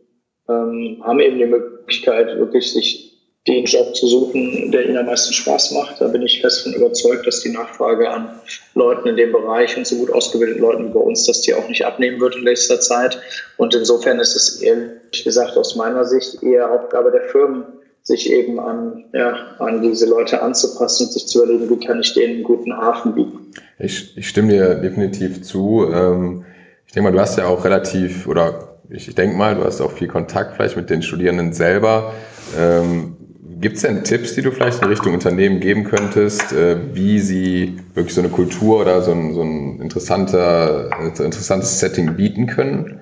ähm, 0.49 1.03
haben 1.03 1.21
eben 1.21 1.39
die 1.39 1.47
Möglichkeit, 1.47 2.39
wirklich 2.39 2.73
sich 2.73 3.13
den 3.49 3.65
Job 3.65 3.97
zu 3.97 4.07
suchen, 4.07 4.71
der 4.71 4.87
ihnen 4.87 4.99
am 4.99 5.07
meisten 5.07 5.33
Spaß 5.33 5.73
macht. 5.73 6.01
Da 6.01 6.07
bin 6.09 6.23
ich 6.23 6.41
fest 6.41 6.63
von 6.63 6.75
überzeugt, 6.75 7.27
dass 7.27 7.41
die 7.41 7.49
Nachfrage 7.49 8.09
an 8.09 8.41
Leuten 8.75 9.09
in 9.09 9.17
dem 9.17 9.33
Bereich 9.33 9.77
und 9.77 9.85
so 9.85 9.97
gut 9.97 10.13
ausgebildeten 10.13 10.63
Leuten 10.63 10.89
wie 10.89 10.93
bei 10.93 11.01
uns, 11.01 11.27
dass 11.27 11.41
die 11.41 11.55
auch 11.55 11.69
nicht 11.69 11.85
abnehmen 11.85 12.21
wird 12.21 12.37
in 12.37 12.45
nächster 12.45 12.79
Zeit. 12.79 13.19
Und 13.57 13.75
insofern 13.75 14.21
ist 14.21 14.37
es 14.37 14.63
ehrlich 14.63 15.25
gesagt 15.25 15.57
aus 15.57 15.75
meiner 15.75 16.05
Sicht 16.05 16.41
eher 16.45 16.71
Aufgabe 16.71 17.11
der 17.11 17.23
Firmen, 17.23 17.65
sich 18.03 18.31
eben 18.33 18.59
an, 18.59 19.05
ja, 19.13 19.57
an 19.59 19.81
diese 19.83 20.09
Leute 20.09 20.43
anzupassen 20.43 21.07
und 21.07 21.13
sich 21.13 21.27
zu 21.27 21.43
überlegen, 21.43 21.71
wie 21.71 21.85
kann 21.85 22.01
ich 22.01 22.15
denen 22.15 22.35
einen 22.35 22.43
guten 22.43 22.77
Hafen 22.77 23.15
bieten. 23.15 23.53
Ich, 23.79 24.17
ich 24.17 24.29
stimme 24.29 24.53
dir 24.53 24.75
definitiv 24.77 25.43
zu. 25.43 25.87
Ähm, 25.93 26.45
ich 26.87 26.93
denke 26.93 27.09
mal, 27.09 27.17
du 27.17 27.21
hast 27.21 27.39
ja 27.39 27.47
auch 27.47 27.65
relativ, 27.65 28.27
oder 28.27 28.79
ich 28.91 29.15
denke 29.15 29.37
mal, 29.37 29.55
du 29.55 29.65
hast 29.65 29.81
auch 29.81 29.93
viel 29.93 30.09
Kontakt 30.09 30.57
vielleicht 30.57 30.77
mit 30.77 30.91
den 30.91 31.03
Studierenden 31.03 31.53
selber. 31.53 32.13
Ähm, 32.59 33.17
Gibt 33.61 33.77
es 33.77 33.83
denn 33.83 34.03
Tipps, 34.03 34.35
die 34.35 34.43
du 34.43 34.51
vielleicht 34.51 34.83
in 34.83 34.89
Richtung 34.89 35.15
Unternehmen 35.15 35.61
geben 35.61 35.85
könntest, 35.85 36.53
äh, 36.53 36.77
wie 36.95 37.21
sie 37.21 37.79
wirklich 37.95 38.15
so 38.15 38.21
eine 38.21 38.31
Kultur 38.31 38.81
oder 38.81 39.03
so 39.03 39.13
ein, 39.13 39.35
so 39.35 39.43
ein 39.43 39.81
interessanter, 39.81 40.91
interessantes 41.01 41.79
Setting 41.79 42.17
bieten 42.17 42.47
können? 42.47 43.01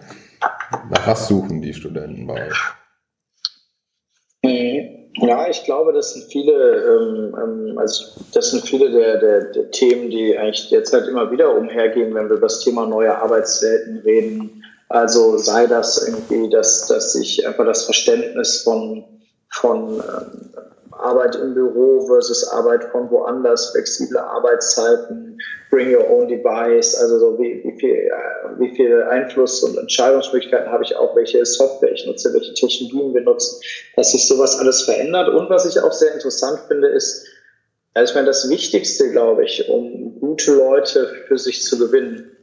Nach 0.90 1.06
was 1.06 1.28
suchen 1.28 1.62
die 1.62 1.72
Studenten 1.72 2.26
bei 2.26 2.48
euch? 2.48 2.79
Ja, 5.22 5.48
ich 5.48 5.64
glaube, 5.64 5.92
das 5.92 6.14
sind 6.14 6.30
viele, 6.30 6.52
ähm, 6.52 7.36
ähm, 7.42 7.78
also 7.78 8.04
das 8.32 8.50
sind 8.50 8.66
viele 8.66 8.90
der, 8.90 9.18
der, 9.18 9.44
der, 9.52 9.70
Themen, 9.70 10.10
die 10.10 10.36
eigentlich 10.36 10.70
derzeit 10.70 11.06
immer 11.08 11.30
wieder 11.30 11.56
umhergehen, 11.56 12.14
wenn 12.14 12.28
wir 12.28 12.36
über 12.36 12.46
das 12.46 12.60
Thema 12.60 12.86
neue 12.86 13.14
Arbeitswelten 13.16 13.98
reden. 13.98 14.64
Also 14.88 15.36
sei 15.36 15.66
das 15.66 16.06
irgendwie, 16.08 16.48
dass, 16.48 16.86
dass 16.86 17.12
sich 17.12 17.46
einfach 17.46 17.64
das 17.66 17.84
Verständnis 17.84 18.62
von, 18.62 19.04
von 19.48 19.94
ähm, 20.00 20.50
Arbeit 21.02 21.36
im 21.36 21.54
Büro 21.54 22.06
versus 22.06 22.46
Arbeit 22.48 22.84
von 22.84 23.10
woanders, 23.10 23.70
flexible 23.70 24.18
Arbeitszeiten, 24.18 25.38
bring 25.70 25.94
your 25.94 26.08
own 26.08 26.28
device, 26.28 26.94
also 26.94 27.18
so 27.18 27.38
wie, 27.38 27.62
wie, 27.64 27.78
viel, 27.78 27.94
äh, 27.94 28.58
wie 28.58 28.74
viel 28.74 29.02
Einfluss 29.04 29.62
und 29.62 29.76
Entscheidungsmöglichkeiten 29.78 30.70
habe 30.70 30.84
ich 30.84 30.96
auch, 30.96 31.14
welche 31.16 31.44
Software 31.44 31.92
ich 31.92 32.06
nutze, 32.06 32.32
welche 32.34 32.54
Technologien 32.54 33.14
wir 33.14 33.22
nutzen, 33.22 33.60
dass 33.96 34.12
sich 34.12 34.26
sowas 34.26 34.58
alles 34.58 34.82
verändert. 34.82 35.28
Und 35.28 35.48
was 35.50 35.66
ich 35.66 35.80
auch 35.82 35.92
sehr 35.92 36.12
interessant 36.12 36.60
finde, 36.68 36.88
ist, 36.88 37.26
also 37.94 38.10
ich 38.10 38.14
meine, 38.14 38.28
das 38.28 38.48
Wichtigste, 38.48 39.10
glaube 39.10 39.44
ich, 39.44 39.68
um 39.68 40.20
gute 40.20 40.54
Leute 40.54 41.06
für 41.26 41.38
sich 41.38 41.62
zu 41.62 41.78
gewinnen, 41.78 42.36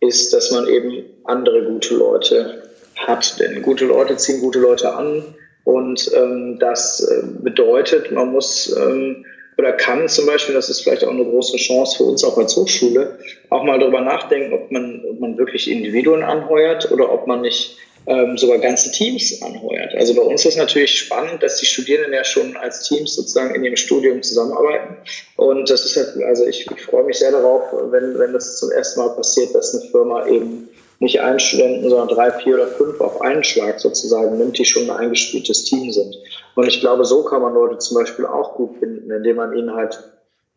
ist, 0.00 0.32
dass 0.32 0.50
man 0.50 0.66
eben 0.68 1.04
andere 1.24 1.64
gute 1.64 1.94
Leute 1.94 2.62
hat. 2.96 3.38
Denn 3.40 3.62
gute 3.62 3.84
Leute 3.86 4.16
ziehen 4.16 4.40
gute 4.40 4.58
Leute 4.58 4.94
an 4.94 5.34
und 5.66 6.12
ähm, 6.14 6.58
das 6.60 7.00
äh, 7.00 7.26
bedeutet, 7.42 8.12
man 8.12 8.30
muss 8.30 8.72
ähm, 8.76 9.26
oder 9.58 9.72
kann 9.72 10.08
zum 10.08 10.26
Beispiel, 10.26 10.54
das 10.54 10.68
ist 10.68 10.82
vielleicht 10.82 11.02
auch 11.02 11.10
eine 11.10 11.24
große 11.24 11.56
Chance 11.56 11.96
für 11.96 12.04
uns 12.04 12.22
auch 12.22 12.38
als 12.38 12.54
Hochschule, 12.54 13.18
auch 13.50 13.64
mal 13.64 13.80
darüber 13.80 14.00
nachdenken, 14.00 14.52
ob 14.52 14.70
man, 14.70 15.02
ob 15.10 15.18
man 15.18 15.36
wirklich 15.38 15.68
Individuen 15.68 16.22
anheuert 16.22 16.92
oder 16.92 17.12
ob 17.12 17.26
man 17.26 17.40
nicht 17.40 17.78
ähm, 18.06 18.38
sogar 18.38 18.58
ganze 18.58 18.92
Teams 18.92 19.42
anheuert. 19.42 19.92
Also 19.96 20.14
bei 20.14 20.22
uns 20.22 20.44
ist 20.44 20.56
natürlich 20.56 20.96
spannend, 20.96 21.42
dass 21.42 21.58
die 21.58 21.66
Studierenden 21.66 22.12
ja 22.12 22.22
schon 22.22 22.56
als 22.56 22.86
Teams 22.86 23.16
sozusagen 23.16 23.52
in 23.56 23.64
ihrem 23.64 23.76
Studium 23.76 24.22
zusammenarbeiten. 24.22 24.98
Und 25.34 25.68
das 25.68 25.84
ist 25.84 25.96
halt, 25.96 26.22
also 26.28 26.46
ich, 26.46 26.70
ich 26.70 26.82
freue 26.82 27.02
mich 27.02 27.18
sehr 27.18 27.32
darauf, 27.32 27.62
wenn, 27.90 28.16
wenn 28.20 28.32
das 28.32 28.58
zum 28.58 28.70
ersten 28.70 29.00
Mal 29.00 29.16
passiert, 29.16 29.52
dass 29.52 29.74
eine 29.74 29.90
Firma 29.90 30.28
eben 30.28 30.68
nicht 30.98 31.20
einen 31.20 31.38
Studenten, 31.38 31.88
sondern 31.88 32.08
drei, 32.08 32.30
vier 32.30 32.54
oder 32.54 32.68
fünf 32.68 33.00
auf 33.00 33.20
einen 33.20 33.44
Schlag 33.44 33.80
sozusagen 33.80 34.38
nimmt, 34.38 34.58
die 34.58 34.64
schon 34.64 34.90
ein 34.90 34.96
eingespieltes 34.96 35.64
Team 35.64 35.92
sind. 35.92 36.16
Und 36.54 36.66
ich 36.66 36.80
glaube, 36.80 37.04
so 37.04 37.24
kann 37.24 37.42
man 37.42 37.54
Leute 37.54 37.78
zum 37.78 37.98
Beispiel 37.98 38.26
auch 38.26 38.54
gut 38.54 38.78
finden, 38.78 39.10
indem 39.10 39.36
man 39.36 39.56
ihnen 39.56 39.74
halt 39.74 39.98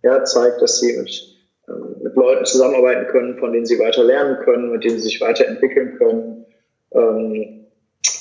ja, 0.04 0.24
zeigt, 0.24 0.62
dass 0.62 0.80
sie 0.80 0.98
mit, 0.98 1.36
ähm, 1.68 1.96
mit 2.04 2.16
Leuten 2.16 2.46
zusammenarbeiten 2.46 3.08
können, 3.08 3.38
von 3.38 3.52
denen 3.52 3.66
sie 3.66 3.80
weiter 3.80 4.04
lernen 4.04 4.38
können, 4.44 4.72
mit 4.72 4.84
denen 4.84 4.98
sie 4.98 5.04
sich 5.04 5.22
weiterentwickeln 5.22 5.98
können. 5.98 6.46
Ähm, 6.94 7.66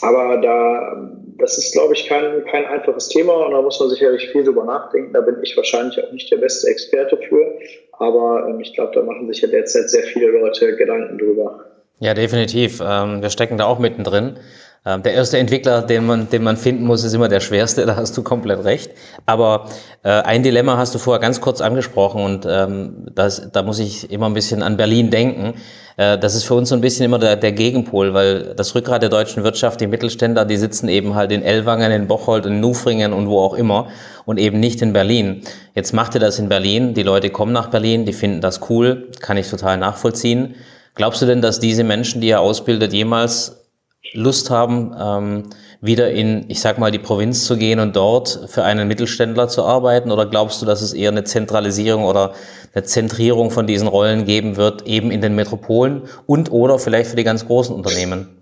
aber 0.02 0.38
da, 0.38 1.10
das 1.38 1.56
ist, 1.56 1.72
glaube 1.72 1.94
ich, 1.94 2.06
kein, 2.06 2.44
kein 2.46 2.64
einfaches 2.66 3.08
Thema 3.08 3.46
und 3.46 3.52
da 3.52 3.62
muss 3.62 3.78
man 3.78 3.90
sicherlich 3.90 4.28
viel 4.30 4.44
drüber 4.44 4.64
nachdenken. 4.64 5.12
Da 5.12 5.20
bin 5.20 5.36
ich 5.42 5.56
wahrscheinlich 5.56 6.02
auch 6.02 6.12
nicht 6.12 6.30
der 6.32 6.38
beste 6.38 6.68
Experte 6.68 7.16
für, 7.16 7.58
aber 7.92 8.48
ähm, 8.48 8.60
ich 8.60 8.74
glaube, 8.74 8.92
da 8.94 9.02
machen 9.02 9.28
sich 9.28 9.40
ja 9.42 9.48
derzeit 9.48 9.88
sehr 9.88 10.02
viele 10.02 10.28
Leute 10.28 10.76
Gedanken 10.76 11.18
drüber. 11.18 11.67
Ja, 12.00 12.14
definitiv. 12.14 12.80
Ähm, 12.84 13.22
wir 13.22 13.30
stecken 13.30 13.58
da 13.58 13.64
auch 13.64 13.78
mittendrin. 13.78 14.38
Ähm, 14.86 15.02
der 15.02 15.14
erste 15.14 15.38
Entwickler, 15.38 15.82
den 15.82 16.06
man, 16.06 16.30
den 16.30 16.44
man 16.44 16.56
finden 16.56 16.84
muss, 16.84 17.02
ist 17.02 17.12
immer 17.12 17.28
der 17.28 17.40
schwerste, 17.40 17.84
da 17.86 17.96
hast 17.96 18.16
du 18.16 18.22
komplett 18.22 18.64
recht. 18.64 18.92
Aber 19.26 19.68
äh, 20.04 20.10
ein 20.10 20.42
Dilemma 20.42 20.76
hast 20.76 20.94
du 20.94 20.98
vorher 20.98 21.20
ganz 21.20 21.40
kurz 21.40 21.60
angesprochen 21.60 22.22
und 22.22 22.46
ähm, 22.48 23.06
das, 23.14 23.50
da 23.52 23.62
muss 23.62 23.80
ich 23.80 24.10
immer 24.10 24.26
ein 24.26 24.34
bisschen 24.34 24.62
an 24.62 24.76
Berlin 24.76 25.10
denken. 25.10 25.54
Äh, 25.96 26.16
das 26.18 26.36
ist 26.36 26.44
für 26.44 26.54
uns 26.54 26.68
so 26.68 26.76
ein 26.76 26.80
bisschen 26.80 27.04
immer 27.04 27.18
der, 27.18 27.34
der 27.34 27.52
Gegenpol, 27.52 28.14
weil 28.14 28.54
das 28.54 28.74
Rückgrat 28.76 29.02
der 29.02 29.10
deutschen 29.10 29.42
Wirtschaft, 29.42 29.80
die 29.80 29.88
Mittelständler, 29.88 30.44
die 30.44 30.56
sitzen 30.56 30.88
eben 30.88 31.16
halt 31.16 31.32
in 31.32 31.42
Ellwangen, 31.42 31.90
in 31.90 32.06
Bocholt, 32.06 32.46
in 32.46 32.60
Nufringen 32.60 33.12
und 33.12 33.28
wo 33.28 33.40
auch 33.40 33.54
immer 33.54 33.88
und 34.24 34.38
eben 34.38 34.60
nicht 34.60 34.80
in 34.80 34.92
Berlin. 34.92 35.42
Jetzt 35.74 35.92
macht 35.92 36.14
ihr 36.14 36.20
das 36.20 36.38
in 36.38 36.48
Berlin, 36.48 36.94
die 36.94 37.02
Leute 37.02 37.30
kommen 37.30 37.52
nach 37.52 37.68
Berlin, 37.68 38.04
die 38.04 38.12
finden 38.12 38.40
das 38.40 38.70
cool, 38.70 39.08
kann 39.20 39.36
ich 39.36 39.50
total 39.50 39.76
nachvollziehen. 39.76 40.54
Glaubst 40.94 41.22
du 41.22 41.26
denn, 41.26 41.42
dass 41.42 41.60
diese 41.60 41.84
Menschen, 41.84 42.20
die 42.20 42.30
er 42.30 42.40
ausbildet, 42.40 42.92
jemals 42.92 43.64
Lust 44.12 44.50
haben, 44.50 44.94
ähm, 44.98 45.50
wieder 45.80 46.10
in, 46.10 46.46
ich 46.48 46.60
sag 46.60 46.78
mal, 46.78 46.90
die 46.90 46.98
Provinz 46.98 47.44
zu 47.44 47.56
gehen 47.56 47.78
und 47.78 47.94
dort 47.94 48.48
für 48.48 48.64
einen 48.64 48.88
Mittelständler 48.88 49.48
zu 49.48 49.62
arbeiten? 49.62 50.10
Oder 50.10 50.26
glaubst 50.26 50.60
du, 50.60 50.66
dass 50.66 50.82
es 50.82 50.92
eher 50.92 51.10
eine 51.10 51.24
Zentralisierung 51.24 52.04
oder 52.04 52.34
eine 52.74 52.84
Zentrierung 52.84 53.50
von 53.50 53.66
diesen 53.66 53.86
Rollen 53.86 54.24
geben 54.24 54.56
wird, 54.56 54.86
eben 54.86 55.10
in 55.10 55.20
den 55.20 55.34
Metropolen 55.34 56.02
und 56.26 56.50
oder 56.50 56.78
vielleicht 56.78 57.10
für 57.10 57.16
die 57.16 57.24
ganz 57.24 57.46
großen 57.46 57.74
Unternehmen? 57.74 58.34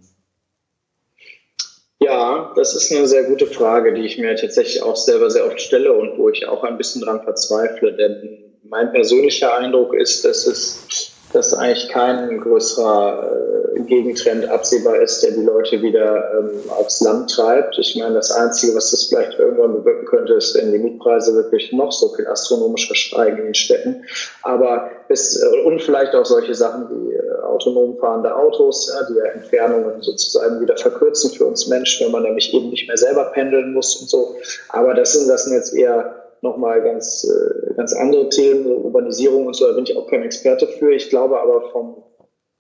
Ja, 1.99 2.53
das 2.57 2.75
ist 2.75 2.93
eine 2.93 3.07
sehr 3.07 3.25
gute 3.25 3.47
Frage, 3.47 3.95
die 3.95 4.03
ich 4.03 4.19
mir 4.19 4.35
tatsächlich 4.37 4.83
auch 4.83 4.97
selber 4.97 5.31
sehr 5.31 5.47
oft 5.47 5.61
stelle 5.61 5.93
und 5.93 6.19
wo 6.19 6.29
ich 6.29 6.47
auch 6.47 6.63
ein 6.63 6.79
bisschen 6.79 7.03
dran 7.03 7.23
verzweifle. 7.23 7.95
Denn 7.95 8.45
mein 8.69 8.93
persönlicher 8.93 9.57
Eindruck 9.57 9.95
ist, 9.95 10.25
dass 10.25 10.47
es 10.47 11.16
dass 11.33 11.55
eigentlich 11.55 11.89
kein 11.89 12.41
größerer 12.41 13.77
äh, 13.77 13.81
Gegentrend 13.81 14.49
absehbar 14.49 15.01
ist, 15.01 15.23
der 15.23 15.33
die 15.33 15.43
Leute 15.43 15.83
wieder 15.83 16.39
ähm, 16.39 16.71
aufs 16.71 17.01
Land 17.03 17.31
treibt. 17.31 17.79
Ich 17.79 17.97
meine, 17.97 18.15
das 18.15 18.31
Einzige, 18.31 18.75
was 18.75 18.91
das 18.91 19.05
vielleicht 19.05 19.39
irgendwann 19.39 19.75
bewirken 19.75 20.07
könnte, 20.07 20.35
ist, 20.35 20.57
wenn 20.57 20.73
die 20.73 20.79
Mietpreise 20.79 21.35
wirklich 21.35 21.73
noch 21.73 21.93
so 21.93 22.09
viel 22.15 22.27
astronomischer 22.27 22.95
steigen 22.95 23.39
in 23.39 23.45
den 23.45 23.55
Städten. 23.55 24.05
Aber 24.43 24.91
bis, 25.09 25.43
äh, 25.43 25.61
und 25.65 25.83
vielleicht 25.83 26.15
auch 26.15 26.25
solche 26.25 26.55
Sachen 26.55 26.89
wie 26.91 27.15
äh, 27.15 27.43
autonom 27.43 27.99
fahrende 27.99 28.35
Autos, 28.35 28.93
ja, 28.93 29.07
die 29.07 29.19
ja 29.19 29.25
Entfernungen 29.27 30.03
sozusagen 30.03 30.61
wieder 30.61 30.77
verkürzen 30.77 31.31
für 31.31 31.45
uns 31.45 31.67
Menschen, 31.67 32.07
wenn 32.07 32.13
man 32.13 32.23
nämlich 32.23 32.55
eben 32.55 32.71
nicht 32.71 32.87
mehr 32.87 32.97
selber 32.97 33.27
pendeln 33.33 33.73
muss 33.73 33.97
und 33.97 34.09
so. 34.09 34.37
Aber 34.69 34.95
das 34.95 35.13
sind, 35.13 35.29
das 35.29 35.45
sind 35.45 35.55
jetzt 35.55 35.75
eher 35.75 36.26
nochmal 36.43 36.83
ganz, 36.83 37.25
äh, 37.25 37.75
ganz 37.75 37.95
andere 37.95 38.29
Themen, 38.29 38.67
Urbanisierung 38.67 39.47
und 39.47 39.57
so, 39.57 39.67
da 39.67 39.73
bin 39.73 39.85
ich 39.85 39.97
auch 39.97 40.09
kein 40.09 40.23
Experte 40.23 40.67
für. 40.67 40.93
Ich 40.93 41.11
glaube 41.11 41.41
aber 41.41 41.71
vom, 41.71 42.03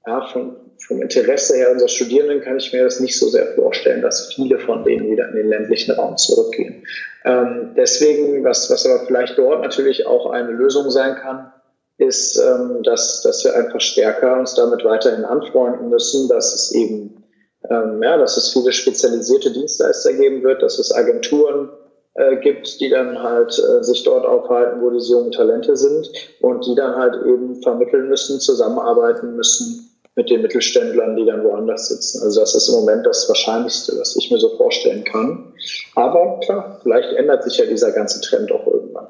ja, 0.06 0.26
vom, 0.32 0.56
vom 0.86 1.02
Interesse 1.02 1.56
her 1.56 1.70
unserer 1.72 1.88
Studierenden 1.88 2.40
kann 2.40 2.58
ich 2.58 2.72
mir 2.72 2.84
das 2.84 3.00
nicht 3.00 3.18
so 3.18 3.28
sehr 3.28 3.46
vorstellen, 3.54 4.02
dass 4.02 4.32
viele 4.34 4.58
von 4.58 4.84
denen 4.84 5.10
wieder 5.10 5.28
in 5.28 5.36
den 5.36 5.48
ländlichen 5.48 5.92
Raum 5.92 6.16
zurückgehen. 6.16 6.84
Ähm, 7.24 7.72
deswegen, 7.76 8.44
was, 8.44 8.70
was 8.70 8.86
aber 8.86 9.04
vielleicht 9.06 9.36
dort 9.38 9.62
natürlich 9.62 10.06
auch 10.06 10.30
eine 10.30 10.52
Lösung 10.52 10.90
sein 10.90 11.16
kann, 11.16 11.52
ist, 11.98 12.36
ähm, 12.38 12.82
dass, 12.82 13.22
dass 13.22 13.44
wir 13.44 13.54
einfach 13.54 13.80
stärker 13.80 14.38
uns 14.38 14.54
damit 14.54 14.84
weiterhin 14.84 15.24
anfreunden 15.24 15.88
müssen, 15.88 16.28
dass 16.28 16.54
es 16.54 16.72
eben, 16.72 17.24
ähm, 17.70 18.02
ja, 18.02 18.18
dass 18.18 18.36
es 18.36 18.52
viele 18.52 18.72
spezialisierte 18.72 19.50
Dienstleister 19.50 20.12
geben 20.12 20.42
wird, 20.42 20.62
dass 20.62 20.78
es 20.78 20.94
Agenturen 20.94 21.70
äh, 22.16 22.36
gibt, 22.36 22.80
die 22.80 22.88
dann 22.88 23.22
halt 23.22 23.58
äh, 23.58 23.82
sich 23.82 24.02
dort 24.02 24.26
aufhalten, 24.26 24.80
wo 24.80 24.90
diese 24.90 25.12
jungen 25.12 25.32
Talente 25.32 25.76
sind 25.76 26.10
und 26.40 26.66
die 26.66 26.74
dann 26.74 26.96
halt 26.96 27.14
eben 27.26 27.62
vermitteln 27.62 28.08
müssen, 28.08 28.40
zusammenarbeiten 28.40 29.36
müssen 29.36 29.86
mit 30.14 30.30
den 30.30 30.40
Mittelständlern, 30.40 31.16
die 31.16 31.26
dann 31.26 31.44
woanders 31.44 31.88
sitzen. 31.88 32.22
Also 32.22 32.40
das 32.40 32.54
ist 32.54 32.68
im 32.68 32.76
Moment 32.76 33.04
das 33.04 33.28
Wahrscheinlichste, 33.28 33.98
was 34.00 34.16
ich 34.16 34.30
mir 34.30 34.38
so 34.38 34.48
vorstellen 34.56 35.04
kann. 35.04 35.52
Aber 35.94 36.40
klar, 36.40 36.80
vielleicht 36.82 37.12
ändert 37.12 37.44
sich 37.44 37.58
ja 37.58 37.66
dieser 37.66 37.92
ganze 37.92 38.22
Trend 38.22 38.50
auch 38.50 38.66
irgendwann. 38.66 39.08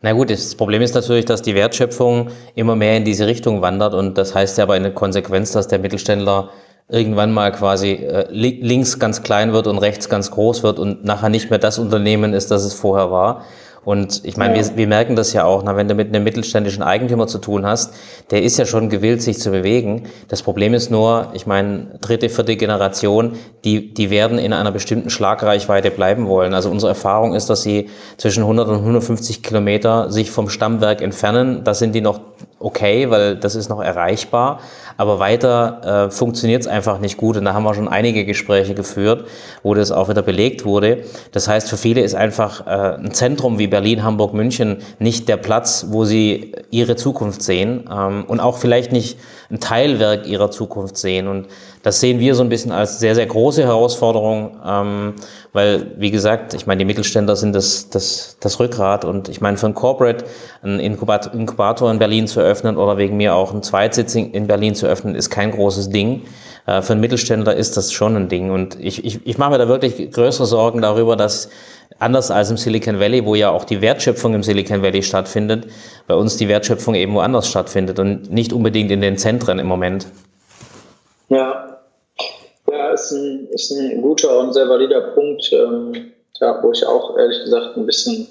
Na 0.00 0.12
gut, 0.12 0.30
das 0.30 0.54
Problem 0.54 0.80
ist 0.80 0.94
natürlich, 0.94 1.24
dass 1.24 1.42
die 1.42 1.54
Wertschöpfung 1.54 2.30
immer 2.54 2.76
mehr 2.76 2.96
in 2.96 3.04
diese 3.04 3.26
Richtung 3.26 3.62
wandert 3.62 3.94
und 3.94 4.16
das 4.16 4.34
heißt 4.34 4.58
ja 4.58 4.64
aber 4.64 4.76
in 4.76 4.84
der 4.84 4.94
Konsequenz, 4.94 5.52
dass 5.52 5.66
der 5.66 5.80
Mittelständler 5.80 6.50
irgendwann 6.88 7.32
mal 7.32 7.50
quasi 7.52 7.92
äh, 7.92 8.26
links 8.30 8.98
ganz 8.98 9.22
klein 9.22 9.52
wird 9.52 9.66
und 9.66 9.78
rechts 9.78 10.08
ganz 10.08 10.30
groß 10.30 10.62
wird 10.62 10.78
und 10.78 11.04
nachher 11.04 11.28
nicht 11.30 11.50
mehr 11.50 11.58
das 11.58 11.78
Unternehmen 11.78 12.34
ist, 12.34 12.50
das 12.50 12.64
es 12.64 12.74
vorher 12.74 13.10
war. 13.10 13.44
Und 13.84 14.24
ich 14.24 14.36
meine, 14.36 14.56
ja. 14.56 14.64
wir, 14.64 14.76
wir 14.76 14.86
merken 14.86 15.14
das 15.14 15.32
ja 15.32 15.44
auch, 15.44 15.62
na, 15.62 15.76
wenn 15.76 15.88
du 15.88 15.94
mit 15.94 16.08
einem 16.08 16.24
mittelständischen 16.24 16.82
Eigentümer 16.82 17.26
zu 17.26 17.38
tun 17.38 17.66
hast, 17.66 17.94
der 18.30 18.42
ist 18.42 18.56
ja 18.58 18.64
schon 18.64 18.88
gewillt, 18.88 19.20
sich 19.20 19.38
zu 19.38 19.50
bewegen. 19.50 20.04
Das 20.28 20.42
Problem 20.42 20.72
ist 20.72 20.90
nur, 20.90 21.28
ich 21.34 21.46
meine, 21.46 21.98
dritte, 22.00 22.28
vierte 22.30 22.56
Generation, 22.56 23.32
die, 23.64 23.92
die 23.92 24.08
werden 24.08 24.38
in 24.38 24.52
einer 24.52 24.72
bestimmten 24.72 25.10
Schlagreichweite 25.10 25.90
bleiben 25.90 26.28
wollen. 26.28 26.54
Also 26.54 26.70
unsere 26.70 26.90
Erfahrung 26.90 27.34
ist, 27.34 27.50
dass 27.50 27.62
sie 27.62 27.90
zwischen 28.16 28.44
100 28.44 28.68
und 28.68 28.76
150 28.76 29.42
Kilometer 29.42 30.10
sich 30.10 30.30
vom 30.30 30.48
Stammwerk 30.48 31.02
entfernen. 31.02 31.62
Da 31.64 31.74
sind 31.74 31.94
die 31.94 32.00
noch 32.00 32.20
okay, 32.64 33.10
weil 33.10 33.36
das 33.36 33.54
ist 33.54 33.68
noch 33.68 33.82
erreichbar. 33.82 34.60
Aber 34.96 35.18
weiter 35.18 36.06
äh, 36.06 36.10
funktioniert 36.10 36.62
es 36.62 36.66
einfach 36.66 36.98
nicht 36.98 37.16
gut. 37.18 37.36
Und 37.36 37.44
da 37.44 37.52
haben 37.52 37.64
wir 37.64 37.74
schon 37.74 37.88
einige 37.88 38.24
Gespräche 38.24 38.74
geführt, 38.74 39.26
wo 39.62 39.74
das 39.74 39.92
auch 39.92 40.08
wieder 40.08 40.22
belegt 40.22 40.64
wurde. 40.64 41.04
Das 41.32 41.46
heißt, 41.46 41.68
für 41.68 41.76
viele 41.76 42.00
ist 42.00 42.14
einfach 42.14 42.66
äh, 42.66 42.96
ein 42.96 43.12
Zentrum 43.12 43.58
wie 43.58 43.66
Berlin, 43.66 44.02
Hamburg, 44.02 44.32
München 44.32 44.78
nicht 44.98 45.28
der 45.28 45.36
Platz, 45.36 45.86
wo 45.88 46.04
sie 46.04 46.52
ihre 46.70 46.96
Zukunft 46.96 47.42
sehen 47.42 47.88
ähm, 47.92 48.24
und 48.26 48.40
auch 48.40 48.56
vielleicht 48.56 48.92
nicht 48.92 49.18
ein 49.50 49.60
Teilwerk 49.60 50.26
ihrer 50.26 50.50
Zukunft 50.50 50.96
sehen. 50.96 51.28
Und 51.28 51.48
das 51.82 52.00
sehen 52.00 52.18
wir 52.18 52.34
so 52.34 52.42
ein 52.42 52.48
bisschen 52.48 52.72
als 52.72 52.98
sehr, 52.98 53.14
sehr 53.14 53.26
große 53.26 53.62
Herausforderung, 53.62 54.56
ähm, 54.64 55.14
weil, 55.54 55.92
wie 55.98 56.10
gesagt, 56.10 56.52
ich 56.52 56.66
meine, 56.66 56.80
die 56.80 56.84
Mittelständler 56.84 57.36
sind 57.36 57.54
das, 57.54 57.88
das, 57.88 58.36
das 58.40 58.58
Rückgrat 58.58 59.04
und 59.04 59.28
ich 59.28 59.40
meine, 59.40 59.56
für 59.56 59.66
ein 59.66 59.74
Corporate 59.74 60.24
einen 60.62 60.80
Inkubator 60.80 61.90
in 61.90 61.98
Berlin 62.00 62.26
zu 62.26 62.40
öffnen 62.40 62.76
oder 62.76 62.98
wegen 62.98 63.16
mir 63.16 63.36
auch 63.36 63.52
einen 63.52 63.62
Zweitsitz 63.62 64.16
in 64.16 64.48
Berlin 64.48 64.74
zu 64.74 64.86
öffnen, 64.86 65.14
ist 65.14 65.30
kein 65.30 65.52
großes 65.52 65.90
Ding. 65.90 66.22
Äh, 66.66 66.82
für 66.82 66.92
einen 66.94 67.00
Mittelständler 67.00 67.54
ist 67.54 67.76
das 67.76 67.92
schon 67.92 68.16
ein 68.16 68.28
Ding 68.28 68.50
und 68.50 68.78
ich, 68.80 69.04
ich, 69.04 69.24
ich 69.24 69.38
mache 69.38 69.52
mir 69.52 69.58
da 69.58 69.68
wirklich 69.68 70.10
größere 70.10 70.46
Sorgen 70.46 70.82
darüber, 70.82 71.14
dass 71.14 71.48
anders 72.00 72.32
als 72.32 72.50
im 72.50 72.56
Silicon 72.56 72.98
Valley, 72.98 73.24
wo 73.24 73.36
ja 73.36 73.50
auch 73.50 73.64
die 73.64 73.80
Wertschöpfung 73.80 74.34
im 74.34 74.42
Silicon 74.42 74.82
Valley 74.82 75.04
stattfindet, 75.04 75.68
bei 76.08 76.16
uns 76.16 76.36
die 76.36 76.48
Wertschöpfung 76.48 76.96
eben 76.96 77.14
woanders 77.14 77.48
stattfindet 77.48 78.00
und 78.00 78.28
nicht 78.28 78.52
unbedingt 78.52 78.90
in 78.90 79.00
den 79.00 79.18
Zentren 79.18 79.60
im 79.60 79.68
Moment. 79.68 80.08
Ja, 81.28 81.38
ja, 81.38 81.73
ist 82.94 83.12
ein, 83.12 83.48
ist 83.50 83.70
ein 83.72 84.00
guter 84.00 84.38
und 84.38 84.52
sehr 84.52 84.68
valider 84.68 85.00
Punkt, 85.00 85.52
ähm, 85.52 86.12
ja, 86.40 86.58
wo 86.62 86.72
ich 86.72 86.86
auch 86.86 87.16
ehrlich 87.16 87.42
gesagt 87.44 87.76
ein 87.76 87.86
bisschen 87.86 88.26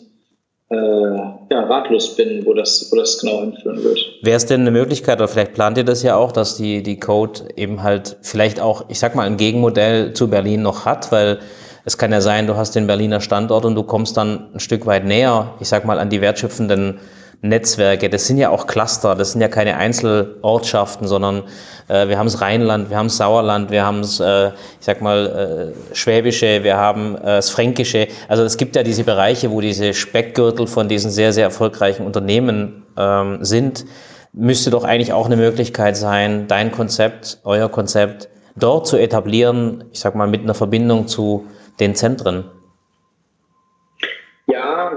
äh, 0.69 0.75
ja, 0.75 1.63
ratlos 1.67 2.15
bin, 2.15 2.45
wo 2.45 2.53
das, 2.53 2.89
wo 2.91 2.95
das 2.95 3.19
genau 3.19 3.41
hinführen 3.41 3.83
wird. 3.83 3.99
Wäre 4.21 4.37
es 4.37 4.45
denn 4.45 4.61
eine 4.61 4.71
Möglichkeit, 4.71 5.19
oder 5.19 5.27
vielleicht 5.27 5.53
plant 5.53 5.77
ihr 5.77 5.83
das 5.83 6.03
ja 6.03 6.15
auch, 6.15 6.31
dass 6.31 6.57
die, 6.57 6.83
die 6.83 6.99
Code 6.99 7.41
eben 7.55 7.83
halt 7.83 8.17
vielleicht 8.21 8.59
auch, 8.59 8.85
ich 8.89 8.99
sag 8.99 9.15
mal, 9.15 9.27
ein 9.27 9.37
Gegenmodell 9.37 10.13
zu 10.13 10.29
Berlin 10.29 10.61
noch 10.61 10.85
hat, 10.85 11.11
weil 11.11 11.39
es 11.85 11.97
kann 11.97 12.11
ja 12.11 12.21
sein, 12.21 12.47
du 12.47 12.55
hast 12.55 12.75
den 12.75 12.87
Berliner 12.87 13.21
Standort 13.21 13.65
und 13.65 13.75
du 13.75 13.83
kommst 13.83 14.17
dann 14.17 14.53
ein 14.53 14.59
Stück 14.59 14.85
weit 14.85 15.05
näher, 15.05 15.53
ich 15.59 15.67
sag 15.67 15.85
mal, 15.85 15.99
an 15.99 16.09
die 16.09 16.21
wertschöpfenden 16.21 16.99
Netzwerke. 17.43 18.09
Das 18.09 18.25
sind 18.25 18.37
ja 18.37 18.49
auch 18.49 18.67
Cluster, 18.67 19.15
das 19.15 19.33
sind 19.33 19.41
ja 19.41 19.49
keine 19.49 19.75
Einzelortschaften, 19.75 21.07
sondern 21.07 21.43
äh, 21.89 22.07
wir 22.07 22.17
haben 22.17 22.27
das 22.27 22.39
Rheinland, 22.39 22.89
wir 22.89 22.97
haben 22.97 23.07
das 23.07 23.17
Sauerland, 23.17 23.69
wir 23.69 23.85
haben 23.85 24.01
das, 24.01 24.21
äh, 24.21 24.47
ich 24.47 24.85
sag 24.85 25.01
mal, 25.01 25.73
äh, 25.91 25.95
Schwäbische, 25.95 26.63
wir 26.63 26.77
haben 26.77 27.15
äh, 27.17 27.25
das 27.25 27.49
Fränkische. 27.49 28.07
Also 28.29 28.43
es 28.43 28.55
gibt 28.55 28.77
ja 28.77 28.83
diese 28.83 29.03
Bereiche, 29.03 29.51
wo 29.51 29.59
diese 29.59 29.93
Speckgürtel 29.93 30.67
von 30.67 30.87
diesen 30.87 31.11
sehr, 31.11 31.33
sehr 31.33 31.43
erfolgreichen 31.43 32.05
Unternehmen 32.05 32.85
ähm, 32.97 33.43
sind. 33.43 33.85
Müsste 34.31 34.71
doch 34.71 34.85
eigentlich 34.85 35.11
auch 35.11 35.25
eine 35.25 35.35
Möglichkeit 35.35 35.97
sein, 35.97 36.47
dein 36.47 36.71
Konzept, 36.71 37.39
euer 37.43 37.69
Konzept 37.69 38.29
dort 38.55 38.87
zu 38.87 38.97
etablieren, 38.97 39.83
ich 39.91 39.99
sag 39.99 40.15
mal, 40.15 40.27
mit 40.27 40.43
einer 40.43 40.53
Verbindung 40.53 41.07
zu 41.07 41.45
den 41.81 41.93
Zentren. 41.93 42.45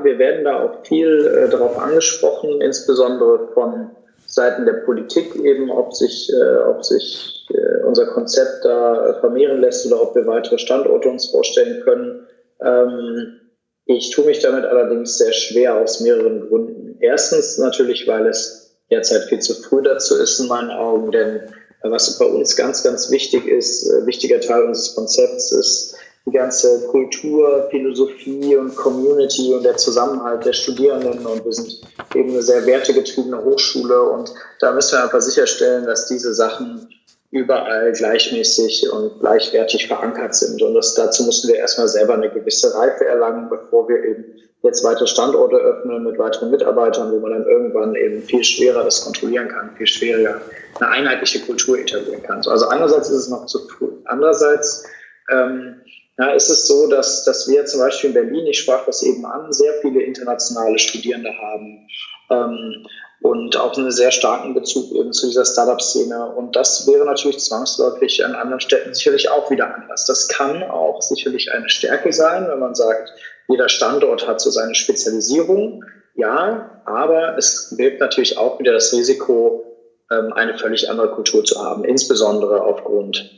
Wir 0.07 0.20
werden 0.20 0.44
da 0.44 0.62
auch 0.62 0.86
viel 0.86 1.26
äh, 1.26 1.50
darauf 1.50 1.76
angesprochen, 1.78 2.61
insbesondere 2.61 3.48
von 3.54 3.90
Seiten 4.26 4.64
der 4.64 4.84
Politik 4.84 5.34
eben, 5.34 5.68
ob 5.68 5.94
sich, 5.94 6.32
äh, 6.32 6.59
ob 6.59 6.84
sich 6.84 7.44
äh, 7.50 7.84
unser 7.84 8.07
Konzept 8.07 8.64
da 8.64 9.18
vermehren 9.18 9.61
lässt 9.61 9.84
oder 9.86 10.00
ob 10.00 10.14
wir 10.14 10.26
weitere 10.26 10.59
Standorte 10.59 11.09
uns 11.09 11.26
vorstellen 11.26 11.82
können. 11.82 12.26
Ähm, 12.61 13.40
ich 13.84 14.11
tue 14.11 14.26
mich 14.26 14.38
damit 14.38 14.64
allerdings 14.64 15.18
sehr 15.18 15.32
schwer 15.32 15.74
aus 15.74 15.98
mehreren 16.00 16.48
Gründen. 16.48 16.98
Erstens 17.00 17.59
natürlich, 17.59 18.07
weil 18.07 18.26
es 18.26 18.78
derzeit 18.90 19.24
viel 19.24 19.40
zu 19.40 19.54
früh 19.54 19.82
dazu 19.82 20.16
ist 20.16 20.38
in 20.38 20.46
meinen 20.46 20.70
Augen, 20.70 21.11
denn 21.11 21.40
was 21.82 22.16
bei 22.18 22.26
uns 22.26 22.54
ganz, 22.54 22.84
ganz 22.84 23.11
wichtig 23.11 23.48
ist, 23.48 23.90
äh, 23.90 24.07
wichtiger 24.07 24.40
Teil 24.40 24.62
unseres 24.62 24.94
Konzepts 24.94 25.50
ist 25.50 25.95
die 26.26 26.32
ganze 26.32 26.88
Kultur, 26.88 27.68
Philosophie 27.70 28.56
und 28.56 28.74
Community 28.74 29.54
und 29.54 29.62
der 29.62 29.76
Zusammenhalt 29.76 30.44
der 30.44 30.52
Studierenden. 30.52 31.24
Und 31.24 31.44
wir 31.44 31.52
sind 31.52 31.80
eben 32.14 32.30
eine 32.30 32.42
sehr 32.42 32.66
wertegetriebene 32.66 33.44
Hochschule. 33.44 34.02
Und 34.02 34.34
da 34.58 34.72
müssen 34.72 34.96
wir 34.96 35.04
einfach 35.04 35.20
sicherstellen, 35.20 35.86
dass 35.86 36.08
diese 36.08 36.34
Sachen 36.34 36.88
überall 37.30 37.92
gleichmäßig 37.92 38.90
und 38.90 39.20
gleichwertig 39.20 39.86
verankert 39.86 40.34
sind. 40.34 40.60
Und 40.62 40.74
das, 40.74 40.94
dazu 40.94 41.22
mussten 41.22 41.48
wir 41.48 41.56
erstmal 41.56 41.88
selber 41.88 42.14
eine 42.14 42.30
gewisse 42.30 42.74
Reife 42.74 43.04
erlangen, 43.04 43.48
bevor 43.48 43.88
wir 43.88 44.02
eben 44.02 44.24
jetzt 44.62 44.82
weitere 44.82 45.06
Standorte 45.06 45.56
öffnen 45.56 46.02
mit 46.02 46.18
weiteren 46.18 46.50
Mitarbeitern, 46.50 47.12
wo 47.12 47.20
man 47.20 47.32
dann 47.32 47.46
irgendwann 47.46 47.94
eben 47.94 48.22
viel 48.22 48.42
schwerer 48.42 48.82
das 48.82 49.04
kontrollieren 49.04 49.48
kann, 49.48 49.76
viel 49.76 49.86
schwieriger 49.86 50.40
eine 50.80 50.90
einheitliche 50.90 51.40
Kultur 51.40 51.78
etablieren 51.78 52.22
kann. 52.22 52.42
Also 52.46 52.66
einerseits 52.66 53.10
ist 53.10 53.16
es 53.16 53.28
noch 53.28 53.46
zu 53.46 53.60
früh. 53.68 53.90
Andererseits 54.06 54.84
ähm, 55.30 55.76
ja, 56.18 56.30
ist 56.30 56.48
es 56.48 56.66
so, 56.66 56.88
dass, 56.88 57.24
dass 57.24 57.48
wir 57.48 57.66
zum 57.66 57.80
Beispiel 57.80 58.08
in 58.08 58.14
Berlin, 58.14 58.46
ich 58.46 58.58
sprach 58.58 58.86
das 58.86 59.02
eben 59.02 59.26
an, 59.26 59.52
sehr 59.52 59.74
viele 59.82 60.02
internationale 60.02 60.78
Studierende 60.78 61.30
haben 61.30 61.88
ähm, 62.30 62.86
und 63.20 63.56
auch 63.58 63.76
einen 63.76 63.90
sehr 63.90 64.10
starken 64.10 64.54
Bezug 64.54 64.94
eben 64.94 65.12
zu 65.12 65.26
dieser 65.26 65.44
Startup-Szene. 65.44 66.34
Und 66.34 66.56
das 66.56 66.86
wäre 66.86 67.04
natürlich 67.04 67.38
zwangsläufig 67.40 68.24
an 68.24 68.34
anderen 68.34 68.60
Städten 68.60 68.94
sicherlich 68.94 69.28
auch 69.28 69.50
wieder 69.50 69.74
anders. 69.74 70.06
Das 70.06 70.28
kann 70.28 70.62
auch 70.62 71.02
sicherlich 71.02 71.52
eine 71.52 71.68
Stärke 71.68 72.12
sein, 72.12 72.48
wenn 72.48 72.60
man 72.60 72.74
sagt, 72.74 73.12
jeder 73.48 73.68
Standort 73.68 74.26
hat 74.26 74.40
so 74.40 74.50
seine 74.50 74.74
Spezialisierung. 74.74 75.84
Ja, 76.14 76.82
aber 76.86 77.36
es 77.36 77.74
birgt 77.76 78.00
natürlich 78.00 78.38
auch 78.38 78.58
wieder 78.58 78.72
das 78.72 78.90
Risiko, 78.94 79.64
ähm, 80.10 80.32
eine 80.32 80.56
völlig 80.56 80.88
andere 80.88 81.10
Kultur 81.10 81.44
zu 81.44 81.62
haben, 81.62 81.84
insbesondere 81.84 82.62
aufgrund 82.62 83.30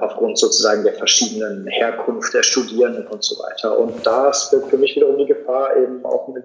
aufgrund 0.00 0.38
sozusagen 0.38 0.84
der 0.84 0.94
verschiedenen 0.94 1.66
Herkunft 1.66 2.32
der 2.34 2.42
Studierenden 2.42 3.06
und 3.06 3.22
so 3.22 3.38
weiter. 3.42 3.78
Und 3.78 4.06
da 4.06 4.30
ist 4.30 4.54
für 4.68 4.76
mich 4.78 4.96
wiederum 4.96 5.18
die 5.18 5.26
Gefahr, 5.26 5.76
eben 5.76 6.04
auch 6.04 6.28
mit 6.28 6.44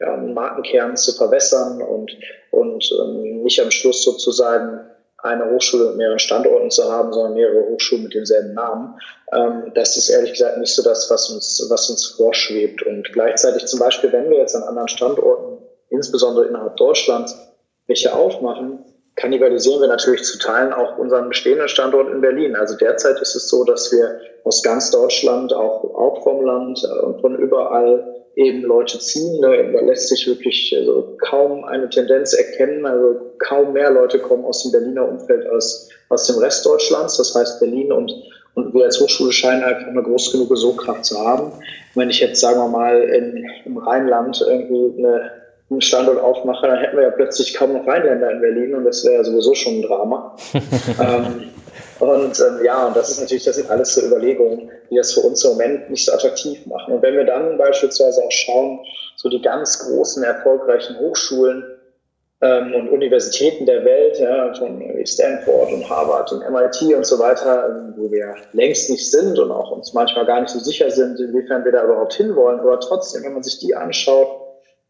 ja, 0.00 0.12
einen 0.12 0.34
Markenkern 0.34 0.96
zu 0.96 1.12
verwässern 1.12 1.80
und, 1.80 2.10
und 2.50 2.90
ähm, 3.00 3.42
nicht 3.42 3.60
am 3.60 3.70
Schluss 3.70 4.02
sozusagen 4.02 4.80
eine 5.18 5.50
Hochschule 5.50 5.86
mit 5.86 5.96
mehreren 5.96 6.18
Standorten 6.18 6.70
zu 6.70 6.90
haben, 6.90 7.12
sondern 7.12 7.34
mehrere 7.34 7.66
Hochschulen 7.68 8.04
mit 8.04 8.14
demselben 8.14 8.54
Namen. 8.54 8.98
Ähm, 9.32 9.72
das 9.74 9.96
ist 9.96 10.08
ehrlich 10.08 10.32
gesagt 10.32 10.58
nicht 10.58 10.74
so 10.74 10.82
das, 10.82 11.10
was 11.10 11.30
uns, 11.30 11.66
was 11.70 11.90
uns 11.90 12.06
vorschwebt. 12.06 12.82
Und 12.82 13.12
gleichzeitig 13.12 13.66
zum 13.66 13.80
Beispiel, 13.80 14.12
wenn 14.12 14.30
wir 14.30 14.38
jetzt 14.38 14.54
an 14.54 14.62
anderen 14.62 14.88
Standorten, 14.88 15.58
insbesondere 15.88 16.46
innerhalb 16.46 16.76
Deutschlands, 16.76 17.36
welche 17.86 18.14
aufmachen, 18.14 18.84
kannibalisieren 19.16 19.80
wir 19.80 19.88
natürlich 19.88 20.24
zu 20.24 20.38
Teilen 20.38 20.72
auch 20.72 20.98
unseren 20.98 21.28
bestehenden 21.28 21.68
Standort 21.68 22.12
in 22.12 22.20
Berlin. 22.20 22.54
Also 22.54 22.76
derzeit 22.76 23.20
ist 23.20 23.34
es 23.34 23.48
so, 23.48 23.64
dass 23.64 23.90
wir 23.90 24.20
aus 24.44 24.62
ganz 24.62 24.90
Deutschland, 24.90 25.52
auch, 25.52 25.82
auch 25.94 26.22
vom 26.22 26.44
Land 26.44 26.84
äh, 26.84 27.04
und 27.04 27.20
von 27.20 27.36
überall 27.36 28.14
eben 28.36 28.62
Leute 28.62 28.98
ziehen. 28.98 29.40
Da 29.40 29.50
lässt 29.50 30.08
sich 30.08 30.26
wirklich 30.26 30.74
also 30.78 31.16
kaum 31.18 31.64
eine 31.64 31.88
Tendenz 31.88 32.34
erkennen. 32.34 32.84
Also 32.84 33.32
kaum 33.38 33.72
mehr 33.72 33.90
Leute 33.90 34.18
kommen 34.18 34.44
aus 34.44 34.62
dem 34.62 34.72
Berliner 34.72 35.08
Umfeld 35.08 35.46
als 35.46 35.88
aus 36.10 36.26
dem 36.26 36.36
Rest 36.36 36.64
Deutschlands. 36.66 37.16
Das 37.16 37.34
heißt, 37.34 37.58
Berlin 37.60 37.92
und, 37.92 38.12
und 38.54 38.74
wir 38.74 38.84
als 38.84 39.00
Hochschule 39.00 39.32
scheinen 39.32 39.64
einfach 39.64 39.88
eine 39.88 40.02
groß 40.02 40.32
genug 40.32 40.54
Sogkraft 40.54 41.06
zu 41.06 41.18
haben. 41.18 41.52
Wenn 41.94 42.10
ich 42.10 42.20
jetzt, 42.20 42.38
sagen 42.38 42.58
wir 42.58 42.68
mal, 42.68 43.02
in, 43.02 43.48
im 43.64 43.78
Rheinland 43.78 44.44
irgendwie 44.46 44.98
eine 44.98 45.30
einen 45.68 45.80
Standort 45.80 46.20
aufmache, 46.20 46.66
dann 46.66 46.78
hätten 46.78 46.96
wir 46.96 47.04
ja 47.04 47.10
plötzlich 47.10 47.54
kaum 47.54 47.72
noch 47.72 47.86
Rheinländer 47.86 48.30
in 48.30 48.40
Berlin 48.40 48.74
und 48.74 48.84
das 48.84 49.04
wäre 49.04 49.16
ja 49.16 49.24
sowieso 49.24 49.54
schon 49.54 49.78
ein 49.78 49.82
Drama. 49.82 50.36
ähm, 50.54 51.50
und 51.98 52.40
ähm, 52.40 52.64
ja, 52.64 52.86
und 52.86 52.96
das 52.96 53.10
ist 53.10 53.20
natürlich, 53.20 53.44
das 53.44 53.56
sind 53.56 53.70
alles 53.70 53.94
so 53.94 54.06
Überlegungen, 54.06 54.70
die 54.90 54.96
das 54.96 55.12
für 55.12 55.20
uns 55.20 55.44
im 55.44 55.52
Moment 55.52 55.90
nicht 55.90 56.04
so 56.04 56.12
attraktiv 56.12 56.64
machen. 56.66 56.94
Und 56.94 57.02
wenn 57.02 57.14
wir 57.14 57.24
dann 57.24 57.58
beispielsweise 57.58 58.22
auch 58.22 58.30
schauen, 58.30 58.80
so 59.16 59.28
die 59.28 59.42
ganz 59.42 59.78
großen, 59.78 60.22
erfolgreichen 60.22 60.98
Hochschulen 60.98 61.64
ähm, 62.42 62.74
und 62.74 62.90
Universitäten 62.90 63.66
der 63.66 63.84
Welt, 63.84 64.20
ja, 64.20 64.54
von 64.54 64.82
Stanford 65.04 65.72
und 65.72 65.88
Harvard 65.88 66.30
und 66.32 66.40
MIT 66.40 66.94
und 66.94 67.06
so 67.06 67.18
weiter, 67.18 67.70
ähm, 67.70 67.94
wo 67.96 68.10
wir 68.10 68.36
längst 68.52 68.90
nicht 68.90 69.10
sind 69.10 69.38
und 69.38 69.50
auch 69.50 69.70
uns 69.72 69.94
manchmal 69.94 70.26
gar 70.26 70.42
nicht 70.42 70.50
so 70.50 70.60
sicher 70.60 70.90
sind, 70.90 71.18
inwiefern 71.18 71.64
wir 71.64 71.72
da 71.72 71.84
überhaupt 71.84 72.14
hinwollen. 72.14 72.60
Aber 72.60 72.78
trotzdem, 72.78 73.24
wenn 73.24 73.32
man 73.32 73.42
sich 73.42 73.58
die 73.58 73.74
anschaut, 73.74 74.45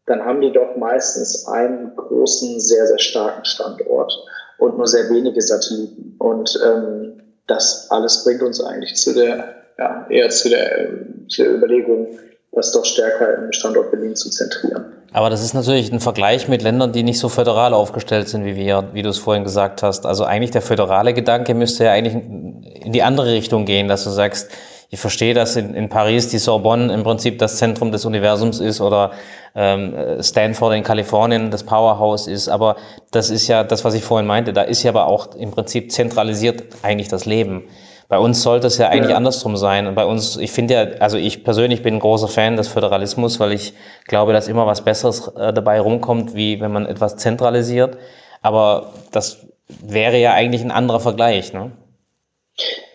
dann 0.07 0.23
haben 0.23 0.41
die 0.41 0.51
doch 0.51 0.75
meistens 0.77 1.47
einen 1.47 1.95
großen, 1.95 2.59
sehr, 2.59 2.87
sehr 2.87 2.99
starken 2.99 3.45
Standort 3.45 4.17
und 4.57 4.77
nur 4.77 4.87
sehr 4.87 5.09
wenige 5.09 5.41
Satelliten. 5.41 6.15
Und 6.17 6.57
ähm, 6.65 7.21
das 7.45 7.87
alles 7.91 8.23
bringt 8.23 8.41
uns 8.41 8.63
eigentlich 8.63 8.95
zu 8.95 9.13
der, 9.13 9.55
ja, 9.77 10.07
eher 10.09 10.29
zu 10.29 10.49
der, 10.49 10.89
zu 11.27 11.43
der 11.43 11.53
Überlegung, 11.53 12.07
das 12.53 12.71
doch 12.71 12.85
stärker 12.85 13.37
im 13.37 13.51
Standort 13.51 13.91
Berlin 13.91 14.15
zu 14.15 14.29
zentrieren. 14.29 14.93
Aber 15.11 15.29
das 15.29 15.43
ist 15.43 15.53
natürlich 15.53 15.91
ein 15.91 15.99
Vergleich 15.99 16.47
mit 16.47 16.63
Ländern, 16.63 16.91
die 16.91 17.03
nicht 17.03 17.19
so 17.19 17.29
föderal 17.29 17.73
aufgestellt 17.73 18.29
sind 18.29 18.45
wie 18.45 18.55
wir, 18.55 18.89
wie 18.93 19.03
du 19.03 19.09
es 19.09 19.17
vorhin 19.17 19.43
gesagt 19.43 19.83
hast. 19.83 20.05
Also 20.05 20.23
eigentlich 20.23 20.51
der 20.51 20.61
föderale 20.61 21.13
Gedanke 21.13 21.53
müsste 21.53 21.85
ja 21.85 21.91
eigentlich 21.91 22.15
in 22.15 22.91
die 22.93 23.03
andere 23.03 23.31
Richtung 23.31 23.65
gehen, 23.65 23.87
dass 23.87 24.05
du 24.05 24.09
sagst, 24.09 24.49
ich 24.89 24.99
verstehe, 24.99 25.33
dass 25.33 25.55
in, 25.55 25.73
in 25.73 25.89
Paris 25.89 26.29
die 26.29 26.37
Sorbonne 26.37 26.93
im 26.93 27.03
Prinzip 27.03 27.39
das 27.39 27.57
Zentrum 27.57 27.91
des 27.91 28.05
Universums 28.05 28.59
ist 28.59 28.79
oder 28.79 29.11
ähm, 29.55 29.93
Stanford 30.21 30.75
in 30.75 30.83
Kalifornien 30.83 31.51
das 31.51 31.63
Powerhouse 31.63 32.27
ist, 32.27 32.47
aber 32.47 32.77
das 33.11 33.29
ist 33.29 33.47
ja 33.47 33.63
das, 33.63 33.83
was 33.83 33.93
ich 33.93 34.03
vorhin 34.03 34.27
meinte, 34.27 34.53
da 34.53 34.61
ist 34.61 34.83
ja 34.83 34.91
aber 34.91 35.07
auch 35.07 35.35
im 35.35 35.51
Prinzip 35.51 35.91
zentralisiert 35.91 36.63
eigentlich 36.83 37.09
das 37.09 37.25
Leben. 37.25 37.63
Bei 38.09 38.19
uns 38.19 38.41
sollte 38.41 38.67
es 38.67 38.77
ja 38.77 38.87
eigentlich 38.87 39.11
ja. 39.11 39.17
andersrum 39.17 39.57
sein. 39.57 39.85
Und 39.85 39.95
bei 39.95 40.05
uns, 40.05 40.37
ich 40.37 40.51
finde 40.51 40.73
ja, 40.73 40.81
also 40.99 41.17
ich 41.17 41.43
persönlich 41.43 41.81
bin 41.81 41.95
ein 41.95 41.99
großer 41.99 42.29
Fan 42.29 42.55
des 42.55 42.69
Föderalismus, 42.69 43.39
weil 43.39 43.51
ich 43.51 43.73
glaube, 44.07 44.31
dass 44.31 44.47
immer 44.47 44.65
was 44.65 44.81
Besseres 44.81 45.27
äh, 45.35 45.51
dabei 45.51 45.81
rumkommt, 45.81 46.33
wie 46.33 46.61
wenn 46.61 46.71
man 46.71 46.85
etwas 46.85 47.17
zentralisiert. 47.17 47.97
Aber 48.41 48.93
das 49.11 49.47
wäre 49.67 50.17
ja 50.17 50.33
eigentlich 50.33 50.61
ein 50.61 50.71
anderer 50.71 51.01
Vergleich, 51.01 51.51
ne? 51.51 51.71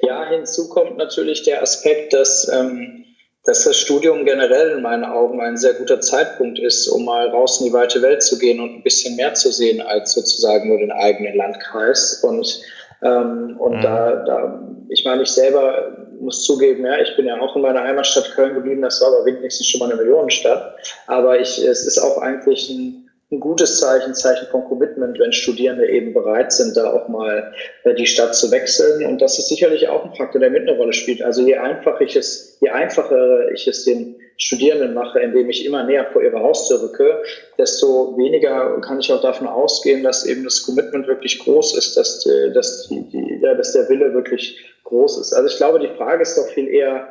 Ja, 0.01 0.29
hinzu 0.29 0.69
kommt 0.69 0.97
natürlich 0.97 1.43
der 1.45 1.63
Aspekt, 1.63 2.13
dass, 2.13 2.51
ähm, 2.53 3.05
dass 3.45 3.65
das 3.65 3.77
Studium 3.77 4.25
generell 4.25 4.71
in 4.77 4.83
meinen 4.83 5.05
Augen 5.05 5.41
ein 5.41 5.57
sehr 5.57 5.75
guter 5.75 6.01
Zeitpunkt 6.01 6.59
ist, 6.59 6.89
um 6.89 7.05
mal 7.05 7.29
raus 7.29 7.61
in 7.61 7.67
die 7.67 7.73
weite 7.73 8.03
Welt 8.03 8.23
zu 8.23 8.39
gehen 8.39 8.61
und 8.61 8.75
ein 8.75 8.83
bisschen 8.83 9.17
mehr 9.17 9.35
zu 9.35 9.51
sehen 9.51 9.81
als 9.81 10.13
sozusagen 10.13 10.69
nur 10.69 10.79
den 10.79 10.93
eigenen 10.93 11.37
Landkreis. 11.37 12.23
Und 12.23 12.63
ähm, 13.03 13.57
und 13.59 13.79
mhm. 13.79 13.83
da, 13.83 14.13
da, 14.25 14.69
ich 14.89 15.05
meine, 15.05 15.23
ich 15.23 15.33
selber 15.33 15.97
muss 16.21 16.45
zugeben, 16.45 16.87
ja, 16.87 17.01
ich 17.01 17.17
bin 17.17 17.27
ja 17.27 17.41
auch 17.41 17.57
in 17.57 17.63
meiner 17.63 17.83
Heimatstadt 17.83 18.31
Köln 18.35 18.55
geblieben, 18.55 18.83
das 18.83 19.01
war 19.01 19.09
aber 19.09 19.25
wenigstens 19.27 19.67
schon 19.67 19.81
mal 19.81 19.91
eine 19.91 19.97
Millionenstadt. 19.97 20.77
Aber 21.09 21.41
ich, 21.41 21.59
es 21.59 21.85
ist 21.85 21.99
auch 21.99 22.19
eigentlich 22.19 22.71
ein, 22.71 23.02
ein 23.33 23.41
gutes 23.41 23.81
Zeichen, 23.81 24.15
Zeichen 24.15 24.47
von 24.49 24.65
Commitment, 24.65 25.19
wenn 25.19 25.33
Studierende 25.33 25.89
eben 25.89 26.13
bereit 26.13 26.53
sind, 26.53 26.77
da 26.77 26.93
auch 26.93 27.09
mal 27.09 27.55
äh, 27.85 27.95
die 27.95 28.07
Stadt 28.07 28.35
zu 28.35 28.51
wechseln. 28.51 29.07
Und 29.07 29.23
das 29.23 29.39
ist 29.39 29.49
sicherlich 29.49 29.89
auch 29.89 30.05
ein 30.05 30.15
Faktor, 30.15 30.41
der 30.41 30.51
mit 30.51 30.69
eine 30.69 30.77
Rolle 30.77 30.93
spielt. 30.93 31.23
Also 31.23 31.43
je 31.43 31.57
einfacher 31.57 32.03
ich 32.03 32.15
es, 32.15 32.59
je 32.61 32.69
einfacher 32.69 33.51
ich 33.51 33.67
es 33.67 33.85
den 33.85 34.17
Studierenden 34.37 34.93
mache, 34.93 35.21
indem 35.21 35.49
ich 35.49 35.65
immer 35.65 35.85
näher 35.85 36.07
vor 36.13 36.23
ihre 36.23 36.41
Haustür 36.41 36.83
rücke, 36.83 37.23
desto 37.59 38.17
weniger 38.19 38.81
kann 38.81 39.01
ich 39.01 39.11
auch 39.13 39.23
davon 39.23 39.47
ausgehen, 39.47 40.03
dass 40.03 40.27
eben 40.27 40.45
das 40.45 40.63
Commitment 40.63 41.07
wirklich 41.07 41.39
groß 41.39 41.77
ist, 41.77 41.97
dass, 41.97 42.27
äh, 42.27 42.53
dass, 42.53 42.89
die, 42.89 43.41
ja, 43.43 43.55
dass 43.55 43.73
der 43.73 43.89
Wille 43.89 44.13
wirklich 44.13 44.63
groß 44.85 45.19
ist. 45.19 45.33
Also 45.33 45.49
ich 45.49 45.57
glaube, 45.57 45.79
die 45.79 45.95
Frage 45.97 46.23
ist 46.23 46.37
doch 46.37 46.49
viel 46.49 46.69
eher, 46.69 47.09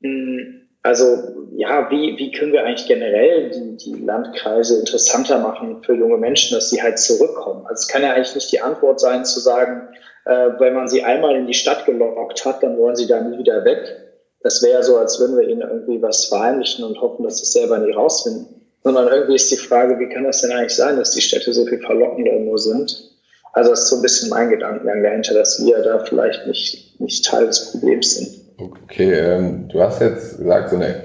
mh, 0.00 0.10
hm, 0.10 0.63
also 0.84 1.48
ja, 1.56 1.90
wie, 1.90 2.16
wie 2.18 2.30
können 2.30 2.52
wir 2.52 2.64
eigentlich 2.64 2.86
generell 2.86 3.50
die, 3.50 3.76
die 3.76 4.04
Landkreise 4.04 4.78
interessanter 4.78 5.38
machen 5.38 5.82
für 5.82 5.94
junge 5.94 6.18
Menschen, 6.18 6.54
dass 6.54 6.70
sie 6.70 6.80
halt 6.80 7.00
zurückkommen? 7.00 7.66
Also 7.66 7.80
es 7.80 7.88
kann 7.88 8.02
ja 8.02 8.12
eigentlich 8.12 8.36
nicht 8.36 8.52
die 8.52 8.60
Antwort 8.60 9.00
sein 9.00 9.24
zu 9.24 9.40
sagen, 9.40 9.88
äh, 10.24 10.50
wenn 10.58 10.74
man 10.74 10.86
sie 10.86 11.02
einmal 11.02 11.34
in 11.34 11.48
die 11.48 11.54
Stadt 11.54 11.84
gelockt 11.84 12.44
hat, 12.44 12.62
dann 12.62 12.78
wollen 12.78 12.94
sie 12.94 13.08
da 13.08 13.20
nie 13.20 13.38
wieder 13.38 13.64
weg 13.64 14.04
das 14.44 14.62
wäre 14.62 14.82
so, 14.84 14.98
als 14.98 15.18
würden 15.18 15.38
wir 15.38 15.48
ihnen 15.48 15.62
irgendwie 15.62 16.02
was 16.02 16.26
verheimlichen 16.26 16.84
und 16.84 17.00
hoffen, 17.00 17.24
dass 17.24 17.38
sie 17.38 17.44
es 17.44 17.52
selber 17.54 17.78
nie 17.78 17.92
rausfinden. 17.92 18.46
Sondern 18.82 19.08
irgendwie 19.08 19.36
ist 19.36 19.50
die 19.50 19.56
Frage, 19.56 19.98
wie 19.98 20.10
kann 20.10 20.24
das 20.24 20.42
denn 20.42 20.52
eigentlich 20.52 20.76
sein, 20.76 20.98
dass 20.98 21.12
die 21.12 21.22
Städte 21.22 21.54
so 21.54 21.64
viel 21.64 21.80
verlockender 21.80 22.38
nur 22.38 22.58
sind? 22.58 23.10
Also 23.54 23.70
das 23.70 23.84
ist 23.84 23.88
so 23.88 23.96
ein 23.96 24.02
bisschen 24.02 24.28
mein 24.28 24.50
Gedankengang 24.50 25.02
dahinter, 25.02 25.32
dass 25.32 25.64
wir 25.64 25.78
da 25.78 25.98
vielleicht 26.00 26.46
nicht, 26.46 27.00
nicht 27.00 27.24
Teil 27.24 27.46
des 27.46 27.70
Problems 27.70 28.16
sind. 28.16 28.43
Okay, 28.56 29.12
ähm, 29.12 29.68
du 29.68 29.80
hast 29.80 30.00
jetzt 30.00 30.38
gesagt, 30.38 30.70
so 30.70 30.76
eine, 30.76 31.04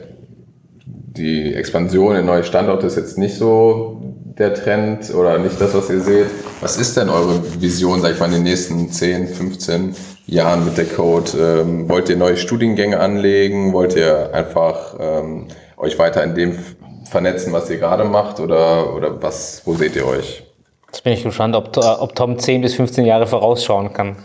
die 0.86 1.54
Expansion 1.56 2.16
in 2.16 2.26
neue 2.26 2.44
Standorte 2.44 2.88
ist 2.88 2.96
jetzt 2.96 3.18
nicht 3.18 3.36
so 3.36 4.02
der 4.38 4.54
Trend 4.54 5.14
oder 5.14 5.38
nicht 5.40 5.60
das, 5.60 5.74
was 5.74 5.90
ihr 5.90 6.00
seht. 6.00 6.28
Was 6.62 6.78
ist 6.78 6.96
denn 6.96 7.10
eure 7.10 7.42
Vision, 7.62 8.02
sag 8.02 8.14
ich 8.14 8.20
mal, 8.20 8.28
in 8.28 8.34
den 8.34 8.44
nächsten 8.44 8.90
10, 8.92 9.28
15 9.28 9.96
Jahren 10.28 10.64
mit 10.64 10.78
der 10.78 10.86
Code? 10.86 11.32
Ähm, 11.38 11.90
wollt 11.90 12.10
ihr 12.10 12.18
neue 12.18 12.38
Studiengänge 12.38 13.00
anlegen? 13.00 13.74
Wollt 13.74 13.96
ihr 13.96 14.34
einfach 14.34 14.96
ähm, 15.00 15.48
euch 15.78 15.98
weiter 15.98 16.24
in 16.24 16.36
dem 16.36 16.60
vernetzen, 17.10 17.52
was 17.52 17.70
ihr 17.70 17.78
gerade 17.78 18.04
macht? 18.04 18.40
Oder, 18.40 18.96
oder 18.96 19.22
was, 19.22 19.64
wo 19.66 19.74
seht 19.74 19.96
ihr 19.96 20.06
euch? 20.06 20.44
Jetzt 20.88 21.04
bin 21.04 21.14
ich 21.14 21.24
gespannt, 21.24 21.56
ob, 21.56 21.76
ob 21.78 22.16
Tom 22.16 22.38
10 22.38 22.62
bis 22.62 22.76
15 22.76 23.06
Jahre 23.06 23.28
vorausschauen 23.28 23.92
kann. 23.92 24.18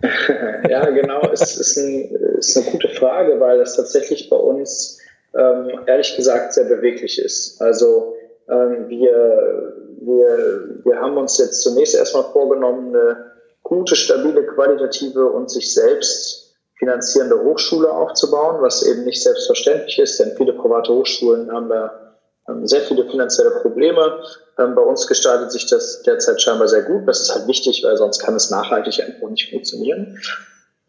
ja, 0.68 0.90
genau. 0.90 1.20
Es 1.32 1.56
ist, 1.56 1.76
ein, 1.76 2.08
ist, 2.48 2.56
eine 2.56 2.70
gute 2.70 2.88
Frage, 2.88 3.38
weil 3.40 3.58
das 3.58 3.76
tatsächlich 3.76 4.30
bei 4.30 4.36
uns 4.36 4.98
ähm, 5.36 5.70
ehrlich 5.86 6.16
gesagt 6.16 6.54
sehr 6.54 6.64
beweglich 6.64 7.18
ist. 7.18 7.60
Also 7.60 8.14
ähm, 8.48 8.88
wir, 8.88 9.74
wir, 10.00 10.80
wir 10.84 11.00
haben 11.00 11.16
uns 11.16 11.38
jetzt 11.38 11.62
zunächst 11.62 11.94
erstmal 11.94 12.24
vorgenommen, 12.24 12.94
eine 12.94 13.32
gute, 13.62 13.96
stabile, 13.96 14.46
qualitative 14.46 15.26
und 15.26 15.50
sich 15.50 15.72
selbst 15.72 16.54
finanzierende 16.78 17.42
Hochschule 17.42 17.90
aufzubauen, 17.90 18.60
was 18.60 18.84
eben 18.84 19.04
nicht 19.04 19.22
selbstverständlich 19.22 19.98
ist, 19.98 20.20
denn 20.20 20.36
viele 20.36 20.52
private 20.52 20.92
Hochschulen 20.92 21.50
haben 21.50 21.68
da 21.68 22.04
sehr 22.64 22.82
viele 22.82 23.08
finanzielle 23.08 23.50
Probleme. 23.62 24.22
Ähm, 24.58 24.74
bei 24.74 24.82
uns 24.82 25.06
gestaltet 25.06 25.50
sich 25.52 25.66
das 25.66 26.02
derzeit 26.02 26.40
scheinbar 26.40 26.68
sehr 26.68 26.82
gut. 26.82 27.08
Das 27.08 27.20
ist 27.20 27.34
halt 27.34 27.48
wichtig, 27.48 27.82
weil 27.84 27.96
sonst 27.96 28.18
kann 28.18 28.34
es 28.34 28.50
nachhaltig 28.50 29.00
einfach 29.02 29.28
nicht 29.30 29.50
funktionieren. 29.50 30.18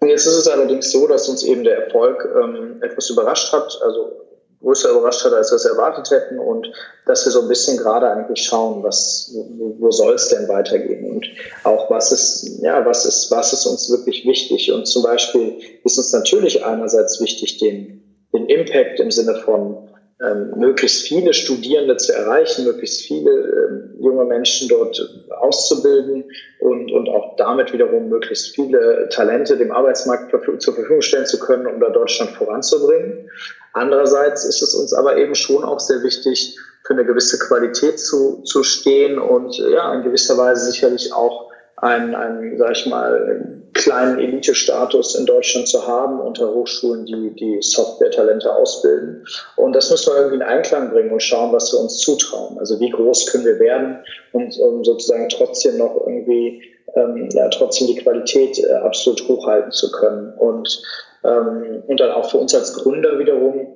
Jetzt 0.01 0.25
ist 0.25 0.35
es 0.35 0.47
allerdings 0.47 0.91
so, 0.91 1.07
dass 1.07 1.29
uns 1.29 1.43
eben 1.43 1.63
der 1.63 1.85
Erfolg 1.85 2.27
ähm, 2.35 2.81
etwas 2.81 3.09
überrascht 3.09 3.51
hat. 3.51 3.79
Also 3.83 4.25
größer 4.65 4.89
überrascht 4.89 5.23
hat, 5.23 5.33
als 5.33 5.51
wir 5.51 5.57
es 5.57 5.65
erwartet 5.65 6.09
hätten 6.09 6.39
und 6.39 6.71
dass 7.05 7.23
wir 7.25 7.31
so 7.31 7.41
ein 7.41 7.47
bisschen 7.47 7.77
gerade 7.77 8.09
eigentlich 8.09 8.43
schauen, 8.43 8.83
was, 8.83 9.31
wo, 9.33 9.75
wo 9.79 9.91
soll 9.91 10.15
es 10.15 10.29
denn 10.29 10.47
weitergehen 10.47 11.11
und 11.11 11.25
auch 11.63 11.89
was 11.91 12.11
ist, 12.11 12.61
ja, 12.63 12.83
was 12.85 13.05
ist, 13.05 13.29
was 13.29 13.53
ist 13.53 13.65
uns 13.67 13.91
wirklich 13.91 14.25
wichtig 14.25 14.71
und 14.71 14.87
zum 14.87 15.03
Beispiel 15.03 15.59
ist 15.83 15.97
uns 15.97 16.11
natürlich 16.13 16.65
einerseits 16.65 17.21
wichtig, 17.21 17.59
den, 17.59 18.27
den 18.33 18.47
Impact 18.47 18.99
im 18.99 19.11
Sinne 19.11 19.35
von 19.35 19.84
ähm, 20.21 20.53
möglichst 20.57 21.07
viele 21.07 21.33
Studierende 21.33 21.97
zu 21.97 22.13
erreichen, 22.13 22.65
möglichst 22.65 23.01
viele 23.01 23.31
ähm, 23.31 23.95
junge 23.99 24.23
Menschen 24.23 24.69
dort 24.69 24.97
auszubilden 25.29 26.23
und, 26.59 26.91
und 26.91 27.09
auch 27.09 27.35
damit 27.35 27.73
wiederum 27.73 28.07
möglichst 28.07 28.55
viele 28.55 29.09
Talente 29.09 29.57
dem 29.57 29.71
Arbeitsmarkt 29.71 30.31
zur 30.31 30.73
Verfügung 30.73 31.01
stellen 31.01 31.25
zu 31.25 31.37
können, 31.37 31.67
um 31.67 31.81
da 31.81 31.89
Deutschland 31.89 32.31
voranzubringen. 32.31 33.29
Andererseits 33.73 34.45
ist 34.45 34.61
es 34.61 34.73
uns 34.73 34.93
aber 34.93 35.17
eben 35.17 35.35
schon 35.35 35.65
auch 35.65 35.81
sehr 35.81 36.01
wichtig, 36.01 36.57
für 36.85 36.93
eine 36.93 37.03
gewisse 37.03 37.39
Qualität 37.39 37.99
zu, 37.99 38.43
zu 38.43 38.63
stehen 38.63 39.17
und 39.17 39.57
ja, 39.57 39.93
in 39.93 40.03
gewisser 40.03 40.37
Weise 40.37 40.71
sicherlich 40.71 41.11
auch 41.13 41.51
einen, 41.77 42.15
einen 42.15 42.57
sag 42.57 42.71
ich 42.71 42.85
mal, 42.85 43.63
kleinen 43.75 44.19
Elite-Status 44.19 45.15
in 45.15 45.25
Deutschland 45.25 45.67
zu 45.67 45.85
haben 45.85 46.19
unter 46.19 46.51
Hochschulen, 46.53 47.05
die 47.05 47.35
die 47.35 47.61
Software-Talente 47.61 48.51
ausbilden. 48.51 49.25
Und 49.57 49.73
das 49.73 49.91
müssen 49.91 50.11
wir 50.11 50.17
irgendwie 50.17 50.37
in 50.37 50.41
Einklang 50.41 50.91
bringen 50.91 51.11
und 51.11 51.21
schauen, 51.21 51.51
was 51.53 51.71
wir 51.73 51.79
uns 51.81 51.99
zutrauen. 51.99 52.57
Also 52.57 52.79
wie 52.79 52.89
groß 52.89 53.27
können 53.27 53.45
wir 53.45 53.59
werden 53.59 53.99
und 54.31 54.57
um 54.59 54.83
sozusagen 54.83 55.29
trotzdem 55.29 55.77
noch 55.77 55.95
irgendwie 56.07 56.63
ähm, 56.95 57.29
ja, 57.33 57.49
trotzdem 57.49 57.87
die 57.87 57.97
Qualität 57.97 58.57
äh, 58.59 58.71
absolut 58.71 59.27
hochhalten 59.27 59.71
zu 59.71 59.91
können. 59.91 60.33
Und 60.37 60.81
ähm, 61.25 61.83
und 61.87 61.99
dann 61.99 62.11
auch 62.11 62.29
für 62.31 62.37
uns 62.37 62.55
als 62.55 62.73
Gründer 62.73 63.19
wiederum, 63.19 63.67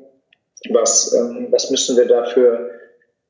was, 0.70 1.14
ähm, 1.14 1.48
was 1.52 1.72
müssen 1.72 1.98
wir 1.98 2.06
dafür 2.06 2.70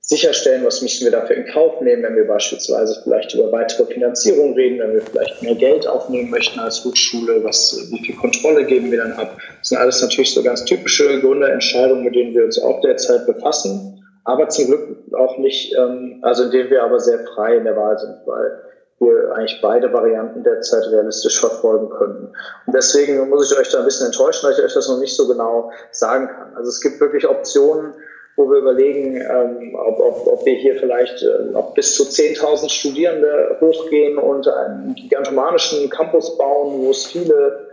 sicherstellen, 0.10 0.66
was 0.66 0.82
müssen 0.82 1.04
wir 1.04 1.12
dafür 1.12 1.36
in 1.36 1.46
Kauf 1.46 1.82
nehmen, 1.82 2.02
wenn 2.02 2.16
wir 2.16 2.28
beispielsweise 2.28 3.00
vielleicht 3.04 3.36
über 3.36 3.52
weitere 3.52 3.86
Finanzierung 3.86 4.54
reden, 4.56 4.80
wenn 4.80 4.94
wir 4.94 5.02
vielleicht 5.02 5.44
mehr 5.44 5.54
Geld 5.54 5.86
aufnehmen 5.86 6.32
möchten 6.32 6.60
als 6.60 6.84
Hochschule, 6.84 7.44
was, 7.44 7.78
wie 7.92 8.04
viel 8.04 8.16
Kontrolle 8.16 8.66
geben 8.66 8.90
wir 8.90 8.98
dann 8.98 9.14
ab. 9.14 9.38
Das 9.60 9.70
sind 9.70 9.78
alles 9.78 10.02
natürlich 10.02 10.34
so 10.34 10.42
ganz 10.42 10.66
typische 10.66 11.22
Gründerentscheidungen, 11.22 12.04
mit 12.04 12.16
denen 12.16 12.34
wir 12.34 12.46
uns 12.46 12.60
auch 12.60 12.82
derzeit 12.82 13.28
befassen, 13.28 14.04
aber 14.24 14.50
zum 14.50 14.66
Glück 14.66 14.98
auch 15.14 15.38
nicht, 15.38 15.76
ähm, 15.78 16.18
also 16.24 16.46
in 16.46 16.52
denen 16.52 16.72
wir 16.72 16.84
aber 16.84 17.00
sehr 17.00 17.20
frei 17.36 17.58
in 17.58 17.66
der 17.66 17.78
Wahl 17.78 18.00
sind, 18.00 18.16
weil 18.26 18.64
wir 19.00 19.36
eigentlich 19.36 19.60
beide 19.62 19.94
Varianten 19.94 20.44
derzeit 20.44 20.86
realistisch 20.92 21.40
verfolgen 21.40 21.90
könnten. 21.92 22.34
Und 22.66 22.74
deswegen 22.74 23.30
muss 23.30 23.52
ich 23.52 23.58
euch 23.58 23.70
da 23.70 23.80
ein 23.80 23.86
bisschen 23.86 24.08
enttäuschen, 24.08 24.44
weil 24.44 24.54
ich 24.54 24.64
euch 24.64 24.74
das 24.74 24.90
noch 24.90 25.00
nicht 25.00 25.16
so 25.16 25.28
genau 25.28 25.72
sagen 25.92 26.28
kann. 26.28 26.56
Also 26.56 26.70
es 26.70 26.82
gibt 26.82 27.00
wirklich 27.00 27.28
Optionen, 27.28 27.94
wo 28.40 28.50
wir 28.50 28.60
überlegen, 28.60 29.18
ähm, 29.18 29.76
ob, 29.76 30.00
ob, 30.00 30.28
ob 30.28 30.46
wir 30.46 30.56
hier 30.56 30.78
vielleicht 30.78 31.22
äh, 31.22 31.52
noch 31.52 31.74
bis 31.74 31.94
zu 31.96 32.04
10.000 32.04 32.70
Studierende 32.70 33.58
hochgehen 33.60 34.18
und 34.18 34.48
einen 34.48 34.96
gigantomanischen 34.96 35.90
Campus 35.90 36.38
bauen, 36.38 36.82
wo 36.82 36.90
es 36.90 37.06
viele, 37.06 37.68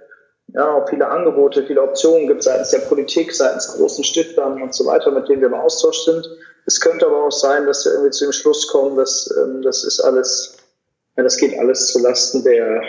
ja, 0.48 0.84
viele 0.86 1.06
Angebote, 1.06 1.62
viele 1.62 1.82
Optionen 1.82 2.26
gibt 2.26 2.42
seitens 2.42 2.70
der 2.70 2.80
Politik, 2.80 3.32
seitens 3.32 3.76
großen 3.76 4.02
Stiftern 4.02 4.60
und 4.60 4.74
so 4.74 4.84
weiter, 4.86 5.12
mit 5.12 5.28
denen 5.28 5.40
wir 5.40 5.48
im 5.48 5.54
Austausch 5.54 6.04
sind. 6.04 6.28
Es 6.66 6.80
könnte 6.80 7.06
aber 7.06 7.26
auch 7.26 7.32
sein, 7.32 7.64
dass 7.66 7.84
wir 7.84 7.92
irgendwie 7.92 8.10
zu 8.10 8.24
dem 8.24 8.32
Schluss 8.32 8.66
kommen, 8.66 8.96
dass 8.96 9.32
ähm, 9.40 9.62
das 9.62 9.84
ist 9.84 10.00
alles 10.00 10.56
ja, 11.16 11.22
das 11.22 11.36
geht 11.38 11.58
alles 11.58 11.92
zulasten 11.92 12.44
der, 12.44 12.82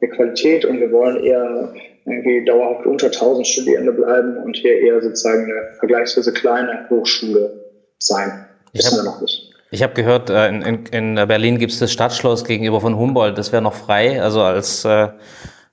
der 0.00 0.08
Qualität 0.10 0.64
und 0.64 0.80
wir 0.80 0.90
wollen 0.92 1.22
eher 1.22 1.74
irgendwie 2.06 2.44
dauerhaft 2.44 2.86
unter 2.86 3.06
1000 3.06 3.46
Studierende 3.46 3.92
bleiben 3.92 4.36
und 4.38 4.56
hier 4.56 4.78
eher 4.80 5.02
sozusagen 5.02 5.44
eine 5.44 5.74
vergleichsweise 5.78 6.32
kleine 6.32 6.86
Hochschule 6.88 7.64
sein. 7.98 8.46
Wissen 8.72 8.98
hab, 8.98 9.04
wir 9.04 9.10
noch 9.10 9.20
nicht. 9.20 9.52
Ich 9.72 9.82
habe 9.82 9.94
gehört, 9.94 10.30
äh, 10.30 10.48
in, 10.48 10.62
in, 10.62 10.86
in 10.86 11.14
Berlin 11.28 11.58
gibt 11.58 11.72
es 11.72 11.80
das 11.80 11.92
Stadtschloss 11.92 12.44
gegenüber 12.44 12.80
von 12.80 12.96
Humboldt. 12.96 13.36
Das 13.36 13.52
wäre 13.52 13.62
noch 13.62 13.74
frei, 13.74 14.22
also 14.22 14.42
als 14.42 14.84
äh, 14.84 15.08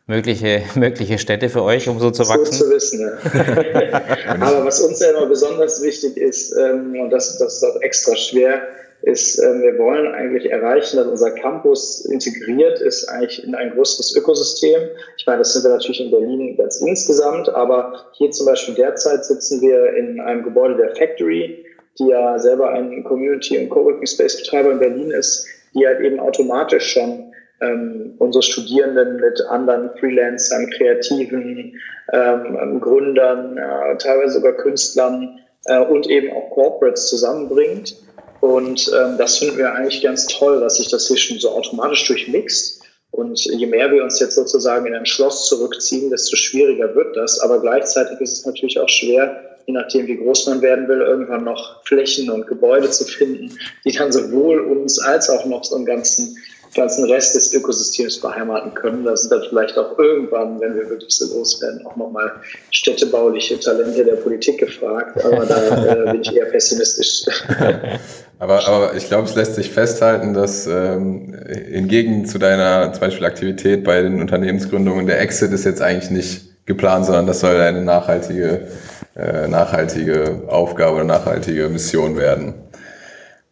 mögliche, 0.07 0.63
mögliche 0.75 1.17
Städte 1.17 1.49
für 1.49 1.63
euch, 1.63 1.87
um 1.89 1.99
so 1.99 2.11
zu 2.11 2.27
wachsen. 2.27 2.53
So 2.53 2.65
zu 2.65 2.71
wissen, 2.71 3.01
ja. 3.01 4.01
Aber 4.39 4.65
was 4.65 4.81
uns 4.81 4.99
ja 4.99 5.11
immer 5.11 5.27
besonders 5.27 5.81
wichtig 5.81 6.17
ist, 6.17 6.53
ähm, 6.57 6.95
und 6.99 7.09
das, 7.09 7.37
das 7.37 7.57
ist 7.57 7.63
auch 7.63 7.81
extra 7.81 8.15
schwer, 8.15 8.61
ist, 9.03 9.37
ähm, 9.39 9.61
wir 9.61 9.77
wollen 9.77 10.13
eigentlich 10.13 10.49
erreichen, 10.49 10.95
dass 10.95 11.07
unser 11.07 11.31
Campus 11.31 12.05
integriert 12.05 12.79
ist 12.79 13.09
eigentlich 13.09 13.43
in 13.43 13.53
ein 13.53 13.71
größeres 13.71 14.15
Ökosystem. 14.15 14.79
Ich 15.17 15.25
meine, 15.25 15.39
das 15.39 15.53
sind 15.53 15.63
wir 15.63 15.71
natürlich 15.71 15.99
in 15.99 16.09
Berlin 16.09 16.55
ganz 16.55 16.79
insgesamt, 16.79 17.49
aber 17.49 18.05
hier 18.13 18.31
zum 18.31 18.45
Beispiel 18.45 18.75
derzeit 18.75 19.25
sitzen 19.25 19.61
wir 19.61 19.93
in 19.95 20.21
einem 20.21 20.43
Gebäude 20.43 20.77
der 20.77 20.95
Factory, 20.95 21.65
die 21.99 22.07
ja 22.07 22.39
selber 22.39 22.69
ein 22.69 23.03
Community- 23.03 23.57
und 23.57 23.69
Coworking 23.69 24.07
Space 24.07 24.37
Betreiber 24.37 24.71
in 24.71 24.79
Berlin 24.79 25.11
ist, 25.11 25.47
die 25.75 25.85
halt 25.85 25.99
eben 25.99 26.21
automatisch 26.21 26.93
schon 26.93 27.33
ähm, 27.63 28.15
unsere 28.19 28.43
Studierenden 28.43 29.17
mit 29.17 29.41
anderen 29.49 29.91
Freelancern, 29.97 30.69
Kreativen, 30.71 31.79
ähm, 32.11 32.81
Gründern, 32.81 33.57
äh, 33.57 33.97
teilweise 33.97 34.33
sogar 34.33 34.53
Künstlern 34.53 35.39
äh, 35.65 35.79
und 35.79 36.09
eben 36.09 36.31
auch 36.31 36.49
Corporates 36.51 37.07
zusammenbringt 37.07 37.95
und 38.43 38.91
ähm, 38.93 39.17
das 39.17 39.37
finden 39.37 39.57
wir 39.57 39.73
eigentlich 39.73 40.03
ganz 40.03 40.27
toll, 40.27 40.59
dass 40.59 40.75
sich 40.75 40.89
das 40.89 41.07
hier 41.07 41.15
schon 41.15 41.39
so 41.39 41.51
automatisch 41.51 42.05
durchmixt. 42.05 42.83
Und 43.09 43.41
je 43.45 43.65
mehr 43.67 43.89
wir 43.89 44.03
uns 44.03 44.19
jetzt 44.19 44.35
sozusagen 44.35 44.85
in 44.85 44.93
ein 44.93 45.05
Schloss 45.05 45.47
zurückziehen, 45.47 46.09
desto 46.09 46.35
schwieriger 46.35 46.93
wird 46.93 47.15
das. 47.15 47.39
Aber 47.39 47.61
gleichzeitig 47.61 48.19
ist 48.19 48.33
es 48.33 48.45
natürlich 48.45 48.81
auch 48.81 48.89
schwer, 48.89 49.57
je 49.65 49.73
nachdem, 49.73 50.07
wie 50.07 50.17
groß 50.17 50.47
man 50.47 50.61
werden 50.61 50.89
will, 50.89 50.99
irgendwann 50.99 51.45
noch 51.45 51.85
Flächen 51.85 52.29
und 52.29 52.45
Gebäude 52.45 52.89
zu 52.89 53.05
finden, 53.05 53.57
die 53.85 53.93
dann 53.93 54.11
sowohl 54.11 54.59
uns 54.59 54.99
als 54.99 55.29
auch 55.29 55.45
noch 55.45 55.63
so 55.63 55.77
einen 55.77 55.85
ganzen 55.85 56.37
ganzen 56.73 57.05
Rest 57.05 57.35
des 57.35 57.53
Ökosystems 57.53 58.19
beheimaten 58.19 58.73
können. 58.73 59.03
Da 59.03 59.15
sind 59.15 59.31
dann 59.31 59.43
vielleicht 59.47 59.77
auch 59.77 59.97
irgendwann, 59.97 60.59
wenn 60.59 60.75
wir 60.75 60.89
wirklich 60.89 61.15
so 61.15 61.37
loswerden, 61.37 61.85
auch 61.85 61.95
nochmal 61.95 62.31
städtebauliche 62.71 63.59
Talente 63.59 64.03
der 64.03 64.15
Politik 64.15 64.59
gefragt. 64.59 65.23
Aber 65.23 65.45
da 65.45 65.85
äh, 65.85 66.11
bin 66.11 66.21
ich 66.21 66.35
eher 66.35 66.45
pessimistisch. 66.45 67.25
aber, 68.39 68.67
aber 68.67 68.95
ich 68.95 69.07
glaube, 69.07 69.27
es 69.27 69.35
lässt 69.35 69.55
sich 69.55 69.69
festhalten, 69.69 70.33
dass 70.33 70.67
ähm, 70.67 71.35
hingegen 71.47 72.25
zu 72.25 72.39
deiner 72.39 72.91
zum 72.93 73.01
Beispiel 73.01 73.25
Aktivität 73.25 73.83
bei 73.83 74.01
den 74.01 74.19
Unternehmensgründungen, 74.19 75.05
der 75.05 75.21
Exit 75.21 75.51
ist 75.51 75.65
jetzt 75.65 75.81
eigentlich 75.81 76.11
nicht 76.11 76.65
geplant, 76.65 77.05
sondern 77.05 77.27
das 77.27 77.39
soll 77.39 77.55
eine 77.57 77.81
nachhaltige, 77.81 78.67
äh, 79.15 79.47
nachhaltige 79.47 80.43
Aufgabe 80.47 80.95
oder 80.95 81.03
nachhaltige 81.03 81.69
Mission 81.69 82.17
werden. 82.17 82.55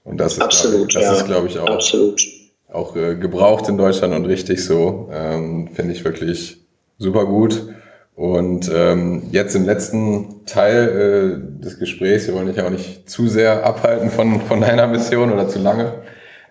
Und 0.04 0.18
das 0.18 0.34
ist, 0.34 0.42
Absolut, 0.42 0.90
glaube 0.90 0.90
ich, 0.90 0.94
das 0.96 1.04
ja. 1.04 1.14
ist, 1.14 1.26
glaube 1.26 1.48
ich, 1.48 1.60
auch 1.60 1.70
Absolut 1.70 2.41
auch 2.72 2.96
äh, 2.96 3.16
gebraucht 3.16 3.68
in 3.70 3.78
Deutschland 3.78 4.14
und 4.14 4.26
richtig 4.26 4.64
so. 4.66 5.10
Ähm, 5.14 5.70
Finde 5.74 5.94
ich 5.94 6.04
wirklich 6.06 6.58
super 6.98 7.26
gut. 7.26 7.74
Und 8.16 8.70
ähm, 8.74 9.24
jetzt 9.32 9.56
im 9.56 9.66
letzten 9.66 10.46
Teil 10.46 11.42
äh, 11.60 11.64
des 11.64 11.80
Gesprächs, 11.80 12.28
wir 12.28 12.36
wollen 12.36 12.48
dich 12.48 12.62
auch 12.62 12.70
nicht 12.70 13.10
zu 13.10 13.28
sehr 13.28 13.66
abhalten 13.66 14.10
von, 14.10 14.42
von 14.42 14.62
deiner 14.62 14.88
Mission 14.88 15.32
oder 15.32 15.48
zu 15.48 15.60
lange, 15.60 15.94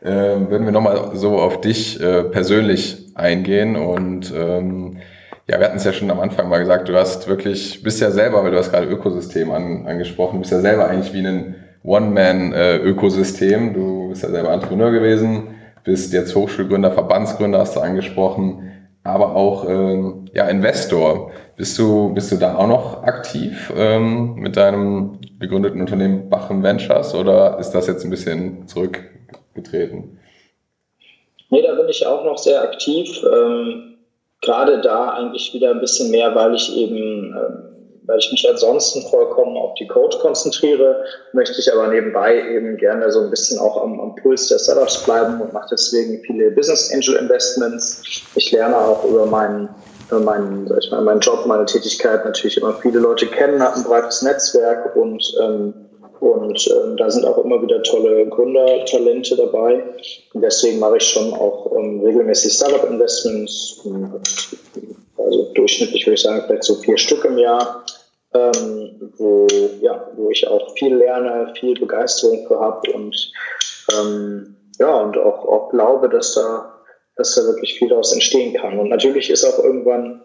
äh, 0.03 0.09
würden 0.11 0.65
wir 0.65 0.73
nochmal 0.73 1.11
so 1.15 1.39
auf 1.39 1.61
dich 1.61 2.01
äh, 2.01 2.25
persönlich 2.25 3.13
eingehen. 3.15 3.77
Und 3.77 4.33
ähm, 4.37 4.99
ja, 5.47 5.59
wir 5.59 5.67
hatten 5.67 5.77
es 5.77 5.85
ja 5.85 5.93
schon 5.93 6.11
am 6.11 6.21
Anfang 6.21 6.49
mal 6.49 6.59
gesagt, 6.59 6.89
du 6.89 6.97
hast 6.97 7.29
wirklich, 7.29 7.83
bist 7.83 8.01
ja 8.01 8.11
selber, 8.11 8.43
weil 8.43 8.51
du 8.51 8.59
hast 8.59 8.71
gerade 8.71 8.87
Ökosystem 8.87 9.51
an, 9.51 9.87
angesprochen, 9.87 10.41
bist 10.41 10.53
ja 10.53 10.61
selber 10.61 10.89
eigentlich 10.89 11.13
wie 11.13 11.27
ein 11.27 11.55
One-Man-Ökosystem. 11.83 13.75
Du 13.75 14.09
bist 14.09 14.23
ja 14.23 14.31
selber 14.31 14.53
Entrepreneur 14.53 14.91
gewesen, 14.91 15.55
bist 15.85 16.13
jetzt 16.13 16.35
Hochschulgründer, 16.35 16.93
Verbandsgründer, 16.93 17.59
hast 17.59 17.77
du 17.77 17.81
angesprochen, 17.81 18.71
aber 19.03 19.35
auch 19.35 19.69
ähm, 19.69 20.27
ja, 20.33 20.49
Investor. 20.49 21.33
Bist 21.57 21.79
du, 21.79 22.13
bist 22.15 22.33
du 22.33 22.37
da 22.37 22.57
auch 22.57 22.67
noch 22.67 23.03
aktiv 23.03 23.73
ähm, 23.77 24.35
mit 24.35 24.57
deinem 24.57 25.19
gegründeten 25.39 25.81
Unternehmen 25.81 26.29
Bachen 26.29 26.63
Ventures 26.63 27.15
oder 27.15 27.59
ist 27.59 27.73
das 27.73 27.87
jetzt 27.87 28.05
ein 28.05 28.11
bisschen 28.11 28.67
zurückgetreten? 28.67 30.19
Nee, 31.51 31.63
da 31.63 31.75
bin 31.75 31.89
ich 31.89 32.07
auch 32.07 32.25
noch 32.25 32.39
sehr 32.39 32.63
aktiv. 32.63 33.23
Ähm, 33.25 33.97
gerade 34.41 34.81
da 34.81 35.11
eigentlich 35.11 35.53
wieder 35.53 35.71
ein 35.71 35.81
bisschen 35.81 36.11
mehr, 36.11 36.35
weil 36.35 36.55
ich 36.55 36.77
eben 36.77 37.35
ähm, 37.35 37.70
weil 38.05 38.19
ich 38.19 38.31
mich 38.33 38.49
ansonsten 38.49 39.03
vollkommen 39.09 39.57
auf 39.57 39.75
die 39.75 39.87
Code 39.87 40.19
konzentriere, 40.19 41.05
möchte 41.33 41.61
ich 41.61 41.73
aber 41.73 41.89
nebenbei 41.89 42.43
eben 42.49 42.77
gerne 42.77 43.11
so 43.11 43.21
ein 43.21 43.31
bisschen 43.31 43.59
auch 43.59 43.83
am, 43.83 44.01
am 44.01 44.15
Puls 44.17 44.49
der 44.49 44.59
Startups 44.59 45.05
bleiben 45.05 45.41
und 45.41 45.53
mache 45.53 45.69
deswegen 45.73 46.23
viele 46.23 46.51
Business 46.51 46.93
Angel 46.93 47.17
Investments. 47.17 48.03
Ich 48.35 48.51
lerne 48.53 48.77
auch 48.77 49.05
über 49.05 49.27
meinen 49.27 49.69
meinen, 50.19 50.69
ich 50.77 50.91
mal, 50.91 51.03
meinen 51.03 51.21
Job, 51.21 51.47
meine 51.47 51.67
Tätigkeit 51.67 52.25
natürlich 52.25 52.57
immer 52.57 52.75
viele 52.75 52.99
Leute 52.99 53.29
kennen, 53.29 53.63
habe 53.63 53.77
ein 53.77 53.85
breites 53.85 54.23
Netzwerk 54.23 54.97
und 54.97 55.33
ähm, 55.41 55.73
und 56.21 56.69
ähm, 56.69 56.99
da 56.99 57.11
sind 57.11 57.25
auch 57.25 57.39
immer 57.39 57.63
wieder 57.63 57.83
tolle 57.83 58.27
Gründertalente 58.29 59.37
dabei. 59.37 59.83
Und 60.35 60.43
deswegen 60.43 60.79
mache 60.79 60.99
ich 60.99 61.05
schon 61.05 61.33
auch 61.33 61.73
ähm, 61.75 62.03
regelmäßig 62.05 62.53
Startup-Investments, 62.53 63.81
also 65.25 65.53
durchschnittlich 65.55 66.07
würde 66.07 66.15
ich 66.15 66.23
sagen, 66.23 66.45
vielleicht 66.47 66.65
so 66.65 66.77
vier 66.77 66.99
Stück 66.99 67.25
im 67.25 67.39
Jahr 67.39 67.85
ähm, 68.33 69.13
wo, 69.17 69.47
ja, 69.81 70.09
wo 70.15 70.31
ich 70.31 70.47
auch 70.47 70.75
viel 70.77 70.95
lerne, 70.95 71.53
viel 71.59 71.79
Begeisterung 71.79 72.47
für 72.47 72.61
habe 72.61 72.93
und 72.93 73.33
ähm, 73.93 74.57
ja, 74.79 75.01
und 75.01 75.19
auch, 75.19 75.45
auch 75.45 75.71
glaube, 75.71 76.09
dass 76.09 76.35
da, 76.35 76.81
dass 77.17 77.35
da 77.35 77.43
wirklich 77.43 77.79
viel 77.79 77.89
daraus 77.89 78.13
entstehen 78.13 78.55
kann. 78.55 78.79
Und 78.79 78.89
natürlich 78.89 79.31
ist 79.31 79.45
auch 79.45 79.63
irgendwann 79.63 80.23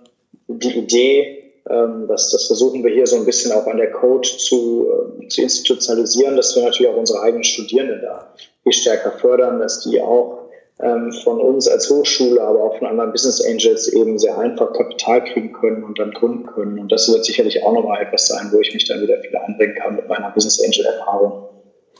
die 0.47 0.77
Idee, 0.77 1.53
ähm, 1.69 2.05
das, 2.07 2.29
das 2.29 2.45
versuchen 2.45 2.83
wir 2.83 2.93
hier 2.93 3.07
so 3.07 3.17
ein 3.17 3.25
bisschen 3.25 3.51
auch 3.51 3.65
an 3.65 3.77
der 3.77 3.91
Code 3.91 4.27
zu, 4.27 4.87
äh, 5.21 5.27
zu 5.27 5.41
institutionalisieren, 5.41 6.37
dass 6.37 6.55
wir 6.55 6.63
natürlich 6.63 6.91
auch 6.91 6.97
unsere 6.97 7.21
eigenen 7.21 7.43
Studierenden 7.43 8.01
da 8.01 8.33
viel 8.63 8.73
stärker 8.73 9.11
fördern, 9.11 9.59
dass 9.59 9.81
die 9.81 9.99
auch 9.99 10.44
von 10.77 11.39
uns 11.39 11.69
als 11.69 11.89
Hochschule, 11.89 12.41
aber 12.41 12.61
auch 12.61 12.77
von 12.77 12.87
anderen 12.87 13.11
Business 13.11 13.41
Angels 13.41 13.87
eben 13.87 14.19
sehr 14.19 14.37
einfach 14.37 14.73
Kapital 14.73 15.23
kriegen 15.23 15.53
können 15.53 15.83
und 15.83 15.97
dann 15.97 16.11
gründen 16.11 16.45
können. 16.47 16.79
Und 16.79 16.91
das 16.91 17.11
wird 17.11 17.23
sicherlich 17.23 17.63
auch 17.63 17.71
nochmal 17.71 18.01
etwas 18.01 18.27
sein, 18.27 18.49
wo 18.51 18.59
ich 18.59 18.73
mich 18.73 18.85
dann 18.85 19.01
wieder 19.01 19.17
viel 19.19 19.35
einbringen 19.37 19.75
kann 19.75 19.95
mit 19.95 20.09
meiner 20.09 20.31
Business 20.31 20.61
Angel 20.61 20.85
Erfahrung. 20.85 21.49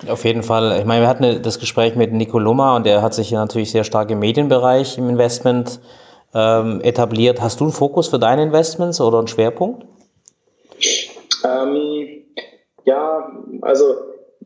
Auf 0.10 0.26
jeden 0.26 0.44
Fall. 0.44 0.78
Ich 0.78 0.86
meine, 0.86 1.04
wir 1.04 1.08
hatten 1.08 1.42
das 1.42 1.60
Gespräch 1.60 1.96
mit 1.96 2.12
Nico 2.12 2.38
Lummer 2.38 2.76
und 2.76 2.86
der 2.86 3.02
hat 3.02 3.14
sich 3.14 3.32
ja 3.32 3.40
natürlich 3.40 3.72
sehr 3.72 3.86
stark 3.86 4.12
im 4.12 4.20
Medienbereich 4.20 4.98
im 4.98 5.08
Investment 5.08 5.80
ähm, 6.34 6.82
etabliert. 6.82 7.42
Hast 7.42 7.62
du 7.62 7.64
einen 7.64 7.74
Fokus 7.74 8.10
für 8.10 8.20
deine 8.20 8.44
Investments 8.44 9.00
oder 9.00 9.20
einen 9.20 9.28
Schwerpunkt? 9.28 9.86
Ähm, 11.46 12.26
ja, 12.84 13.32
also 13.62 13.96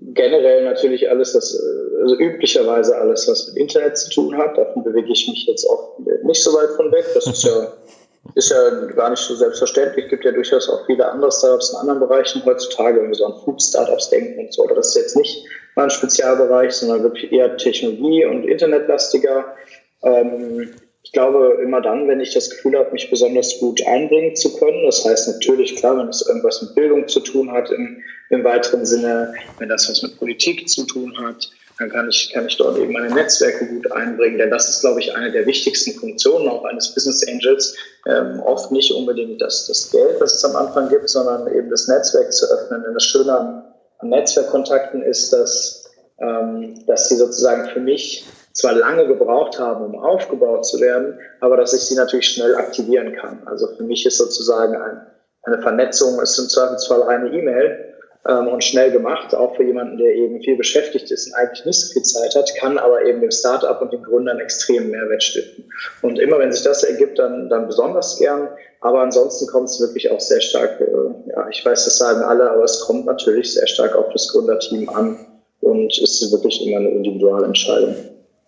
generell 0.02 0.64
natürlich 0.64 1.10
alles, 1.10 1.36
was, 1.36 1.54
äh, 1.54 2.02
also 2.02 2.16
üblicherweise 2.18 2.98
alles, 2.98 3.28
was 3.28 3.48
mit 3.48 3.58
Internet 3.58 3.98
zu 3.98 4.10
tun 4.10 4.38
hat. 4.38 4.58
Davon 4.58 4.84
bewege 4.84 5.12
ich 5.12 5.28
mich 5.28 5.46
jetzt 5.46 5.66
auch 5.66 5.98
nicht 6.24 6.42
so 6.42 6.54
weit 6.54 6.70
von 6.72 6.92
weg. 6.92 7.06
Das 7.14 7.28
ist 7.28 7.44
ja, 7.44 7.74
ist 8.36 8.52
ja 8.52 8.70
gar 8.96 9.10
nicht 9.10 9.22
so 9.22 9.36
selbstverständlich. 9.36 10.06
Es 10.06 10.10
gibt 10.10 10.26
ja 10.26 10.32
durchaus 10.32 10.70
auch 10.70 10.86
viele 10.86 11.10
andere 11.10 11.32
Startups 11.32 11.72
in 11.72 11.80
anderen 11.80 12.00
Bereichen 12.00 12.44
heutzutage, 12.46 13.02
wenn 13.02 13.10
wir 13.10 13.16
so 13.16 13.26
an 13.26 13.40
Food-Startups 13.44 14.10
denken 14.10 14.40
und 14.40 14.54
so. 14.54 14.64
Aber 14.64 14.76
das 14.76 14.90
ist 14.90 14.96
jetzt 14.96 15.18
nicht 15.18 15.46
mein 15.76 15.90
Spezialbereich, 15.90 16.72
sondern 16.72 17.04
wirklich 17.04 17.32
eher 17.32 17.58
Technologie- 17.58 18.26
und 18.26 18.44
Internetlastiger. 18.46 19.56
Ähm, 20.04 20.72
ich 21.04 21.14
glaube, 21.14 21.60
immer 21.64 21.82
dann, 21.82 22.08
wenn 22.08 22.20
ich 22.20 22.34
das 22.34 22.50
Gefühl 22.50 22.78
habe, 22.78 22.92
mich 22.92 23.10
besonders 23.10 23.58
gut 23.60 23.82
einbringen 23.88 24.36
zu 24.36 24.56
können. 24.58 24.86
Das 24.86 25.06
heißt 25.06 25.30
natürlich, 25.30 25.76
klar, 25.78 25.98
wenn 25.98 26.10
es 26.10 26.28
irgendwas 26.28 26.62
mit 26.62 26.76
Bildung 26.76 27.08
zu 27.08 27.22
tun 27.22 27.52
hat 27.52 27.72
im, 27.72 28.04
im 28.30 28.44
weiteren 28.44 28.86
Sinne, 28.86 29.34
wenn 29.58 29.70
das 29.70 29.90
was 29.90 30.04
mit 30.04 30.18
Politik 30.18 30.68
zu 30.68 30.86
tun 30.86 31.18
hat, 31.18 31.50
dann 31.80 31.90
kann 31.90 32.10
ich, 32.10 32.32
kann 32.34 32.46
ich 32.46 32.58
dort 32.58 32.78
eben 32.78 32.92
meine 32.92 33.10
Netzwerke 33.10 33.66
gut 33.66 33.90
einbringen. 33.94 34.38
Denn 34.38 34.52
das 34.52 34.68
ist, 34.68 34.82
glaube 34.82 35.00
ich, 35.00 35.16
eine 35.16 35.32
der 35.32 35.46
wichtigsten 35.46 35.98
Funktionen 35.98 36.50
auch 36.50 36.66
eines 36.66 36.94
Business 36.94 37.26
Angels. 37.26 37.78
Ähm, 38.06 38.42
oft 38.42 38.72
nicht 38.72 38.92
unbedingt 38.92 39.42
das, 39.42 39.68
das 39.68 39.90
Geld, 39.90 40.20
das 40.20 40.36
es 40.36 40.44
am 40.44 40.58
Anfang 40.58 40.90
gibt, 40.90 41.08
sondern 41.08 41.48
eben 41.56 41.70
das 41.70 41.88
Netzwerk 41.88 42.34
zu 42.34 42.46
öffnen. 42.52 42.84
Denn 42.84 42.94
das 42.94 43.06
Schöne 43.06 43.32
an, 43.32 43.64
an 44.00 44.10
Netzwerkkontakten 44.10 45.02
ist, 45.02 45.32
dass, 45.32 45.90
ähm, 46.20 46.86
dass 46.86 47.08
sie 47.08 47.16
sozusagen 47.16 47.70
für 47.70 47.80
mich 47.80 48.26
zwar 48.60 48.74
lange 48.74 49.08
gebraucht 49.08 49.58
haben, 49.60 49.86
um 49.86 50.04
aufgebaut 50.04 50.66
zu 50.66 50.80
werden, 50.80 51.18
aber 51.40 51.58
dass 51.58 51.74
ich 51.74 51.82
sie 51.82 51.96
natürlich 51.96 52.30
schnell 52.30 52.56
aktivieren 52.56 53.16
kann. 53.16 53.42
Also 53.46 53.68
für 53.76 53.84
mich 53.84 54.06
ist 54.06 54.18
sozusagen 54.18 54.76
ein, 54.76 55.02
eine 55.44 55.62
Vernetzung, 55.62 56.22
ist 56.22 56.38
im 56.38 56.50
Zweifelsfall 56.50 57.04
eine 57.04 57.30
E-Mail 57.30 57.96
ähm, 58.28 58.48
und 58.50 58.64
schnell 58.64 58.92
gemacht, 58.92 59.34
auch 59.34 59.56
für 59.56 59.64
jemanden, 59.64 59.98
der 59.98 60.14
eben 60.14 60.42
viel 60.42 60.58
beschäftigt 60.58 61.10
ist 61.10 61.28
und 61.28 61.36
eigentlich 61.36 61.66
nicht 61.66 61.80
so 61.80 61.94
viel 61.94 62.02
Zeit 62.02 62.36
hat, 62.36 62.54
kann 62.56 62.78
aber 62.78 63.06
eben 63.06 63.22
dem 63.22 63.32
Startup 63.32 63.82
und 63.82 63.94
den 63.94 64.04
Gründern 64.04 64.40
extrem 64.40 64.90
Mehrwert 64.90 65.24
stiften. 65.24 65.72
Und 66.02 66.20
immer 66.20 66.40
wenn 66.40 66.52
sich 66.52 66.64
das 66.64 66.84
ergibt, 66.84 67.18
dann, 67.18 67.50
dann 67.50 67.68
besonders 67.68 68.18
gern. 68.18 68.50
Aber 68.82 69.02
ansonsten 69.02 69.48
kommt 69.48 69.70
es 69.70 69.80
wirklich 69.80 70.12
auch 70.12 70.20
sehr 70.20 70.42
stark, 70.42 70.82
äh, 70.82 71.32
ja, 71.32 71.48
ich 71.50 71.66
weiß, 71.66 71.86
das 71.86 71.98
sagen 71.98 72.24
alle, 72.24 72.52
aber 72.52 72.64
es 72.64 72.82
kommt 72.82 73.06
natürlich 73.06 73.54
sehr 73.54 73.68
stark 73.68 73.96
auf 73.96 74.12
das 74.12 74.28
Gründerteam 74.30 74.90
an 74.90 75.18
und 75.62 75.98
ist 75.98 76.32
wirklich 76.32 76.66
immer 76.66 76.78
eine 76.78 76.90
individuelle 76.90 77.46
Entscheidung. 77.46 77.96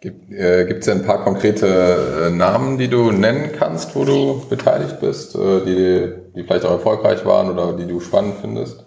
Gibt 0.01 0.31
äh, 0.31 0.63
es 0.63 0.85
denn 0.85 1.01
ein 1.01 1.05
paar 1.05 1.23
konkrete 1.23 1.67
äh, 1.67 2.29
Namen, 2.31 2.79
die 2.79 2.87
du 2.87 3.11
nennen 3.11 3.51
kannst, 3.55 3.95
wo 3.95 4.03
du 4.03 4.41
beteiligt 4.49 4.99
bist, 4.99 5.35
äh, 5.35 5.63
die, 5.63 6.11
die 6.35 6.43
vielleicht 6.43 6.65
auch 6.65 6.71
erfolgreich 6.71 7.23
waren 7.23 7.51
oder 7.51 7.73
die 7.73 7.85
du 7.85 7.99
spannend 7.99 8.33
findest? 8.41 8.83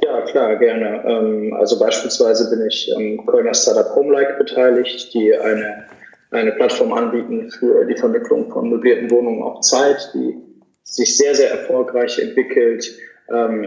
Ja, 0.00 0.20
klar, 0.20 0.54
gerne. 0.54 1.02
Ähm, 1.04 1.52
also 1.58 1.80
beispielsweise 1.80 2.48
bin 2.48 2.64
ich 2.64 2.94
am 2.96 3.26
Kölner 3.26 3.54
Startup 3.54 3.92
Homelike 3.96 4.34
beteiligt, 4.38 5.12
die 5.14 5.36
eine, 5.36 5.88
eine 6.30 6.52
Plattform 6.52 6.92
anbieten 6.92 7.50
für 7.50 7.84
die 7.84 7.96
Vermittlung 7.96 8.52
von 8.52 8.70
möblierten 8.70 9.10
Wohnungen 9.10 9.42
auf 9.42 9.62
Zeit, 9.62 10.12
die 10.14 10.36
sich 10.84 11.16
sehr, 11.16 11.34
sehr 11.34 11.50
erfolgreich 11.50 12.20
entwickelt 12.20 12.88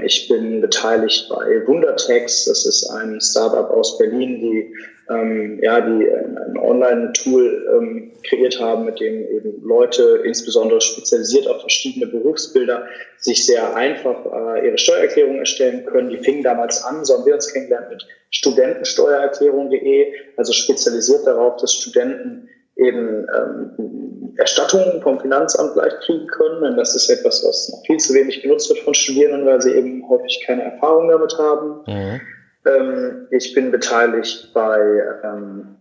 ich 0.03 0.27
bin 0.27 0.61
beteiligt 0.61 1.27
bei 1.29 1.65
Wundertext. 1.65 2.47
Das 2.47 2.65
ist 2.65 2.87
ein 2.89 3.19
Startup 3.19 3.69
aus 3.71 3.97
Berlin, 3.97 4.39
die 4.39 4.75
ähm, 5.09 5.59
ja, 5.61 5.81
die 5.81 6.09
ein 6.09 6.57
Online-Tool 6.57 7.67
ähm, 7.77 8.11
kreiert 8.27 8.59
haben, 8.59 8.85
mit 8.85 8.99
dem 8.99 9.21
eben 9.27 9.61
Leute, 9.63 10.21
insbesondere 10.23 10.81
spezialisiert 10.81 11.47
auf 11.47 11.61
verschiedene 11.61 12.07
Berufsbilder, 12.07 12.87
sich 13.17 13.45
sehr 13.45 13.75
einfach 13.75 14.25
äh, 14.25 14.65
ihre 14.67 14.77
Steuererklärung 14.77 15.37
erstellen 15.37 15.85
können. 15.85 16.09
Die 16.09 16.17
fingen 16.17 16.43
damals 16.43 16.83
an, 16.83 17.05
so 17.05 17.15
haben 17.15 17.25
wir 17.25 17.35
uns 17.35 17.53
kennengelernt, 17.53 17.89
mit 17.91 18.07
studentensteuererklärung.de, 18.31 20.13
also 20.37 20.53
spezialisiert 20.53 21.27
darauf, 21.27 21.57
dass 21.57 21.73
Studenten 21.73 22.49
eben 22.77 23.25
ähm, 23.35 24.33
Erstattungen 24.37 25.01
vom 25.01 25.19
Finanzamt 25.19 25.75
leicht 25.75 26.01
kriegen 26.01 26.27
können. 26.27 26.61
Denn 26.61 26.77
das 26.77 26.95
ist 26.95 27.09
etwas, 27.09 27.43
was 27.45 27.69
noch 27.71 27.85
viel 27.85 27.97
zu 27.97 28.13
wenig 28.13 28.41
genutzt 28.41 28.69
wird 28.69 28.79
von 28.79 28.93
Studierenden, 28.93 29.45
weil 29.45 29.61
sie 29.61 29.73
eben 29.73 30.07
häufig 30.09 30.43
keine 30.45 30.63
Erfahrung 30.63 31.07
damit 31.09 31.37
haben. 31.37 31.81
Mhm. 31.87 32.21
Ähm, 32.65 33.27
ich 33.31 33.53
bin 33.53 33.71
beteiligt 33.71 34.51
bei, 34.53 35.03
ähm, 35.23 35.75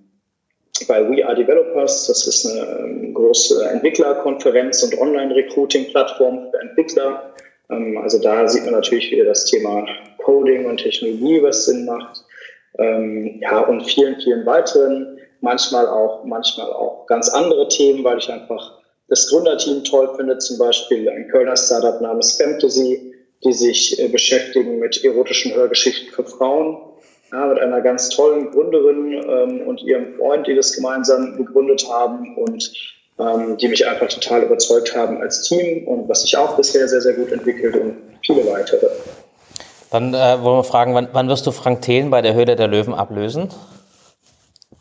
bei 0.86 1.09
We 1.09 1.26
Are 1.26 1.34
Developers. 1.34 2.07
Das 2.07 2.26
ist 2.26 2.47
eine 2.47 2.78
ähm, 2.78 3.14
große 3.14 3.68
Entwicklerkonferenz 3.70 4.82
und 4.82 4.99
Online-Recruiting-Plattform 5.01 6.51
für 6.51 6.61
Entwickler. 6.61 7.34
Ähm, 7.70 7.99
also 7.99 8.20
da 8.20 8.47
sieht 8.47 8.64
man 8.64 8.74
natürlich 8.74 9.11
wieder 9.11 9.24
das 9.24 9.47
Thema 9.47 9.86
Coding 10.18 10.66
und 10.66 10.76
Technologie, 10.76 11.42
was 11.42 11.64
Sinn 11.64 11.86
macht. 11.86 12.24
Ähm, 12.78 13.38
ja, 13.40 13.61
und 13.61 13.82
vielen, 13.82 14.16
vielen 14.20 14.45
weiteren 14.47 15.14
manchmal 15.45 15.86
auch, 15.86 16.24
manchmal 16.24 16.72
auch 16.72 17.07
ganz 17.07 17.28
andere 17.28 17.68
Themen, 17.68 18.03
weil 18.03 18.18
ich 18.18 18.32
einfach 18.32 18.72
das 19.09 19.28
Gründerteam 19.28 19.84
toll 19.84 20.11
finde, 20.16 20.38
zum 20.38 20.59
Beispiel 20.59 21.09
ein 21.09 21.28
Kölner 21.28 21.57
Startup 21.57 22.01
namens 22.01 22.36
Fantasy, 22.36 23.14
die 23.45 23.53
sich 23.53 24.01
äh, 24.01 24.09
beschäftigen 24.09 24.78
mit 24.78 25.05
erotischen 25.05 25.55
Hörgeschichten 25.55 26.11
für 26.12 26.24
Frauen, 26.24 26.78
ja, 27.30 27.47
mit 27.47 27.59
einer 27.59 27.82
ganz 27.82 28.09
tollen 28.09 28.51
Gründerin 28.51 29.12
ähm, 29.12 29.66
und 29.68 29.82
ihrem 29.82 30.14
Freund, 30.16 30.47
die 30.47 30.57
das 30.57 30.74
gemeinsam 30.74 31.36
gegründet 31.36 31.86
haben 31.88 32.36
und 32.36 32.72
ähm, 33.18 33.57
die 33.59 33.68
mich 33.68 33.86
einfach 33.86 34.09
total 34.09 34.42
überzeugt 34.42 34.97
haben 34.97 35.20
als 35.20 35.42
Team 35.42 35.86
und 35.86 36.09
was 36.09 36.22
sich 36.22 36.36
auch 36.36 36.57
bisher 36.57 36.88
sehr, 36.88 37.03
sehr 37.03 37.14
gut 37.14 37.30
entwickelt 37.30 37.76
und 37.76 37.97
viele 38.24 38.47
weitere. 38.47 38.88
Dann 39.90 40.14
äh, 40.14 40.42
wollen 40.42 40.59
wir 40.59 40.64
fragen, 40.64 40.95
wann, 40.95 41.09
wann 41.12 41.28
wirst 41.28 41.47
du 41.47 41.53
Frank 41.53 41.82
Thelen 41.82 42.11
bei 42.11 42.22
der 42.22 42.34
Höhle 42.34 42.57
der 42.57 42.66
Löwen 42.66 42.95
ablösen? 42.95 43.51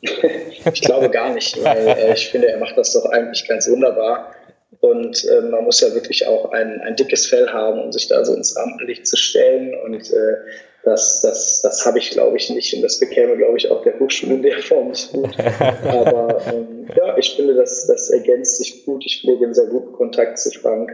ich 0.72 0.82
glaube 0.82 1.10
gar 1.10 1.34
nicht, 1.34 1.62
weil 1.64 1.88
äh, 1.88 2.14
ich 2.14 2.30
finde, 2.30 2.50
er 2.50 2.60
macht 2.60 2.78
das 2.78 2.94
doch 2.94 3.06
eigentlich 3.06 3.48
ganz 3.48 3.70
wunderbar. 3.70 4.34
Und 4.80 5.24
äh, 5.30 5.42
man 5.42 5.64
muss 5.64 5.80
ja 5.80 5.94
wirklich 5.94 6.28
auch 6.28 6.52
ein, 6.52 6.82
ein 6.82 6.96
dickes 6.96 7.28
Fell 7.28 7.48
haben, 7.50 7.82
um 7.82 7.92
sich 7.92 8.10
da 8.10 8.26
so 8.26 8.34
ins 8.34 8.58
Rampenlicht 8.58 9.08
zu 9.08 9.16
stellen. 9.16 9.74
Und 9.86 10.12
äh, 10.12 10.36
das, 10.84 11.22
das, 11.22 11.62
das 11.62 11.86
habe 11.86 12.00
ich, 12.00 12.12
glaube 12.12 12.36
ich, 12.36 12.50
nicht. 12.50 12.74
Und 12.74 12.82
das 12.82 13.00
bekäme, 13.00 13.38
glaube 13.38 13.58
ich, 13.58 13.72
auch 13.72 13.82
der 13.84 13.98
Hochschule 14.00 14.34
in 14.36 14.42
der 14.42 14.60
Form 14.60 14.90
nicht 14.90 15.12
gut. 15.14 15.38
Aber 15.86 16.42
ähm, 16.48 16.88
ja, 16.98 17.18
ich 17.18 17.36
finde, 17.36 17.56
das, 17.56 17.88
das 17.88 18.10
ergänzt 18.10 18.58
sich 18.58 18.86
gut. 18.86 19.06
Ich 19.06 19.22
pflege 19.22 19.46
einen 19.46 19.54
sehr 19.54 19.68
guten 19.68 19.94
Kontakt 19.94 20.38
zu 20.38 20.52
Frank. 20.52 20.92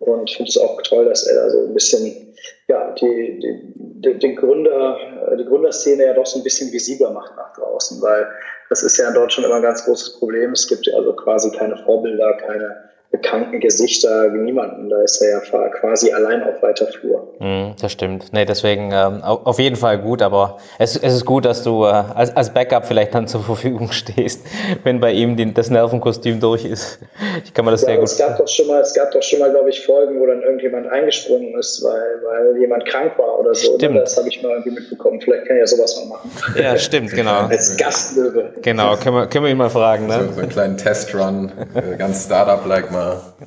Und 0.00 0.30
ich 0.30 0.36
finde 0.36 0.48
es 0.48 0.58
auch 0.58 0.80
toll, 0.82 1.04
dass 1.04 1.26
er 1.26 1.34
da 1.34 1.50
so 1.50 1.60
ein 1.66 1.74
bisschen, 1.74 2.34
ja, 2.68 2.92
die, 2.92 3.38
die, 3.38 4.18
die, 4.18 4.34
Gründer, 4.34 4.96
die 5.38 5.44
Gründerszene 5.44 6.06
ja 6.06 6.14
doch 6.14 6.24
so 6.24 6.38
ein 6.38 6.42
bisschen 6.42 6.72
visibler 6.72 7.10
macht 7.10 7.36
nach 7.36 7.52
draußen, 7.52 8.00
weil 8.00 8.26
das 8.70 8.82
ist 8.82 8.96
ja 8.96 9.08
in 9.08 9.14
Deutschland 9.14 9.46
immer 9.46 9.56
ein 9.56 9.62
ganz 9.62 9.84
großes 9.84 10.18
Problem. 10.18 10.52
Es 10.52 10.68
gibt 10.68 10.86
ja 10.86 10.96
also 10.96 11.12
quasi 11.12 11.50
keine 11.50 11.76
Vorbilder, 11.76 12.32
keine 12.38 12.88
bekannten 13.10 13.58
Gesichter, 13.58 14.28
niemanden. 14.28 14.88
Da 14.88 15.02
ist 15.02 15.20
er 15.20 15.30
ja 15.30 15.68
quasi 15.68 16.12
allein 16.12 16.44
auf 16.44 16.62
weiter 16.62 16.86
Flur. 16.86 17.34
Mm, 17.40 17.72
das 17.80 17.90
stimmt. 17.90 18.32
Nee, 18.32 18.44
deswegen 18.44 18.92
ähm, 18.92 19.22
auf 19.22 19.58
jeden 19.58 19.74
Fall 19.74 19.98
gut, 19.98 20.22
aber 20.22 20.58
es, 20.78 20.96
es 20.96 21.14
ist 21.14 21.24
gut, 21.24 21.44
dass 21.44 21.64
du 21.64 21.84
äh, 21.84 21.88
als, 21.88 22.36
als 22.36 22.54
Backup 22.54 22.86
vielleicht 22.86 23.14
dann 23.14 23.26
zur 23.26 23.42
Verfügung 23.42 23.90
stehst, 23.90 24.46
wenn 24.84 25.00
bei 25.00 25.12
ihm 25.12 25.36
die, 25.36 25.52
das 25.52 25.70
Nervenkostüm 25.70 26.38
durch 26.38 26.64
ist. 26.64 27.00
Ich 27.44 27.52
kann 27.52 27.64
mir 27.64 27.72
das 27.72 27.82
ja, 27.82 27.88
sehr 27.88 27.96
gut 27.96 28.04
es 28.04 28.18
gab 28.18 28.38
doch 28.38 28.46
schon 28.46 28.68
mal, 28.68 28.80
Es 28.80 28.94
gab 28.94 29.10
doch 29.10 29.22
schon 29.22 29.40
mal, 29.40 29.50
glaube 29.50 29.70
ich, 29.70 29.84
Folgen, 29.84 30.20
wo 30.20 30.26
dann 30.26 30.42
irgendjemand 30.42 30.86
eingesprungen 30.86 31.58
ist, 31.58 31.82
weil, 31.82 32.22
weil 32.24 32.60
jemand 32.60 32.86
krank 32.86 33.18
war 33.18 33.40
oder 33.40 33.54
so. 33.54 33.74
Stimmt. 33.74 33.96
Das 33.96 34.16
habe 34.16 34.28
ich 34.28 34.40
mal 34.40 34.50
irgendwie 34.50 34.70
mitbekommen. 34.70 35.20
Vielleicht 35.20 35.46
kann 35.46 35.56
ich 35.56 35.60
ja 35.60 35.66
sowas 35.66 35.96
mal 35.96 36.16
machen. 36.16 36.30
Ja, 36.56 36.78
stimmt, 36.78 37.10
genau. 37.10 37.46
als 37.50 37.76
Gastlöwe. 37.76 38.52
Genau, 38.62 38.94
können 38.96 39.16
wir, 39.16 39.26
können 39.26 39.46
wir 39.46 39.50
ihn 39.50 39.58
mal 39.58 39.70
fragen. 39.70 40.06
Ne? 40.06 40.26
So, 40.28 40.34
so 40.34 40.40
einen 40.40 40.48
kleinen 40.48 40.76
Testrun, 40.76 41.50
äh, 41.74 41.96
ganz 41.96 42.24
Startup-like 42.26 42.92
mal 42.92 42.99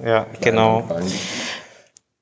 ja, 0.04 0.28
genau. 0.42 0.84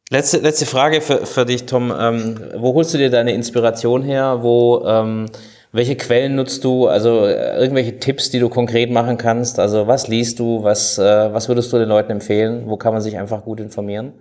Letzte, 0.09 0.39
letzte 0.39 0.65
Frage 0.65 0.99
für, 0.99 1.25
für 1.25 1.45
dich, 1.45 1.65
Tom. 1.65 1.93
Ähm, 1.97 2.51
wo 2.57 2.73
holst 2.73 2.93
du 2.93 2.97
dir 2.97 3.09
deine 3.09 3.33
Inspiration 3.33 4.03
her? 4.03 4.39
Wo, 4.41 4.83
ähm, 4.85 5.27
welche 5.71 5.95
Quellen 5.95 6.35
nutzt 6.35 6.65
du? 6.65 6.87
Also 6.87 7.25
äh, 7.25 7.57
irgendwelche 7.57 7.97
Tipps, 7.97 8.29
die 8.29 8.39
du 8.39 8.49
konkret 8.49 8.91
machen 8.91 9.17
kannst? 9.17 9.57
Also 9.57 9.87
was 9.87 10.09
liest 10.09 10.39
du? 10.39 10.63
Was, 10.63 10.97
äh, 10.97 11.33
was 11.33 11.47
würdest 11.47 11.71
du 11.71 11.77
den 11.77 11.87
Leuten 11.87 12.11
empfehlen? 12.11 12.63
Wo 12.67 12.75
kann 12.75 12.91
man 12.91 13.01
sich 13.01 13.17
einfach 13.17 13.45
gut 13.45 13.61
informieren? 13.61 14.13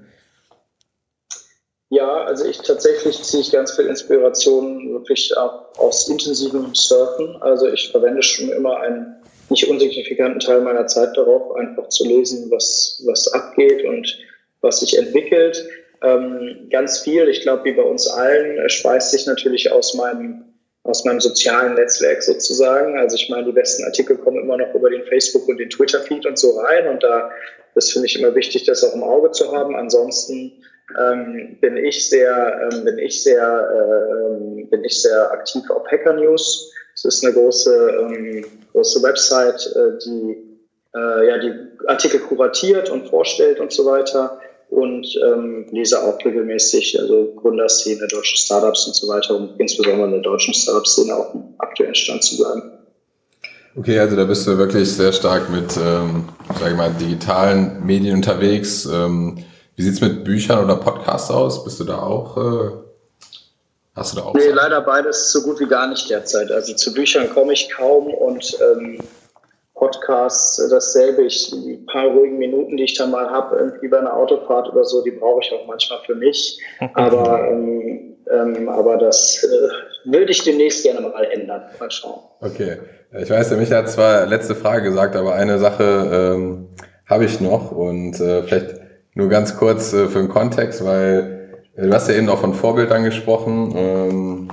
Ja, 1.88 2.22
also 2.22 2.44
ich 2.44 2.58
tatsächlich 2.58 3.20
ziehe 3.24 3.40
ich 3.40 3.50
ganz 3.50 3.72
viel 3.72 3.86
Inspiration 3.86 4.92
wirklich 4.92 5.36
aus 5.36 6.08
intensivem 6.08 6.72
Surfen. 6.72 7.36
Also 7.40 7.66
ich 7.66 7.90
verwende 7.90 8.22
schon 8.22 8.50
immer 8.50 8.78
ein 8.78 9.19
nicht 9.50 9.68
unsignifikanten 9.68 10.40
Teil 10.40 10.60
meiner 10.60 10.86
Zeit 10.86 11.16
darauf, 11.16 11.54
einfach 11.56 11.88
zu 11.88 12.06
lesen, 12.06 12.50
was, 12.50 13.02
was 13.06 13.32
abgeht 13.32 13.84
und 13.84 14.18
was 14.60 14.80
sich 14.80 14.96
entwickelt. 14.96 15.66
Ähm, 16.02 16.68
ganz 16.70 17.00
viel, 17.00 17.28
ich 17.28 17.42
glaube, 17.42 17.64
wie 17.64 17.72
bei 17.72 17.82
uns 17.82 18.06
allen, 18.08 18.68
speist 18.68 19.10
sich 19.10 19.26
natürlich 19.26 19.70
aus 19.70 19.94
meinem, 19.94 20.44
aus 20.82 21.04
meinem 21.04 21.20
sozialen 21.20 21.74
Netzwerk 21.74 22.22
sozusagen. 22.22 22.98
Also 22.98 23.16
ich 23.16 23.28
meine, 23.28 23.44
die 23.44 23.52
besten 23.52 23.84
Artikel 23.84 24.16
kommen 24.16 24.42
immer 24.42 24.56
noch 24.56 24.74
über 24.74 24.88
den 24.88 25.04
Facebook 25.04 25.46
und 25.48 25.58
den 25.58 25.68
Twitter-Feed 25.68 26.24
und 26.26 26.38
so 26.38 26.58
rein. 26.58 26.88
Und 26.88 27.02
da 27.02 27.30
ist 27.74 27.92
finde 27.92 28.06
ich 28.06 28.18
immer 28.18 28.34
wichtig, 28.34 28.64
das 28.64 28.82
auch 28.84 28.94
im 28.94 29.02
Auge 29.02 29.30
zu 29.32 29.52
haben. 29.52 29.76
Ansonsten 29.76 30.52
ähm, 30.98 31.58
bin 31.60 31.76
ich 31.76 32.08
sehr, 32.08 32.70
ähm, 32.72 32.84
bin 32.84 32.98
ich 32.98 33.22
sehr, 33.22 33.40
äh, 33.40 34.64
bin 34.64 34.84
ich 34.84 35.02
sehr 35.02 35.30
aktiv 35.30 35.68
auf 35.70 35.86
Hacker 35.90 36.14
News. 36.14 36.72
Es 37.02 37.16
ist 37.16 37.24
eine 37.24 37.34
große, 37.34 37.88
ähm, 37.98 38.44
große 38.72 39.02
Website, 39.02 39.66
äh, 39.74 39.98
die 40.04 40.50
äh, 40.94 41.28
ja, 41.28 41.38
die 41.38 41.52
Artikel 41.86 42.20
kuratiert 42.20 42.90
und 42.90 43.08
vorstellt 43.08 43.60
und 43.60 43.72
so 43.72 43.86
weiter. 43.86 44.38
Und 44.68 45.06
ähm, 45.24 45.66
lese 45.72 46.00
auch 46.00 46.24
regelmäßig, 46.24 47.00
also 47.00 47.32
Gründerszene, 47.34 48.06
deutsche 48.06 48.36
Startups 48.36 48.86
und 48.86 48.94
so 48.94 49.08
weiter, 49.08 49.34
um 49.34 49.50
insbesondere 49.58 50.06
in 50.06 50.12
der 50.12 50.20
deutschen 50.20 50.54
Startup-Szene 50.54 51.12
auch 51.14 51.34
im 51.34 51.42
aktuellen 51.58 51.94
Stand 51.94 52.22
zu 52.22 52.36
bleiben. 52.36 52.62
Okay, 53.76 53.98
also 53.98 54.14
da 54.14 54.24
bist 54.24 54.46
du 54.46 54.58
wirklich 54.58 54.88
sehr 54.92 55.12
stark 55.12 55.50
mit, 55.50 55.76
ähm, 55.76 56.28
sag 56.60 56.70
ich 56.70 56.76
mal, 56.76 56.92
digitalen 56.92 57.84
Medien 57.84 58.16
unterwegs. 58.16 58.86
Ähm, 58.86 59.44
wie 59.74 59.82
sieht's 59.82 60.00
mit 60.00 60.24
Büchern 60.24 60.64
oder 60.64 60.76
Podcasts 60.76 61.30
aus? 61.30 61.64
Bist 61.64 61.80
du 61.80 61.84
da 61.84 61.98
auch 61.98 62.36
äh, 62.36 62.70
Hast 64.00 64.14
du 64.14 64.20
da 64.20 64.26
auch? 64.26 64.34
Nee, 64.34 64.48
leider 64.48 64.80
beides 64.80 65.30
so 65.30 65.42
gut 65.42 65.60
wie 65.60 65.66
gar 65.66 65.86
nicht 65.86 66.08
derzeit. 66.08 66.50
Also 66.50 66.74
zu 66.74 66.94
Büchern 66.94 67.28
komme 67.28 67.52
ich 67.52 67.68
kaum 67.68 68.06
und 68.06 68.58
ähm, 68.72 68.98
Podcasts 69.74 70.56
dasselbe. 70.70 71.22
Ich, 71.22 71.50
die 71.50 71.84
paar 71.92 72.06
ruhigen 72.06 72.38
Minuten, 72.38 72.78
die 72.78 72.84
ich 72.84 72.96
dann 72.96 73.10
mal 73.10 73.28
habe, 73.30 73.56
irgendwie 73.56 73.88
bei 73.88 73.98
einer 73.98 74.16
Autofahrt 74.16 74.70
oder 74.72 74.84
so, 74.84 75.04
die 75.04 75.10
brauche 75.10 75.42
ich 75.42 75.52
auch 75.52 75.66
manchmal 75.66 75.98
für 76.06 76.14
mich. 76.14 76.58
Aber, 76.94 77.46
ähm, 77.50 78.16
ähm, 78.32 78.68
aber 78.68 78.96
das 78.96 79.44
äh, 79.44 80.10
würde 80.10 80.30
ich 80.30 80.44
demnächst 80.44 80.84
gerne 80.84 81.00
mal 81.00 81.24
ändern. 81.24 81.64
Mal 81.78 81.90
schauen. 81.90 82.20
Okay. 82.40 82.78
Ich 83.18 83.28
weiß, 83.28 83.48
der 83.48 83.58
Michael 83.58 83.82
hat 83.82 83.90
zwar 83.90 84.24
letzte 84.24 84.54
Frage 84.54 84.84
gesagt, 84.84 85.16
aber 85.16 85.34
eine 85.34 85.58
Sache 85.58 86.34
ähm, 86.34 86.68
habe 87.06 87.24
ich 87.24 87.40
noch 87.40 87.72
und 87.72 88.20
äh, 88.20 88.44
vielleicht 88.44 88.76
nur 89.14 89.28
ganz 89.28 89.56
kurz 89.56 89.92
äh, 89.92 90.06
für 90.06 90.20
den 90.20 90.28
Kontext, 90.28 90.84
weil 90.84 91.39
Du 91.80 91.90
hast 91.94 92.08
ja 92.08 92.14
eben 92.14 92.28
auch 92.28 92.40
von 92.40 92.52
Vorbild 92.52 92.92
angesprochen. 92.92 93.72
Ähm, 93.74 94.48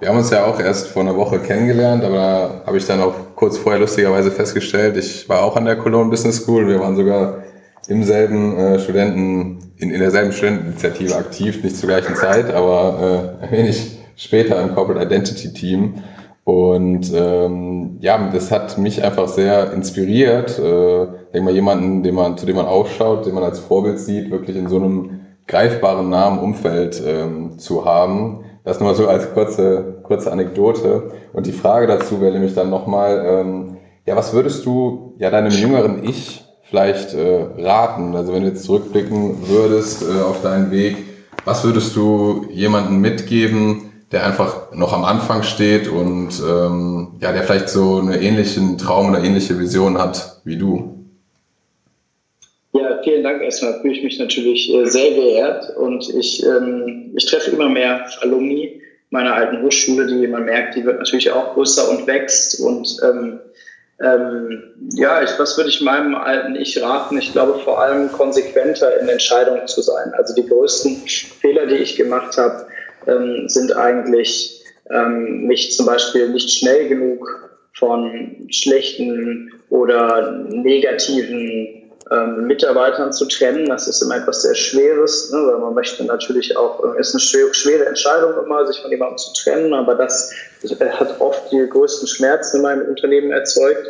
wir 0.00 0.08
haben 0.08 0.16
uns 0.16 0.30
ja 0.30 0.46
auch 0.46 0.58
erst 0.58 0.88
vor 0.88 1.02
einer 1.02 1.14
Woche 1.16 1.38
kennengelernt, 1.38 2.02
aber 2.02 2.16
da 2.16 2.62
habe 2.66 2.78
ich 2.78 2.86
dann 2.86 3.02
auch 3.02 3.14
kurz 3.36 3.58
vorher 3.58 3.78
lustigerweise 3.78 4.30
festgestellt, 4.30 4.96
ich 4.96 5.28
war 5.28 5.42
auch 5.42 5.54
an 5.56 5.66
der 5.66 5.76
Cologne 5.76 6.08
Business 6.08 6.36
School. 6.36 6.66
Wir 6.66 6.80
waren 6.80 6.96
sogar 6.96 7.42
im 7.88 8.02
selben 8.02 8.56
äh, 8.56 8.78
Studenten, 8.78 9.58
in, 9.76 9.90
in 9.90 10.00
derselben 10.00 10.32
Studenteninitiative 10.32 11.14
aktiv, 11.14 11.62
nicht 11.62 11.76
zur 11.76 11.90
gleichen 11.90 12.16
Zeit, 12.16 12.52
aber 12.54 13.36
äh, 13.42 13.44
ein 13.44 13.52
wenig 13.52 13.98
später 14.16 14.60
im 14.62 14.74
Corporate 14.74 15.04
Identity 15.04 15.52
Team. 15.52 16.02
Und 16.44 17.12
ähm, 17.14 17.98
ja, 18.00 18.30
das 18.32 18.50
hat 18.50 18.78
mich 18.78 19.04
einfach 19.04 19.28
sehr 19.28 19.74
inspiriert. 19.74 20.58
Äh, 20.58 21.06
denke 21.34 21.42
mal, 21.42 21.54
jemanden, 21.54 22.02
den 22.02 22.14
man, 22.14 22.38
zu 22.38 22.46
dem 22.46 22.56
man 22.56 22.66
aufschaut, 22.66 23.26
den 23.26 23.34
man 23.34 23.44
als 23.44 23.60
Vorbild 23.60 24.00
sieht, 24.00 24.30
wirklich 24.30 24.56
in 24.56 24.68
so 24.68 24.76
einem 24.76 25.21
greifbaren 25.46 26.08
nahen 26.08 26.38
Umfeld 26.38 27.02
ähm, 27.04 27.58
zu 27.58 27.84
haben. 27.84 28.44
Das 28.64 28.78
nur 28.78 28.90
mal 28.90 28.94
so 28.94 29.08
als 29.08 29.32
kurze, 29.34 30.00
kurze 30.02 30.30
Anekdote. 30.30 31.10
Und 31.32 31.46
die 31.46 31.52
Frage 31.52 31.86
dazu 31.86 32.20
wäre 32.20 32.32
nämlich 32.32 32.54
dann 32.54 32.70
nochmal, 32.70 33.24
ähm, 33.26 33.76
ja, 34.06 34.16
was 34.16 34.32
würdest 34.32 34.64
du 34.66 35.14
ja 35.18 35.30
deinem 35.30 35.50
jüngeren 35.50 36.04
Ich 36.04 36.44
vielleicht 36.62 37.14
äh, 37.14 37.46
raten? 37.58 38.14
Also 38.14 38.32
wenn 38.32 38.42
du 38.42 38.48
jetzt 38.48 38.64
zurückblicken 38.64 39.48
würdest 39.48 40.02
äh, 40.02 40.22
auf 40.22 40.42
deinen 40.42 40.70
Weg, 40.70 40.96
was 41.44 41.64
würdest 41.64 41.96
du 41.96 42.46
jemandem 42.50 43.00
mitgeben, 43.00 43.92
der 44.12 44.26
einfach 44.26 44.72
noch 44.72 44.92
am 44.92 45.04
Anfang 45.04 45.42
steht 45.42 45.88
und 45.88 46.40
ähm, 46.46 47.16
ja, 47.20 47.32
der 47.32 47.42
vielleicht 47.42 47.70
so 47.70 47.98
einen 47.98 48.12
ähnlichen 48.12 48.78
Traum 48.78 49.08
oder 49.08 49.24
ähnliche 49.24 49.58
Vision 49.58 49.98
hat 49.98 50.40
wie 50.44 50.56
du. 50.56 50.91
Ja, 52.72 53.02
vielen 53.02 53.22
Dank 53.22 53.42
erstmal. 53.42 53.80
Fühle 53.80 53.94
ich 53.94 54.02
mich 54.02 54.18
natürlich 54.18 54.72
äh, 54.72 54.86
sehr 54.86 55.10
geehrt 55.10 55.76
und 55.76 56.08
ich, 56.14 56.44
ähm, 56.44 57.12
ich 57.14 57.26
treffe 57.26 57.50
immer 57.50 57.68
mehr 57.68 58.06
Alumni 58.20 58.80
meiner 59.10 59.34
alten 59.34 59.62
Hochschule, 59.62 60.06
die 60.06 60.26
man 60.26 60.46
merkt, 60.46 60.74
die 60.74 60.84
wird 60.84 60.98
natürlich 60.98 61.30
auch 61.30 61.52
größer 61.52 61.90
und 61.90 62.06
wächst 62.06 62.60
und 62.60 62.96
ähm, 63.04 63.40
ähm, 64.02 64.62
ja, 64.94 65.22
ich, 65.22 65.38
was 65.38 65.56
würde 65.58 65.68
ich 65.68 65.82
meinem 65.82 66.14
alten 66.14 66.56
Ich 66.56 66.80
raten? 66.82 67.18
Ich 67.18 67.32
glaube 67.32 67.60
vor 67.60 67.80
allem 67.80 68.10
konsequenter 68.10 69.00
in 69.00 69.08
Entscheidungen 69.08 69.68
zu 69.68 69.82
sein. 69.82 70.12
Also 70.16 70.34
die 70.34 70.46
größten 70.46 70.96
Fehler, 71.40 71.66
die 71.66 71.76
ich 71.76 71.96
gemacht 71.96 72.36
habe, 72.38 72.66
ähm, 73.06 73.48
sind 73.48 73.76
eigentlich 73.76 74.64
ähm, 74.90 75.46
mich 75.46 75.76
zum 75.76 75.86
Beispiel 75.86 76.30
nicht 76.30 76.50
schnell 76.50 76.88
genug 76.88 77.50
von 77.74 78.46
schlechten 78.50 79.52
oder 79.68 80.46
negativen 80.48 81.81
ähm, 82.10 82.46
Mitarbeitern 82.46 83.12
zu 83.12 83.26
trennen. 83.26 83.66
Das 83.66 83.86
ist 83.86 84.02
immer 84.02 84.16
etwas 84.16 84.42
sehr 84.42 84.54
Schweres, 84.54 85.30
ne, 85.32 85.38
weil 85.46 85.58
man 85.58 85.74
möchte 85.74 86.04
natürlich 86.04 86.56
auch, 86.56 86.82
äh, 86.94 87.00
ist 87.00 87.14
eine 87.14 87.20
schwere 87.20 87.86
Entscheidung 87.86 88.32
immer, 88.44 88.66
sich 88.66 88.80
von 88.80 88.90
jemandem 88.90 89.18
zu 89.18 89.32
trennen, 89.34 89.72
aber 89.74 89.94
das, 89.94 90.32
das 90.62 90.78
hat 90.78 91.20
oft 91.20 91.50
die 91.52 91.66
größten 91.68 92.08
Schmerzen 92.08 92.56
in 92.56 92.62
meinem 92.62 92.88
Unternehmen 92.88 93.30
erzeugt. 93.30 93.86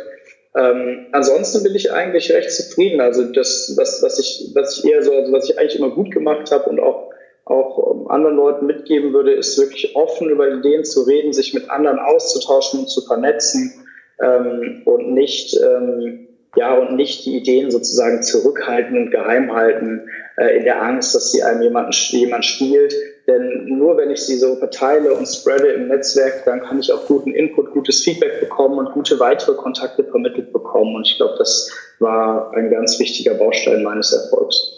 Ähm, 0.55 1.07
ansonsten 1.11 1.63
bin 1.63 1.73
ich 1.75 1.91
eigentlich 1.91 2.31
recht 2.31 2.51
zufrieden. 2.51 3.01
Also 3.01 3.23
das, 3.23 3.73
was, 3.75 4.03
was 4.03 4.19
ich, 4.19 4.51
was 4.53 4.77
ich 4.77 4.85
eher 4.91 5.01
so, 5.01 5.11
also 5.11 5.31
was 5.31 5.49
ich 5.49 5.57
eigentlich 5.57 5.77
immer 5.77 5.89
gut 5.89 6.11
gemacht 6.11 6.51
habe 6.51 6.69
und 6.69 6.79
auch 6.79 7.13
auch 7.45 7.93
ähm, 7.93 8.07
anderen 8.07 8.37
Leuten 8.37 8.65
mitgeben 8.65 9.13
würde, 9.13 9.33
ist 9.33 9.57
wirklich 9.57 9.95
offen 9.95 10.29
über 10.29 10.49
Ideen 10.49 10.85
zu 10.85 11.01
reden, 11.01 11.33
sich 11.33 11.53
mit 11.53 11.69
anderen 11.69 11.99
auszutauschen 11.99 12.81
und 12.81 12.89
zu 12.89 13.01
vernetzen 13.01 13.85
ähm, 14.21 14.83
und 14.85 15.13
nicht 15.13 15.59
ähm, 15.61 16.22
ja 16.55 16.73
und 16.77 16.95
nicht 16.95 17.25
die 17.25 17.37
Ideen 17.37 17.71
sozusagen 17.71 18.21
zurückhalten 18.21 18.97
und 18.97 19.11
geheim 19.11 19.53
halten 19.53 20.07
äh, 20.37 20.57
in 20.57 20.63
der 20.63 20.81
Angst, 20.81 21.15
dass 21.15 21.31
sie 21.31 21.43
einem 21.43 21.61
jemanden 21.61 21.91
jemand 21.91 22.45
stiehlt. 22.45 22.93
Denn 23.27 23.65
nur 23.67 23.97
wenn 23.97 24.11
ich 24.11 24.21
sie 24.21 24.37
so 24.37 24.55
verteile 24.57 25.13
und 25.13 25.25
spreade 25.27 25.67
im 25.67 25.87
Netzwerk, 25.87 26.43
dann 26.45 26.61
kann 26.61 26.79
ich 26.79 26.91
auch 26.91 27.05
guten 27.07 27.31
Input, 27.31 27.71
gutes 27.71 28.01
Feedback 28.03 28.41
bekommen 28.41 28.77
und 28.77 28.91
gute 28.91 29.19
weitere 29.19 29.55
Kontakte 29.55 30.03
vermittelt 30.03 30.51
bekommen. 30.51 30.95
Und 30.95 31.07
ich 31.07 31.15
glaube, 31.17 31.35
das 31.37 31.71
war 31.99 32.51
ein 32.53 32.69
ganz 32.69 32.99
wichtiger 32.99 33.35
Baustein 33.35 33.83
meines 33.83 34.11
Erfolgs. 34.11 34.73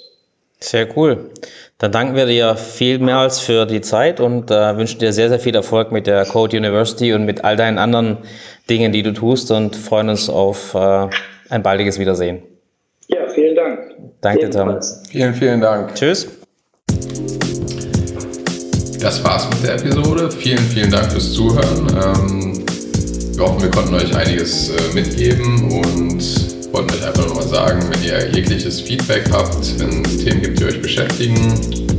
Sehr 0.60 0.88
cool. 0.96 1.30
Dann 1.80 1.92
danken 1.92 2.16
wir 2.16 2.26
dir 2.26 2.56
vielmals 2.56 3.40
für 3.40 3.66
die 3.66 3.82
Zeit 3.82 4.20
und 4.20 4.50
äh, 4.50 4.78
wünschen 4.78 5.00
dir 5.00 5.12
sehr, 5.12 5.30
sehr 5.30 5.40
viel 5.40 5.56
Erfolg 5.56 5.92
mit 5.92 6.08
der 6.08 6.26
Code 6.26 6.56
University 6.56 7.14
und 7.14 7.26
mit 7.26 7.44
all 7.44 7.58
deinen 7.58 7.78
anderen 7.78 8.20
Dingen, 8.70 8.92
die 8.92 9.04
du 9.04 9.12
tust 9.12 9.52
und 9.52 9.76
freuen 9.76 10.10
uns 10.10 10.30
auf 10.30 10.74
äh, 10.74 11.08
ein 11.50 11.64
baldiges 11.64 12.00
Wiedersehen. 12.00 12.44
Ja, 13.08 13.28
vielen 13.30 13.56
Dank. 13.56 13.80
Danke, 14.22 14.50
Tom. 14.50 14.80
Vielen, 15.10 15.34
vielen 15.34 15.62
Dank. 15.62 15.94
Tschüss. 15.96 16.28
Das 19.00 19.24
war's 19.24 19.48
mit 19.50 19.64
der 19.64 19.76
Episode. 19.76 20.32
Vielen, 20.32 20.58
vielen 20.58 20.90
Dank 20.90 21.12
fürs 21.12 21.34
Zuhören. 21.34 21.88
Ähm, 21.90 22.66
wir 23.36 23.46
hoffen, 23.46 23.62
wir 23.62 23.70
konnten 23.70 23.94
euch 23.94 24.16
einiges 24.16 24.70
äh, 24.70 24.94
mitgeben 24.94 25.72
und 25.72 26.74
wollten 26.74 26.94
euch 26.94 27.06
einfach 27.06 27.28
nochmal 27.28 27.48
sagen, 27.48 27.84
wenn 27.92 28.04
ihr 28.04 28.30
jegliches 28.32 28.82
Feedback 28.82 29.30
habt, 29.32 29.80
wenn 29.80 30.04
es 30.04 30.24
Themen 30.24 30.42
gibt, 30.42 30.60
die 30.60 30.66
euch 30.66 30.82
beschäftigen 30.82 31.38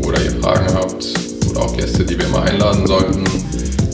oder 0.05 0.20
ihr 0.22 0.32
Fragen 0.42 0.66
habt 0.74 1.07
oder 1.51 1.61
auch 1.61 1.76
Gäste, 1.76 2.05
die 2.05 2.18
wir 2.18 2.26
mal 2.28 2.49
einladen 2.49 2.86
sollten, 2.86 3.24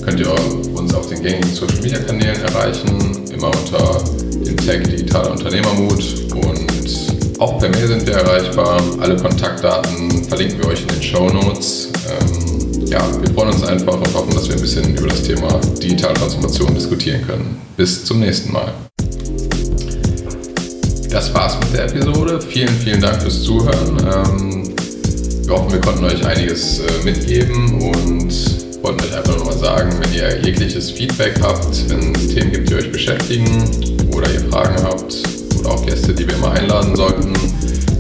könnt 0.05 0.21
ihr 0.21 0.33
uns 0.75 0.95
auf 0.95 1.09
den 1.09 1.23
gängigen 1.23 1.53
Social 1.53 1.81
Media 1.83 1.99
Kanälen 1.99 2.41
erreichen, 2.43 3.25
immer 3.31 3.49
unter 3.49 4.03
dem 4.47 4.57
Tag 4.57 4.85
Digitaler 4.85 5.33
Unternehmermut 5.33 6.03
und 6.35 7.41
auch 7.41 7.59
per 7.59 7.69
Mail 7.71 7.89
sind 7.89 8.07
wir 8.07 8.15
erreichbar. 8.15 8.81
Alle 9.01 9.17
Kontaktdaten 9.17 10.25
verlinken 10.25 10.59
wir 10.59 10.69
euch 10.69 10.83
in 10.83 10.89
den 10.89 11.03
Show 11.03 11.29
Notes. 11.29 11.91
Ähm, 12.09 12.87
ja, 12.87 13.01
wir 13.21 13.35
freuen 13.35 13.53
uns 13.53 13.65
einfach 13.65 13.95
und 13.95 14.15
hoffen, 14.15 14.35
dass 14.35 14.49
wir 14.49 14.57
ein 14.57 14.63
bisschen 14.63 14.97
über 14.97 15.09
das 15.09 15.23
Thema 15.23 15.61
digitale 15.83 16.15
Transformation 16.15 16.75
diskutieren 16.75 17.27
können. 17.27 17.57
Bis 17.77 18.05
zum 18.05 18.21
nächsten 18.21 18.53
Mal 18.53 18.73
das 21.13 21.35
war's 21.35 21.59
mit 21.61 21.75
der 21.75 21.85
Episode. 21.85 22.41
Vielen, 22.41 22.75
vielen 22.79 23.01
Dank 23.01 23.21
fürs 23.21 23.43
Zuhören. 23.43 23.99
Ähm, 23.99 24.75
wir 25.45 25.55
hoffen, 25.55 25.73
wir 25.73 25.81
konnten 25.81 26.05
euch 26.05 26.25
einiges 26.25 26.79
äh, 26.79 27.05
mitgeben 27.05 27.83
und 27.83 28.83
wollten 28.83 29.05
euch 29.05 29.15
einfach 29.15 29.37
nochmal 29.37 29.59
sagen, 29.59 29.91
wenn 30.01 30.15
ihr 30.15 30.41
jegliches 30.41 30.91
Feedback 30.91 31.39
habt, 31.43 31.91
wenn 31.91 32.15
es 32.15 32.35
Themen 32.35 32.53
gibt, 32.53 32.71
die 32.71 32.75
euch 32.77 32.91
beschäftigen 32.91 34.02
oder 34.23 34.33
ihr 34.35 34.51
Fragen 34.51 34.83
habt 34.85 35.17
oder 35.59 35.71
auch 35.71 35.85
Gäste, 35.85 36.15
die 36.15 36.27
wir 36.27 36.37
mal 36.39 36.53
einladen 36.53 36.95
sollten, 36.95 37.33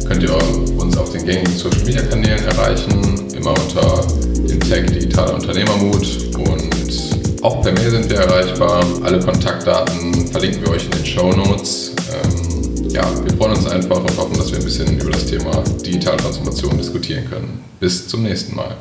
könnt 0.06 0.22
ihr 0.22 0.34
uns 0.78 0.96
auf 0.96 1.10
den 1.10 1.24
gängigen 1.24 1.56
Social 1.56 1.84
Media 1.84 2.02
Kanälen 2.02 2.44
erreichen, 2.44 3.28
immer 3.34 3.50
unter 3.50 4.06
dem 4.48 4.60
Tag 4.60 4.86
Digitaler 4.86 5.34
Unternehmermut 5.34 6.06
und 6.36 7.42
auch 7.42 7.60
per 7.62 7.72
Mail 7.72 7.90
sind 7.90 8.08
wir 8.08 8.18
erreichbar. 8.18 8.84
Alle 9.02 9.18
Kontaktdaten 9.18 10.28
verlinken 10.28 10.62
wir 10.62 10.70
euch 10.70 10.84
in 10.84 10.90
den 10.92 11.06
Show 11.06 11.32
Notes. 11.32 11.92
Ähm, 12.12 12.88
ja, 12.90 13.02
wir 13.24 13.36
freuen 13.36 13.56
uns 13.56 13.66
einfach 13.66 13.98
und 13.98 14.16
hoffen, 14.16 14.36
dass 14.36 14.52
wir 14.52 14.58
ein 14.58 14.64
bisschen 14.64 15.00
über 15.00 15.10
das 15.10 15.26
Thema 15.26 15.50
Digitaltransformation 15.84 16.78
diskutieren 16.78 17.28
können. 17.28 17.64
Bis 17.80 18.06
zum 18.06 18.22
nächsten 18.22 18.54
Mal. 18.54 18.76